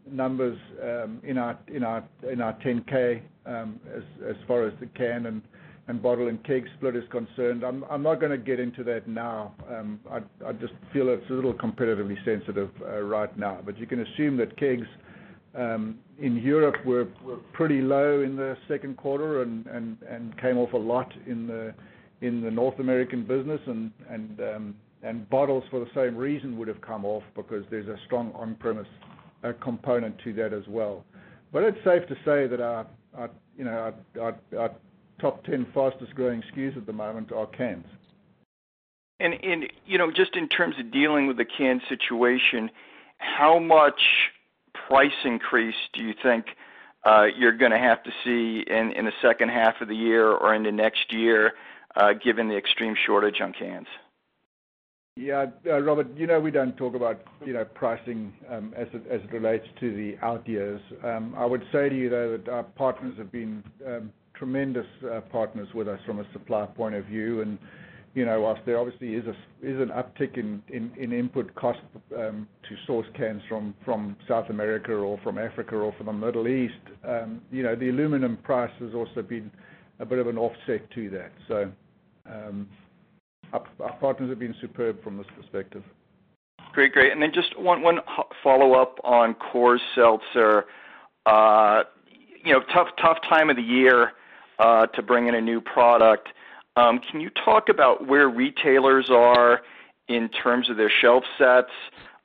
numbers 0.10 0.58
um 0.84 1.20
in 1.24 1.38
our 1.38 1.58
10-K 1.74 3.24
um 3.46 3.80
as 3.96 4.04
as 4.30 4.36
far 4.48 4.68
as 4.68 4.74
the 4.80 4.88
can 4.88 5.26
and 5.28 6.02
bottle 6.02 6.30
and 6.30 6.42
keg 6.46 6.66
split 6.78 6.96
is 6.96 7.04
concerned. 7.12 7.64
I'm 7.64 7.84
I'm 7.90 8.02
not 8.02 8.22
going 8.22 8.32
to 8.32 8.38
get 8.38 8.62
into 8.62 8.82
that 8.86 9.08
now. 9.08 9.54
Um 9.70 10.00
I 10.10 10.20
I 10.48 10.54
just 10.54 10.74
feel 10.94 11.10
it's 11.10 11.30
a 11.30 11.34
little 11.34 11.54
competitively 11.54 12.24
sensitive 12.24 12.70
right 13.04 13.36
now. 13.38 13.60
But 13.66 13.78
you 13.78 13.86
can 13.88 14.00
assume 14.00 14.38
that 14.38 14.56
kegs 14.58 14.88
in 15.56 16.38
Europe 16.44 16.86
were 16.86 17.08
pretty 17.54 17.82
low 17.82 18.22
in 18.22 18.36
the 18.36 18.56
second 18.68 18.98
quarter 18.98 19.42
and 19.42 20.38
came 20.40 20.58
off 20.58 20.74
a 20.74 20.78
lot 20.78 21.12
in 21.28 21.48
the 21.48 21.74
in 22.22 22.42
the 22.42 22.52
North 22.52 22.80
American 22.80 23.24
business, 23.26 23.60
and 23.66 23.92
and 24.10 24.74
and 25.04 25.30
bottles 25.30 25.64
for 25.72 25.80
the 25.80 25.90
same 25.96 26.16
reason 26.16 26.58
would 26.58 26.68
have 26.68 26.82
come 26.82 27.06
off 27.06 27.24
because 27.36 27.66
there's 27.72 27.88
a 27.88 27.98
strong 28.06 28.32
on-premise 28.34 28.88
component 29.54 30.18
to 30.20 30.34
that 30.34 30.54
as 30.54 30.68
well. 30.68 31.06
But 31.52 31.64
it's 31.64 31.84
safe 31.84 32.08
to 32.08 32.16
say 32.26 32.48
that 32.48 32.62
our 32.62 32.88
you 33.58 33.66
know 33.66 33.94
I 34.22 34.70
top 35.20 35.44
10 35.44 35.68
fastest-growing 35.74 36.42
SKUs 36.52 36.76
at 36.76 36.88
the 36.88 36.94
moment 36.94 37.32
are 37.32 37.46
cans. 37.46 37.86
You 39.20 39.98
know 39.98 40.12
just 40.12 40.36
in 40.36 40.48
terms 40.48 40.76
of 40.80 40.92
dealing 40.92 41.28
with 41.28 41.38
the 41.38 41.46
can 41.46 41.82
situation, 41.88 42.72
how 43.18 43.60
much 43.60 44.02
price 44.88 45.12
increase 45.26 45.76
do 45.94 46.02
you 46.04 46.14
think 46.24 46.46
uh, 47.04 47.26
you're 47.38 47.58
going 47.58 47.72
to 47.72 47.80
have 47.80 48.04
to 48.04 48.12
see 48.24 48.64
in 48.68 49.06
the 49.06 49.14
second 49.22 49.50
half 49.50 49.82
of 49.82 49.88
the 49.88 49.96
year 49.96 50.28
or 50.28 50.54
into 50.54 50.72
next 50.72 51.12
year, 51.12 51.54
uh, 51.96 52.14
given 52.14 52.48
the 52.48 52.58
extreme 52.58 52.96
shortage 53.06 53.42
on 53.42 53.54
cans? 53.54 53.88
Yeah. 55.18 55.48
Uh, 55.68 55.82
Robert, 55.82 56.08
you 56.16 56.26
know 56.26 56.40
we 56.40 56.52
don't 56.52 56.78
talk 56.78 56.96
about 56.96 57.22
you 57.46 57.52
know, 57.52 57.66
pricing 57.66 58.32
um, 58.50 58.74
as 58.78 58.88
it 58.94 59.32
relates 59.34 59.66
to 59.82 59.94
the 59.94 60.18
out 60.26 60.48
years. 60.48 60.80
Um, 61.04 61.36
I 61.38 61.46
would 61.46 61.64
say 61.72 61.90
to 61.90 61.96
you, 61.96 62.10
though, 62.10 62.38
that 62.38 62.50
our 62.50 62.64
partners 62.64 63.16
have 63.18 63.30
been 63.30 63.62
um, 63.86 64.14
tremendous 64.36 64.86
uh, 65.12 65.20
partners 65.22 65.68
with 65.76 65.90
us 65.90 66.00
from 66.06 66.20
a 66.20 66.32
supply 66.32 66.66
point 66.66 66.96
of 66.96 67.06
view. 67.06 67.42
And 67.42 67.60
you 68.14 68.26
know, 68.26 68.40
whilst 68.40 68.62
there 68.66 68.80
obviously 68.80 69.16
is 69.16 69.26
an 69.62 69.90
uptick 69.90 70.38
in 70.38 70.64
input 70.98 71.54
cost 71.56 71.80
to 72.10 72.46
source 72.88 73.08
cans 73.16 73.42
from 73.50 74.16
South 74.30 74.50
America 74.50 74.94
or 74.94 75.20
from 75.24 75.38
Africa 75.38 75.76
or 75.76 75.94
from 75.98 76.06
the 76.06 76.14
Middle 76.14 76.48
East, 76.48 76.74
you 77.52 77.64
know, 77.64 77.76
the 77.76 77.90
aluminum 77.90 78.38
price 78.38 78.72
has 78.80 78.94
also 78.94 79.22
been 79.22 79.52
a 80.00 80.06
bit 80.06 80.20
of 80.20 80.28
an 80.28 80.38
offset 80.38 80.90
to 80.92 81.10
that. 81.10 81.32
Our 83.54 83.94
partners 84.00 84.30
have 84.30 84.40
been 84.40 84.56
superb 84.62 85.04
from 85.04 85.18
this 85.18 85.28
perspective. 85.36 85.84
Great. 86.74 86.94
Great. 86.94 87.12
And 87.12 87.22
then 87.22 87.32
just 87.34 87.60
one 87.60 87.84
follow-up 88.44 89.00
on 89.04 89.36
Coors 89.36 89.80
Seltzer. 89.96 90.66
Uh 91.26 91.84
you 92.44 92.54
know, 92.54 92.62
tough 92.74 92.88
tough 93.02 93.18
time 93.30 93.50
of 93.50 93.56
the 93.56 93.62
year 93.62 94.14
uh, 94.60 94.88
to 94.88 95.02
bring 95.02 95.28
in 95.28 95.36
a 95.36 95.42
new 95.42 95.62
product. 95.62 96.30
Um, 96.76 97.00
can 97.12 97.20
you 97.20 97.30
talk 97.44 97.70
about 97.70 98.08
where 98.08 98.30
retailers 98.30 99.10
are 99.10 99.62
in 100.08 100.30
terms 100.30 100.70
of 100.70 100.78
their 100.78 100.92
shelf 101.02 101.24
sets? 101.38 101.72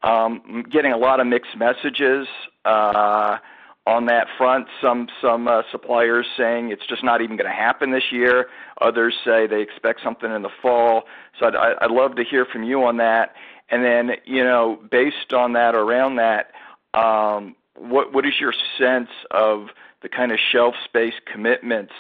Um, 0.03 0.65
getting 0.71 0.93
a 0.93 0.97
lot 0.97 1.21
of 1.21 1.27
mixed 1.27 1.57
messages 1.57 2.29
uh, 2.65 3.39
on 3.87 4.07
that 4.07 4.27
front. 4.37 4.67
Some 4.83 5.09
some 5.21 5.49
uh, 5.49 5.63
suppliers 5.71 6.27
saying 6.37 6.71
it's 6.71 6.87
just 6.87 7.05
not 7.05 7.21
even 7.23 7.37
going 7.37 7.51
to 7.51 7.57
happen 7.57 7.93
this 7.93 8.11
year. 8.11 8.49
Others 8.81 9.15
say 9.25 9.47
they 9.47 9.63
expect 9.63 10.01
something 10.03 10.31
in 10.31 10.43
the 10.43 10.51
fall. 10.61 11.05
So 11.39 11.47
I'd 11.47 11.91
love 11.91 12.17
to 12.17 12.25
hear 12.25 12.45
from 12.45 12.65
you 12.65 12.83
on 12.85 12.97
that. 12.99 13.35
And 13.71 13.85
then 13.85 14.17
you 14.25 14.45
know, 14.45 14.79
based 14.91 15.33
on 15.33 15.53
that 15.55 15.75
around 15.75 16.17
that, 16.17 16.51
um, 16.95 17.55
what 17.77 18.13
what 18.13 18.27
is 18.27 18.35
your 18.41 18.55
sense 18.79 19.11
of 19.31 19.69
the 20.03 20.09
kind 20.09 20.33
of 20.33 20.39
shelf 20.53 20.75
space 20.85 21.15
commitments 21.33 21.93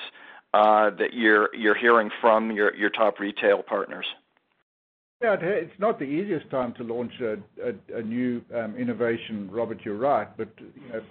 uh, 0.54 0.90
that 0.90 1.12
you're 1.12 1.54
you're 1.54 1.76
hearing 1.76 2.10
from 2.20 2.50
your 2.50 2.74
your 2.74 2.90
top 2.90 3.20
retail 3.20 3.62
partners? 3.62 4.06
Yeah. 5.22 5.36
It's 5.40 5.78
not 5.78 5.98
the 5.98 6.04
easiest 6.04 6.50
time 6.50 6.74
to 6.74 6.84
launch 6.84 7.12
a 7.20 8.02
new 8.02 8.42
innovation, 8.78 9.48
Robert, 9.50 9.78
you're 9.84 9.96
right. 9.96 10.28
But 10.36 10.48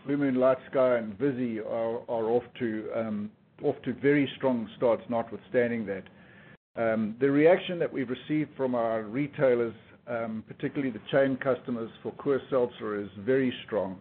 Blue 0.06 0.18
Moon 0.18 0.36
LightSky 0.36 0.99
and 0.99 1.18
Vizzy 1.18 1.60
are 1.60 1.99
off 2.08 2.43
to 2.60 2.89
um 2.95 3.32
off 3.64 3.76
to 3.86 3.93
very 3.93 4.30
strong 4.36 4.70
starts 4.78 5.03
notwithstanding 5.10 5.86
that. 5.86 6.03
The 7.20 7.32
reaction 7.32 7.80
that 7.80 7.91
we've 7.91 8.10
received 8.10 8.51
from 8.56 8.76
our 8.76 9.03
retailers, 9.03 9.74
particularly 10.47 10.91
the 10.91 11.01
chain 11.12 11.38
customers 11.38 11.89
for 12.03 12.12
Coors 12.14 12.47
Seltzer, 12.49 13.01
is 13.01 13.10
very 13.20 13.53
strong. 13.66 13.99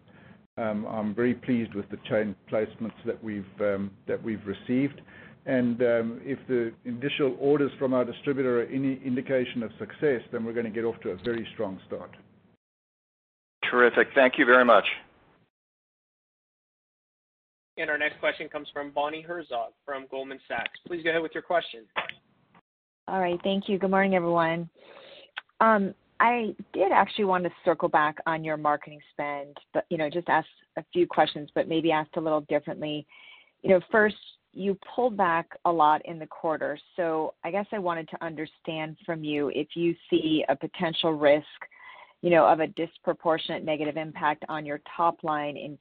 I'm 0.57 1.15
very 1.15 1.33
pleased 1.33 1.73
with 1.73 1.89
the 1.89 1.97
chain 2.09 2.35
placements 2.51 2.93
that 3.05 3.21
we've 3.23 3.45
um 3.59 3.91
that 4.07 4.21
we've 4.21 4.45
received. 4.45 5.01
Um, 5.47 6.21
if 6.23 6.39
the 6.47 6.73
initial 6.85 7.35
orders 7.39 7.71
from 7.77 7.93
our 7.93 8.03
distributor 8.03 8.61
are 8.61 8.65
any 8.65 8.99
indication 9.05 9.61
of 9.61 9.71
success, 9.77 10.21
then 10.31 10.43
we're 10.43 10.53
going 10.53 10.65
to 10.65 10.71
get 10.71 10.85
off 10.85 10.99
to 11.01 11.09
a 11.11 11.15
very 11.23 11.47
strong 11.53 11.79
start. 11.85 12.09
Terrific. 13.69 14.07
Thank 14.15 14.39
you 14.39 14.45
very 14.45 14.65
much. 14.65 14.85
And 17.77 17.89
our 17.89 17.97
next 17.97 18.19
question 18.19 18.47
comes 18.47 18.69
from 18.73 18.91
Bonnie 18.91 19.21
Herzog 19.21 19.73
from 19.85 20.07
Goldman 20.09 20.39
Sachs. 20.47 20.79
Please 20.87 21.03
go 21.03 21.09
ahead 21.09 21.21
with 21.21 21.33
your 21.33 21.43
question. 21.43 21.81
All 23.07 23.19
right. 23.19 23.39
Thank 23.43 23.67
you. 23.67 23.77
Good 23.77 23.91
morning, 23.91 24.15
everyone. 24.15 24.69
Um, 25.59 25.93
I 26.19 26.55
did 26.73 26.91
actually 26.93 27.25
want 27.25 27.43
to 27.43 27.51
circle 27.65 27.89
back 27.89 28.17
on 28.25 28.43
your 28.43 28.55
marketing 28.55 28.99
spend, 29.11 29.57
but 29.73 29.85
you 29.89 29.97
know, 29.97 30.09
just 30.09 30.29
ask 30.29 30.47
a 30.77 30.83
few 30.93 31.05
questions, 31.05 31.49
but 31.53 31.67
maybe 31.67 31.91
asked 31.91 32.15
a 32.15 32.21
little 32.21 32.41
differently. 32.41 33.05
You 33.61 33.71
know, 33.71 33.81
First, 33.91 34.15
you 34.55 34.77
pulled 34.95 35.17
back 35.17 35.47
a 35.65 35.71
lot 35.71 36.01
in 36.05 36.17
the 36.17 36.25
quarter. 36.25 36.79
So 36.95 37.33
I 37.43 37.51
guess 37.51 37.65
I 37.71 37.79
wanted 37.79 38.09
to 38.09 38.23
understand 38.23 38.97
from 39.05 39.23
you 39.23 39.49
if 39.53 39.67
you 39.75 39.95
see 40.09 40.43
a 40.49 40.55
potential 40.55 41.13
risk 41.13 41.45
you 42.25 42.31
know, 42.31 42.47
of 42.47 42.59
a 42.59 42.65
disproportionate 42.65 43.63
negative 43.63 43.97
impact 43.97 44.43
on 44.49 44.65
your 44.65 44.81
top 44.97 45.23
line 45.23 45.55
in 45.57 45.77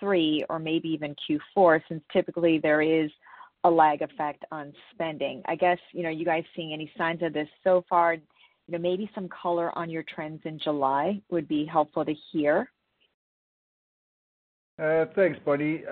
Q3 0.00 0.42
or 0.48 0.60
maybe 0.60 0.88
even 0.90 1.16
Q4, 1.28 1.80
since 1.88 2.04
typically 2.12 2.60
there 2.60 2.82
is 2.82 3.10
a 3.64 3.70
lag 3.70 4.02
effect 4.02 4.44
on 4.52 4.72
spending. 4.92 5.42
I 5.46 5.56
guess, 5.56 5.78
you 5.92 6.04
know, 6.04 6.08
you 6.08 6.24
guys 6.24 6.44
seeing 6.54 6.72
any 6.72 6.88
signs 6.96 7.22
of 7.24 7.32
this 7.32 7.48
so 7.64 7.84
far? 7.90 8.14
You 8.14 8.20
know, 8.68 8.78
maybe 8.78 9.10
some 9.12 9.28
color 9.28 9.76
on 9.76 9.90
your 9.90 10.04
trends 10.04 10.40
in 10.44 10.60
July 10.60 11.20
would 11.30 11.48
be 11.48 11.64
helpful 11.64 12.04
to 12.04 12.14
hear. 12.30 12.70
Thanks, 15.14 15.38
Bonnie. 15.44 15.82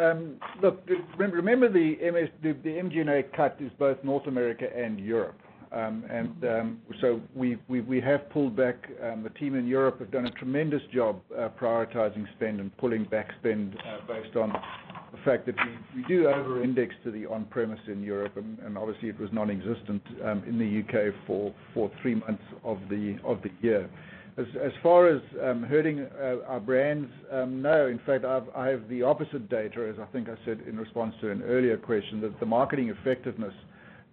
Look, 0.62 0.89
remember 1.18 1.68
the 1.68 1.97
MG&A 2.03 3.22
cut 3.37 3.57
is 3.61 3.70
both 3.78 3.99
North 4.05 4.26
America 4.26 4.66
and 4.76 4.99
Europe. 5.01 5.39
Um 5.72 6.05
and 6.09 6.45
um 6.45 6.80
so 7.01 7.20
we 7.34 7.59
have 8.01 8.30
pulled 8.30 8.55
back. 8.57 8.89
The 9.22 9.30
team 9.39 9.57
in 9.57 9.66
Europe 9.66 9.99
have 9.99 10.12
done 10.12 10.26
a 10.26 10.30
tremendous 10.30 10.82
job 10.95 11.20
prioritizing 11.61 12.24
spend 12.37 12.61
and 12.61 12.76
pulling 12.76 13.05
back 13.05 13.30
spend 13.41 13.76
based 14.07 14.37
on 14.37 14.53
the 15.12 15.18
fact 15.24 15.47
that 15.47 15.57
we 15.95 16.03
do 16.07 16.28
over-index 16.28 16.95
to 17.05 17.11
the 17.11 17.26
on-premise 17.26 17.80
in 17.89 18.03
Europe, 18.03 18.37
and 18.37 18.78
obviously 18.78 19.09
it 19.09 19.18
was 19.18 19.30
nonexistent 19.32 20.03
um 20.24 20.45
in 20.47 20.59
the 20.59 20.66
U.K. 20.66 21.11
For 21.26 21.53
for 21.74 21.91
three 22.01 22.14
months 22.14 22.45
of 22.62 22.78
the 22.89 23.18
of 23.24 23.43
the 23.43 23.51
year. 23.61 23.91
As 24.39 24.72
far 24.82 25.09
as 25.09 25.22
um, 25.43 25.62
hurting 25.62 26.01
uh, 26.01 26.37
our 26.47 26.61
brands, 26.61 27.11
um, 27.32 27.62
no. 27.62 27.87
In 27.87 27.99
fact, 28.05 28.26
I 28.26 28.68
have 28.68 28.87
the 28.91 29.03
opposite 29.03 29.49
data, 29.49 29.89
as 29.89 29.99
I 29.99 30.05
think 30.12 30.28
I 30.28 30.34
said 30.45 30.61
in 30.68 30.76
response 30.76 31.14
to 31.22 31.30
an 31.30 31.43
earlier 31.43 31.78
question, 31.78 32.20
that 32.20 32.39
the 32.39 32.45
marketing 32.45 32.91
effectiveness 32.91 33.55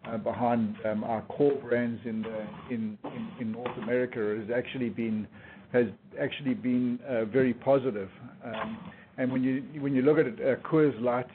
uh, 0.05 0.17
behind 0.17 0.77
um, 0.85 1.03
our 1.03 1.23
core 1.23 1.55
brands 1.55 1.99
in 2.05 2.97
North 3.41 3.77
America 3.81 4.37
has 4.39 4.49
actually 4.55 4.89
been 4.89 5.27
has 5.73 5.87
actually 6.21 6.53
been 6.53 6.99
uh 7.09 7.25
very 7.25 7.53
positive. 7.53 8.09
Um 8.45 8.77
and 9.17 9.31
when 9.31 9.43
you 9.43 9.63
when 9.81 9.93
you 9.93 10.03
look 10.03 10.17
at 10.17 10.27
uh, 10.27 10.55
Coors 10.67 10.99
Light 11.01 11.27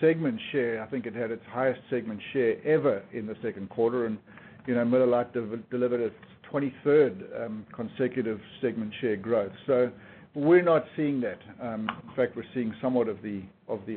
segment 0.00 0.40
share, 0.52 0.82
I 0.82 0.86
think 0.86 1.06
it 1.06 1.14
had 1.14 1.30
its 1.30 1.42
highest 1.50 1.80
segment 1.90 2.20
share 2.32 2.56
ever 2.64 3.02
in 3.12 3.26
the 3.26 3.36
second 3.42 3.70
quarter, 3.70 4.06
and 4.06 4.18
you 4.66 4.74
know 4.74 4.84
Miller 4.84 5.06
Lite 5.06 5.32
delivered 5.70 6.00
its 6.00 6.14
23rd 6.52 7.44
um, 7.46 7.66
consecutive 7.74 8.40
segment 8.60 8.92
share 9.00 9.16
growth. 9.16 9.52
So 9.66 9.90
we're 10.34 10.62
not 10.62 10.84
seeing 10.96 11.20
that. 11.20 11.38
Um, 11.60 11.88
in 12.08 12.14
fact, 12.14 12.36
we're 12.36 12.44
seeing 12.54 12.74
somewhat 12.80 13.08
of 13.08 13.18
the 13.22 13.42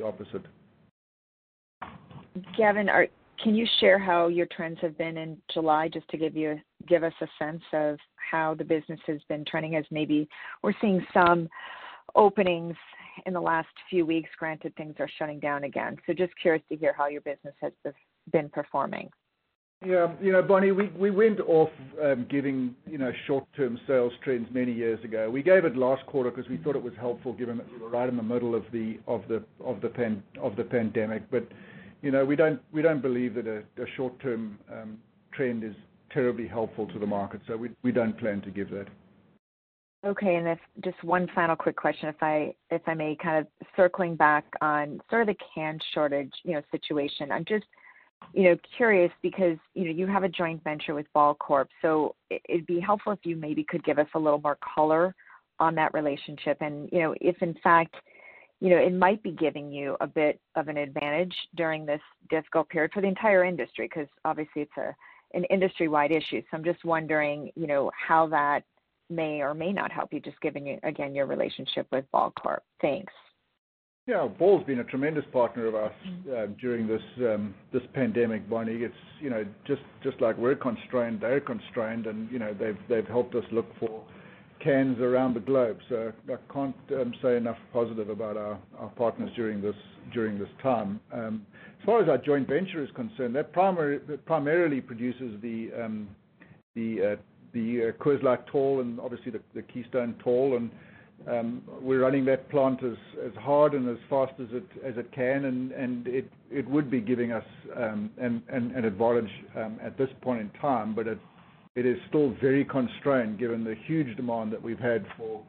opposite. 0.01 0.45
Gavin, 2.57 2.89
can 3.43 3.55
you 3.55 3.67
share 3.79 3.99
how 3.99 4.27
your 4.27 4.47
trends 4.47 4.79
have 4.81 4.97
been 4.97 5.17
in 5.17 5.37
July, 5.53 5.87
just 5.87 6.07
to 6.09 6.17
give 6.17 6.35
you 6.35 6.59
give 6.87 7.03
us 7.03 7.13
a 7.21 7.27
sense 7.37 7.61
of 7.73 7.97
how 8.15 8.53
the 8.53 8.63
business 8.63 8.99
has 9.07 9.19
been 9.27 9.43
trending 9.45 9.75
as 9.75 9.85
maybe 9.91 10.27
we're 10.63 10.73
seeing 10.79 11.05
some 11.13 11.49
openings 12.15 12.75
in 13.25 13.33
the 13.33 13.41
last 13.41 13.67
few 13.89 14.05
weeks, 14.05 14.29
granted 14.37 14.75
things 14.75 14.95
are 14.99 15.09
shutting 15.19 15.39
down 15.39 15.63
again. 15.65 15.97
So 16.07 16.13
just 16.13 16.33
curious 16.41 16.63
to 16.69 16.75
hear 16.75 16.93
how 16.93 17.07
your 17.07 17.21
business 17.21 17.53
has 17.61 17.73
been 18.31 18.49
performing. 18.49 19.09
Yeah. 19.83 20.13
You 20.21 20.31
know, 20.31 20.43
Bonnie, 20.43 20.71
we 20.71 20.89
we 20.89 21.09
went 21.09 21.39
off 21.39 21.71
um, 22.03 22.27
giving 22.29 22.75
you 22.85 22.99
know, 22.99 23.11
short-term 23.25 23.79
sales 23.87 24.13
trends 24.23 24.47
many 24.51 24.71
years 24.71 25.03
ago. 25.03 25.29
We 25.29 25.41
gave 25.41 25.65
it 25.65 25.75
last 25.75 26.05
quarter 26.05 26.29
because 26.29 26.49
we 26.49 26.57
thought 26.57 26.75
it 26.75 26.83
was 26.83 26.93
helpful 26.99 27.33
given 27.33 27.57
that 27.57 27.71
we 27.71 27.79
were 27.79 27.89
right 27.89 28.07
in 28.07 28.15
the 28.15 28.23
middle 28.23 28.53
of 28.53 28.63
the 28.71 28.99
of 29.07 29.23
the, 29.27 29.43
of 29.63 29.81
the, 29.81 29.89
pan, 29.89 30.21
of 30.39 30.55
the 30.55 30.63
pandemic. 30.63 31.23
But 31.31 31.47
You 32.03 32.11
know, 32.11 32.25
we 32.25 32.35
don't 32.35 32.61
we 32.71 32.81
don't 32.81 33.01
believe 33.01 33.33
that 33.35 33.47
a 33.47 33.85
short-term 33.95 34.59
um, 34.71 34.99
trend 35.33 35.63
is 35.63 35.75
terribly 36.11 36.47
helpful 36.47 36.87
to 36.87 36.99
the 36.99 37.07
market, 37.07 37.41
so 37.47 37.57
we 37.57 37.69
we 37.81 37.91
don't 37.91 38.17
plan 38.19 38.41
to 38.41 38.51
give 38.51 38.69
that. 38.69 38.87
Okay. 40.05 40.35
And 40.35 40.57
Just 40.83 41.03
one 41.03 41.27
final 41.33 41.55
quick 41.55 41.75
question, 41.75 42.09
if 42.09 42.21
I 42.21 42.53
if 42.69 42.81
I 42.87 42.93
may, 42.93 43.15
kind 43.15 43.37
of 43.39 43.67
circling 43.75 44.15
back 44.15 44.45
on 44.61 44.99
sort 45.09 45.21
of 45.23 45.27
the 45.27 45.43
can 45.55 45.79
shortage 45.93 46.33
you 46.43 46.53
know, 46.53 46.61
situation. 46.71 47.31
I'm 47.31 47.45
just 47.45 47.65
curious 48.77 49.11
because 49.21 49.57
you 49.73 49.85
know, 49.85 49.91
you 49.91 50.07
have 50.07 50.23
a 50.23 50.29
joint 50.29 50.63
venture 50.63 50.93
with 50.93 51.05
Ball 51.13 51.35
Corp, 51.35 51.69
so 51.81 52.15
it'd 52.29 52.65
be 52.65 52.79
helpful 52.79 53.11
if 53.11 53.19
you 53.23 53.35
maybe 53.35 53.63
could 53.63 53.83
give 53.83 53.99
us 53.99 54.07
a 54.15 54.19
little 54.19 54.39
more 54.39 54.57
color 54.75 55.15
on 55.59 55.75
that 55.75 55.93
relationship 55.93 56.57
and 56.61 56.89
you 56.91 56.99
know, 56.99 57.15
if 57.21 57.41
in 57.41 57.55
fact 57.63 57.95
you 58.61 58.69
know, 58.69 58.77
it 58.77 58.93
might 58.93 59.21
be 59.23 59.31
giving 59.31 59.71
you 59.71 59.97
a 60.01 60.07
bit 60.07 60.39
of 60.55 60.67
an 60.67 60.77
advantage 60.77 61.35
during 61.55 61.83
this 61.83 61.99
difficult 62.29 62.69
period 62.69 62.91
for 62.93 63.01
the 63.01 63.07
entire 63.07 63.43
industry, 63.43 63.87
because 63.87 64.07
obviously 64.23 64.61
it's 64.61 64.77
a 64.77 64.95
an 65.33 65.45
industry-wide 65.45 66.11
issue. 66.11 66.41
So 66.41 66.57
I'm 66.57 66.63
just 66.63 66.83
wondering 66.83 67.51
you 67.55 67.65
know, 67.65 67.89
how 67.95 68.27
that 68.27 68.63
may 69.09 69.41
or 69.41 69.53
may 69.53 69.71
not 69.71 69.91
help 69.91 70.13
you, 70.13 70.19
just 70.19 70.39
given, 70.41 70.65
you 70.65 70.77
again, 70.83 71.15
your 71.15 71.25
relationship 71.25 71.87
with 71.91 72.09
Ball 72.11 72.31
Corp. 72.31 72.63
Thanks. 72.81 73.13
Yeah. 74.07 74.27
Ball's 74.27 74.65
been 74.65 74.79
a 74.79 74.83
tremendous 74.83 75.25
partner 75.31 75.67
of 75.67 75.75
ours 75.75 75.91
mm. 76.07 76.43
uh, 76.43 76.47
during 76.59 76.87
this 76.87 77.01
um 77.19 77.53
this 77.71 77.83
pandemic, 77.93 78.49
Bonnie. 78.49 78.83
It's 78.83 78.93
you 79.19 79.29
know, 79.29 79.45
just 79.65 80.19
like 80.19 80.37
we're 80.37 80.55
constrained, 80.55 81.21
they're 81.21 81.39
constrained, 81.39 82.07
and 82.07 82.31
you 82.31 82.39
know, 82.39 82.53
they've 82.53 82.77
they've 82.89 83.07
helped 83.07 83.35
us 83.35 83.45
look 83.51 83.67
for 83.79 84.03
cans 84.63 84.99
around 84.99 85.33
the 85.33 85.39
globe. 85.39 85.77
So 85.89 86.11
I 86.29 86.53
can't 86.53 86.75
um, 86.93 87.13
say 87.21 87.37
enough 87.37 87.57
positive 87.73 88.09
about 88.09 88.37
our 88.37 88.59
partners 88.95 89.31
during 89.35 89.61
this 89.61 89.75
during 90.13 90.37
this 90.39 90.49
time. 90.61 90.99
Um, 91.13 91.45
as 91.79 91.85
far 91.85 92.01
as 92.01 92.09
our 92.09 92.17
joint 92.17 92.47
venture 92.47 92.83
is 92.83 92.89
concerned, 92.95 93.35
that 93.35 93.53
primarily 93.53 94.81
produces 94.81 95.41
the 95.41 95.69
um, 95.81 96.07
uh, 96.77 96.81
uh, 96.81 97.15
Coors 97.99 98.23
Light 98.23 98.45
Tall 98.47 98.81
and 98.81 98.99
obviously 98.99 99.31
the 99.31 99.61
Keystone 99.63 100.15
Tall, 100.23 100.57
and 100.57 100.71
Um, 101.27 101.61
we're 101.81 102.01
running 102.01 102.25
that 102.25 102.49
plant 102.49 102.81
as 102.83 103.33
hard 103.39 103.73
and 103.73 103.87
as 103.87 103.97
fast 104.09 104.33
as 104.39 104.47
it 104.51 105.11
can, 105.11 105.45
and 105.45 106.07
it 106.07 106.69
would 106.69 106.89
be 106.89 106.99
giving 106.99 107.31
us 107.31 107.43
um, 107.75 108.09
an 108.17 108.85
advantage 108.85 109.31
um, 109.55 109.79
at 109.83 109.97
this 109.97 110.09
point 110.21 110.41
in 110.41 110.49
time. 110.59 110.95
But 110.95 111.07
it 111.07 111.85
is 111.85 111.97
still 112.09 112.35
very 112.41 112.65
constrained 112.65 113.39
given 113.39 113.63
the 113.63 113.75
huge 113.85 114.15
demand 114.17 114.51
that 114.53 114.61
we've 114.61 114.79
had 114.79 115.05
for 115.17 115.43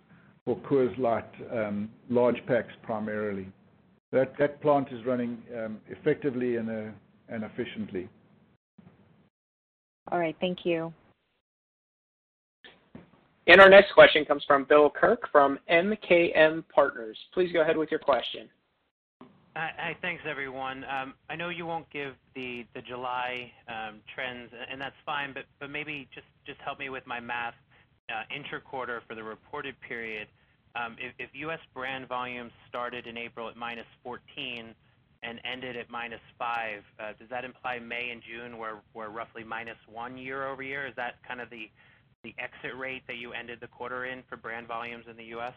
Coors 0.46 0.96
Light 0.98 1.24
large 2.10 2.44
packs 2.46 2.72
primarily. 2.82 3.48
That 4.10 4.60
plant 4.60 4.88
is 4.92 5.04
running 5.06 5.42
effectively 5.88 6.58
uh, 6.58 6.60
and 6.60 7.44
efficiently. 7.44 8.08
All 10.10 10.18
right. 10.18 10.36
Thank 10.40 10.66
you. 10.66 10.92
And 13.48 13.60
our 13.60 13.68
next 13.68 13.92
question 13.92 14.24
comes 14.24 14.44
from 14.46 14.64
Bill 14.64 14.88
Kirk 14.88 15.28
from 15.32 15.58
MKM 15.70 16.64
Partners. 16.72 17.18
Please 17.34 17.50
go 17.52 17.62
ahead 17.62 17.76
with 17.76 17.90
your 17.90 17.98
question. 18.00 18.48
Hi. 19.56 19.94
Thanks, 20.00 20.22
everyone. 20.28 20.84
Um, 20.84 21.12
I 21.28 21.36
know 21.36 21.50
you 21.50 21.66
won't 21.66 21.90
give 21.90 22.14
the 22.34 22.64
July 22.86 23.52
um, 23.68 24.00
trends, 24.14 24.50
and 24.70 24.80
that's 24.80 24.96
fine, 25.04 25.34
but 25.34 25.68
maybe 25.68 26.08
just 26.14 26.58
help 26.64 26.78
me 26.78 26.88
with 26.88 27.06
my 27.06 27.20
math 27.20 27.54
uh, 28.08 28.22
inter-quarter 28.34 29.02
for 29.06 29.14
the 29.14 29.22
reported 29.22 29.74
period. 29.86 30.28
Um, 30.74 30.96
if 31.18 31.28
U.S. 31.34 31.58
brand 31.74 32.08
volumes 32.08 32.52
started 32.68 33.06
in 33.06 33.18
April 33.18 33.48
at 33.48 33.56
-14 33.56 34.74
and 35.22 35.40
ended 35.44 35.76
at 35.76 35.88
-5, 35.90 36.82
uh, 36.98 37.12
does 37.18 37.28
that 37.28 37.44
imply 37.44 37.78
May 37.78 38.10
and 38.10 38.22
June 38.22 38.56
were 38.56 38.80
roughly 38.94 39.44
-1 39.44 40.16
year-over-year? 40.16 40.86
Is 40.86 40.94
that 40.96 41.22
kind 41.24 41.40
of 41.42 41.50
the 41.50 41.68
exit 42.38 42.76
rate 42.78 43.02
that 43.08 43.16
you 43.16 43.32
ended 43.32 43.58
the 43.60 43.66
quarter 43.66 44.06
in 44.06 44.22
for 44.28 44.36
brand 44.36 44.68
volumes 44.68 45.04
in 45.10 45.16
the 45.16 45.24
U.S.? 45.24 45.54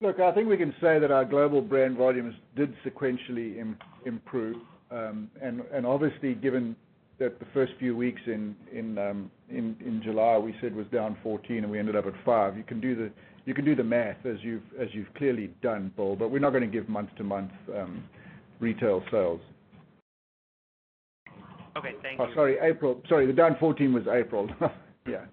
Look, 0.00 0.18
I 0.18 0.32
think 0.32 0.48
we 0.48 0.56
can 0.56 0.74
say 0.80 0.98
that 0.98 1.12
our 1.12 1.24
global 1.24 1.60
brand 1.60 1.96
volumes 1.96 2.34
did 2.56 2.74
sequentially 2.84 3.64
improve. 4.04 4.56
Um, 4.90 5.30
and 5.40 5.86
obviously, 5.86 6.34
given 6.34 6.74
that 7.20 7.38
the 7.38 7.46
first 7.54 7.72
few 7.78 7.96
weeks 7.96 8.20
um, 8.26 9.30
in 9.48 10.00
July, 10.04 10.38
we 10.38 10.56
said 10.60 10.74
was 10.74 10.86
down 10.92 11.16
14 11.22 11.58
and 11.58 11.70
we 11.70 11.78
ended 11.78 11.94
up 11.94 12.06
at 12.06 12.14
five. 12.24 12.56
You 12.56 12.64
can 12.64 12.80
do 12.80 13.74
the 13.76 13.84
math 13.84 14.26
as 14.26 14.38
you've 14.42 15.14
clearly 15.16 15.54
done, 15.62 15.92
Bill, 15.94 16.16
but 16.16 16.32
we're 16.32 16.40
not 16.40 16.50
going 16.50 16.68
to 16.68 16.78
give 16.78 16.88
month-to-month 16.88 17.52
um, 17.76 18.02
retail 18.58 19.04
sales. 19.10 19.40
Okay. 21.76 21.92
Thank 22.02 22.20
oh, 22.20 22.26
you. 22.26 22.34
Sorry, 22.34 22.56
April. 22.60 23.00
Sorry, 23.08 23.26
the 23.26 23.32
down 23.32 23.56
14 23.60 23.92
was 23.92 24.02
April. 24.12 24.50
Yeah. 25.06 25.24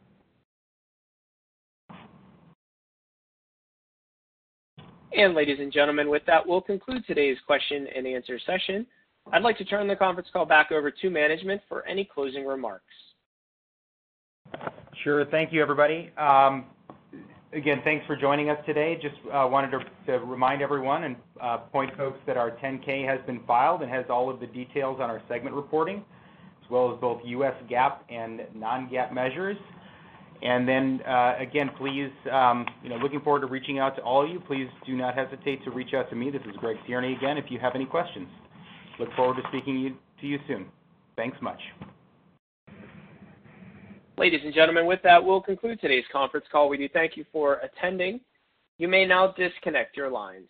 And 5.11 5.34
ladies 5.34 5.57
and 5.59 5.72
gentlemen, 5.72 6.09
with 6.09 6.24
that, 6.28 6.45
we'll 6.45 6.61
conclude 6.61 7.03
today's 7.07 7.38
question 7.45 7.88
and 7.95 8.05
answer 8.05 8.39
session. 8.45 8.86
I'd 9.32 9.41
like 9.41 9.57
to 9.57 9.65
turn 9.65 9.88
the 9.88 9.95
conference 9.95 10.30
call 10.32 10.45
back 10.45 10.72
over 10.72 10.91
to 10.91 11.09
management 11.09 11.61
for 11.67 11.86
any 11.86 12.05
closing 12.05 12.45
remarks. 12.45 12.86
Sure. 15.03 15.26
Thank 15.26 15.53
you, 15.53 15.61
everybody. 15.61 16.11
Um, 16.17 16.65
again, 17.53 17.82
thanks 17.84 18.05
for 18.05 18.15
joining 18.15 18.49
us 18.49 18.57
today. 18.65 18.97
Just 19.01 19.15
uh, 19.32 19.47
wanted 19.49 19.72
to, 19.72 19.80
to, 20.07 20.26
remind 20.26 20.61
everyone 20.61 21.03
and 21.03 21.15
uh, 21.41 21.57
point 21.57 21.95
folks 21.95 22.20
that 22.28 22.38
our 22.38 22.51
10-K 22.51 23.03
has 23.03 23.20
been 23.26 23.41
filed 23.45 23.82
and 23.82 23.91
has 23.91 24.05
all 24.09 24.30
of 24.30 24.39
the 24.39 24.47
details 24.47 24.99
on 25.01 25.09
our 25.09 25.22
segment 25.28 25.55
reporting, 25.55 26.03
as 26.70 26.72
well 26.72 26.93
as 26.93 26.99
both 27.01 27.22
U.S. 27.26 27.53
GAAP 27.70 27.97
and 28.09 28.41
non-GAAP 28.53 29.11
measures. 29.11 29.57
And 30.41 30.67
then 30.67 31.01
uh, 31.07 31.36
again, 31.39 31.72
please, 31.78 32.11
um, 32.32 32.65
you 32.84 32.89
know, 32.89 32.95
looking 32.97 33.20
forward 33.22 33.41
to 33.41 33.47
reaching 33.47 33.80
out 33.80 33.95
to 33.97 34.01
all 34.03 34.24
of 34.24 34.30
you. 34.30 34.39
Please 34.39 34.67
do 34.86 34.95
not 34.95 35.15
hesitate 35.15 35.63
to 35.65 35.72
reach 35.72 35.93
out 35.93 36.09
to 36.11 36.15
me. 36.15 36.30
This 36.30 36.41
is 36.43 36.55
Greg 36.57 36.78
Tierney 36.86 37.13
again. 37.13 37.38
If 37.38 37.45
you 37.49 37.59
have 37.59 37.74
any 37.76 37.86
questions, 37.86 38.28
look 38.99 39.09
forward 39.15 39.36
to 39.41 39.43
speaking 39.49 39.97
to 40.22 40.28
you 40.28 40.39
soon. 40.47 40.67
Thanks 41.17 41.38
much. 41.41 41.59
Ladies 44.17 44.41
and 44.43 44.53
gentlemen, 44.53 44.86
with 44.86 45.01
that, 45.03 45.24
we'll 45.24 45.41
conclude 45.41 45.82
today's 45.82 46.03
conference 46.11 46.45
call. 46.51 46.70
We 46.70 46.78
do 46.78 46.88
thank 46.89 47.17
you 47.17 47.26
for 47.32 47.59
attending. 47.59 48.22
You 48.78 48.88
may 48.88 49.05
now 49.05 49.34
disconnect 49.38 49.97
your 49.97 50.09
lines. 50.09 50.49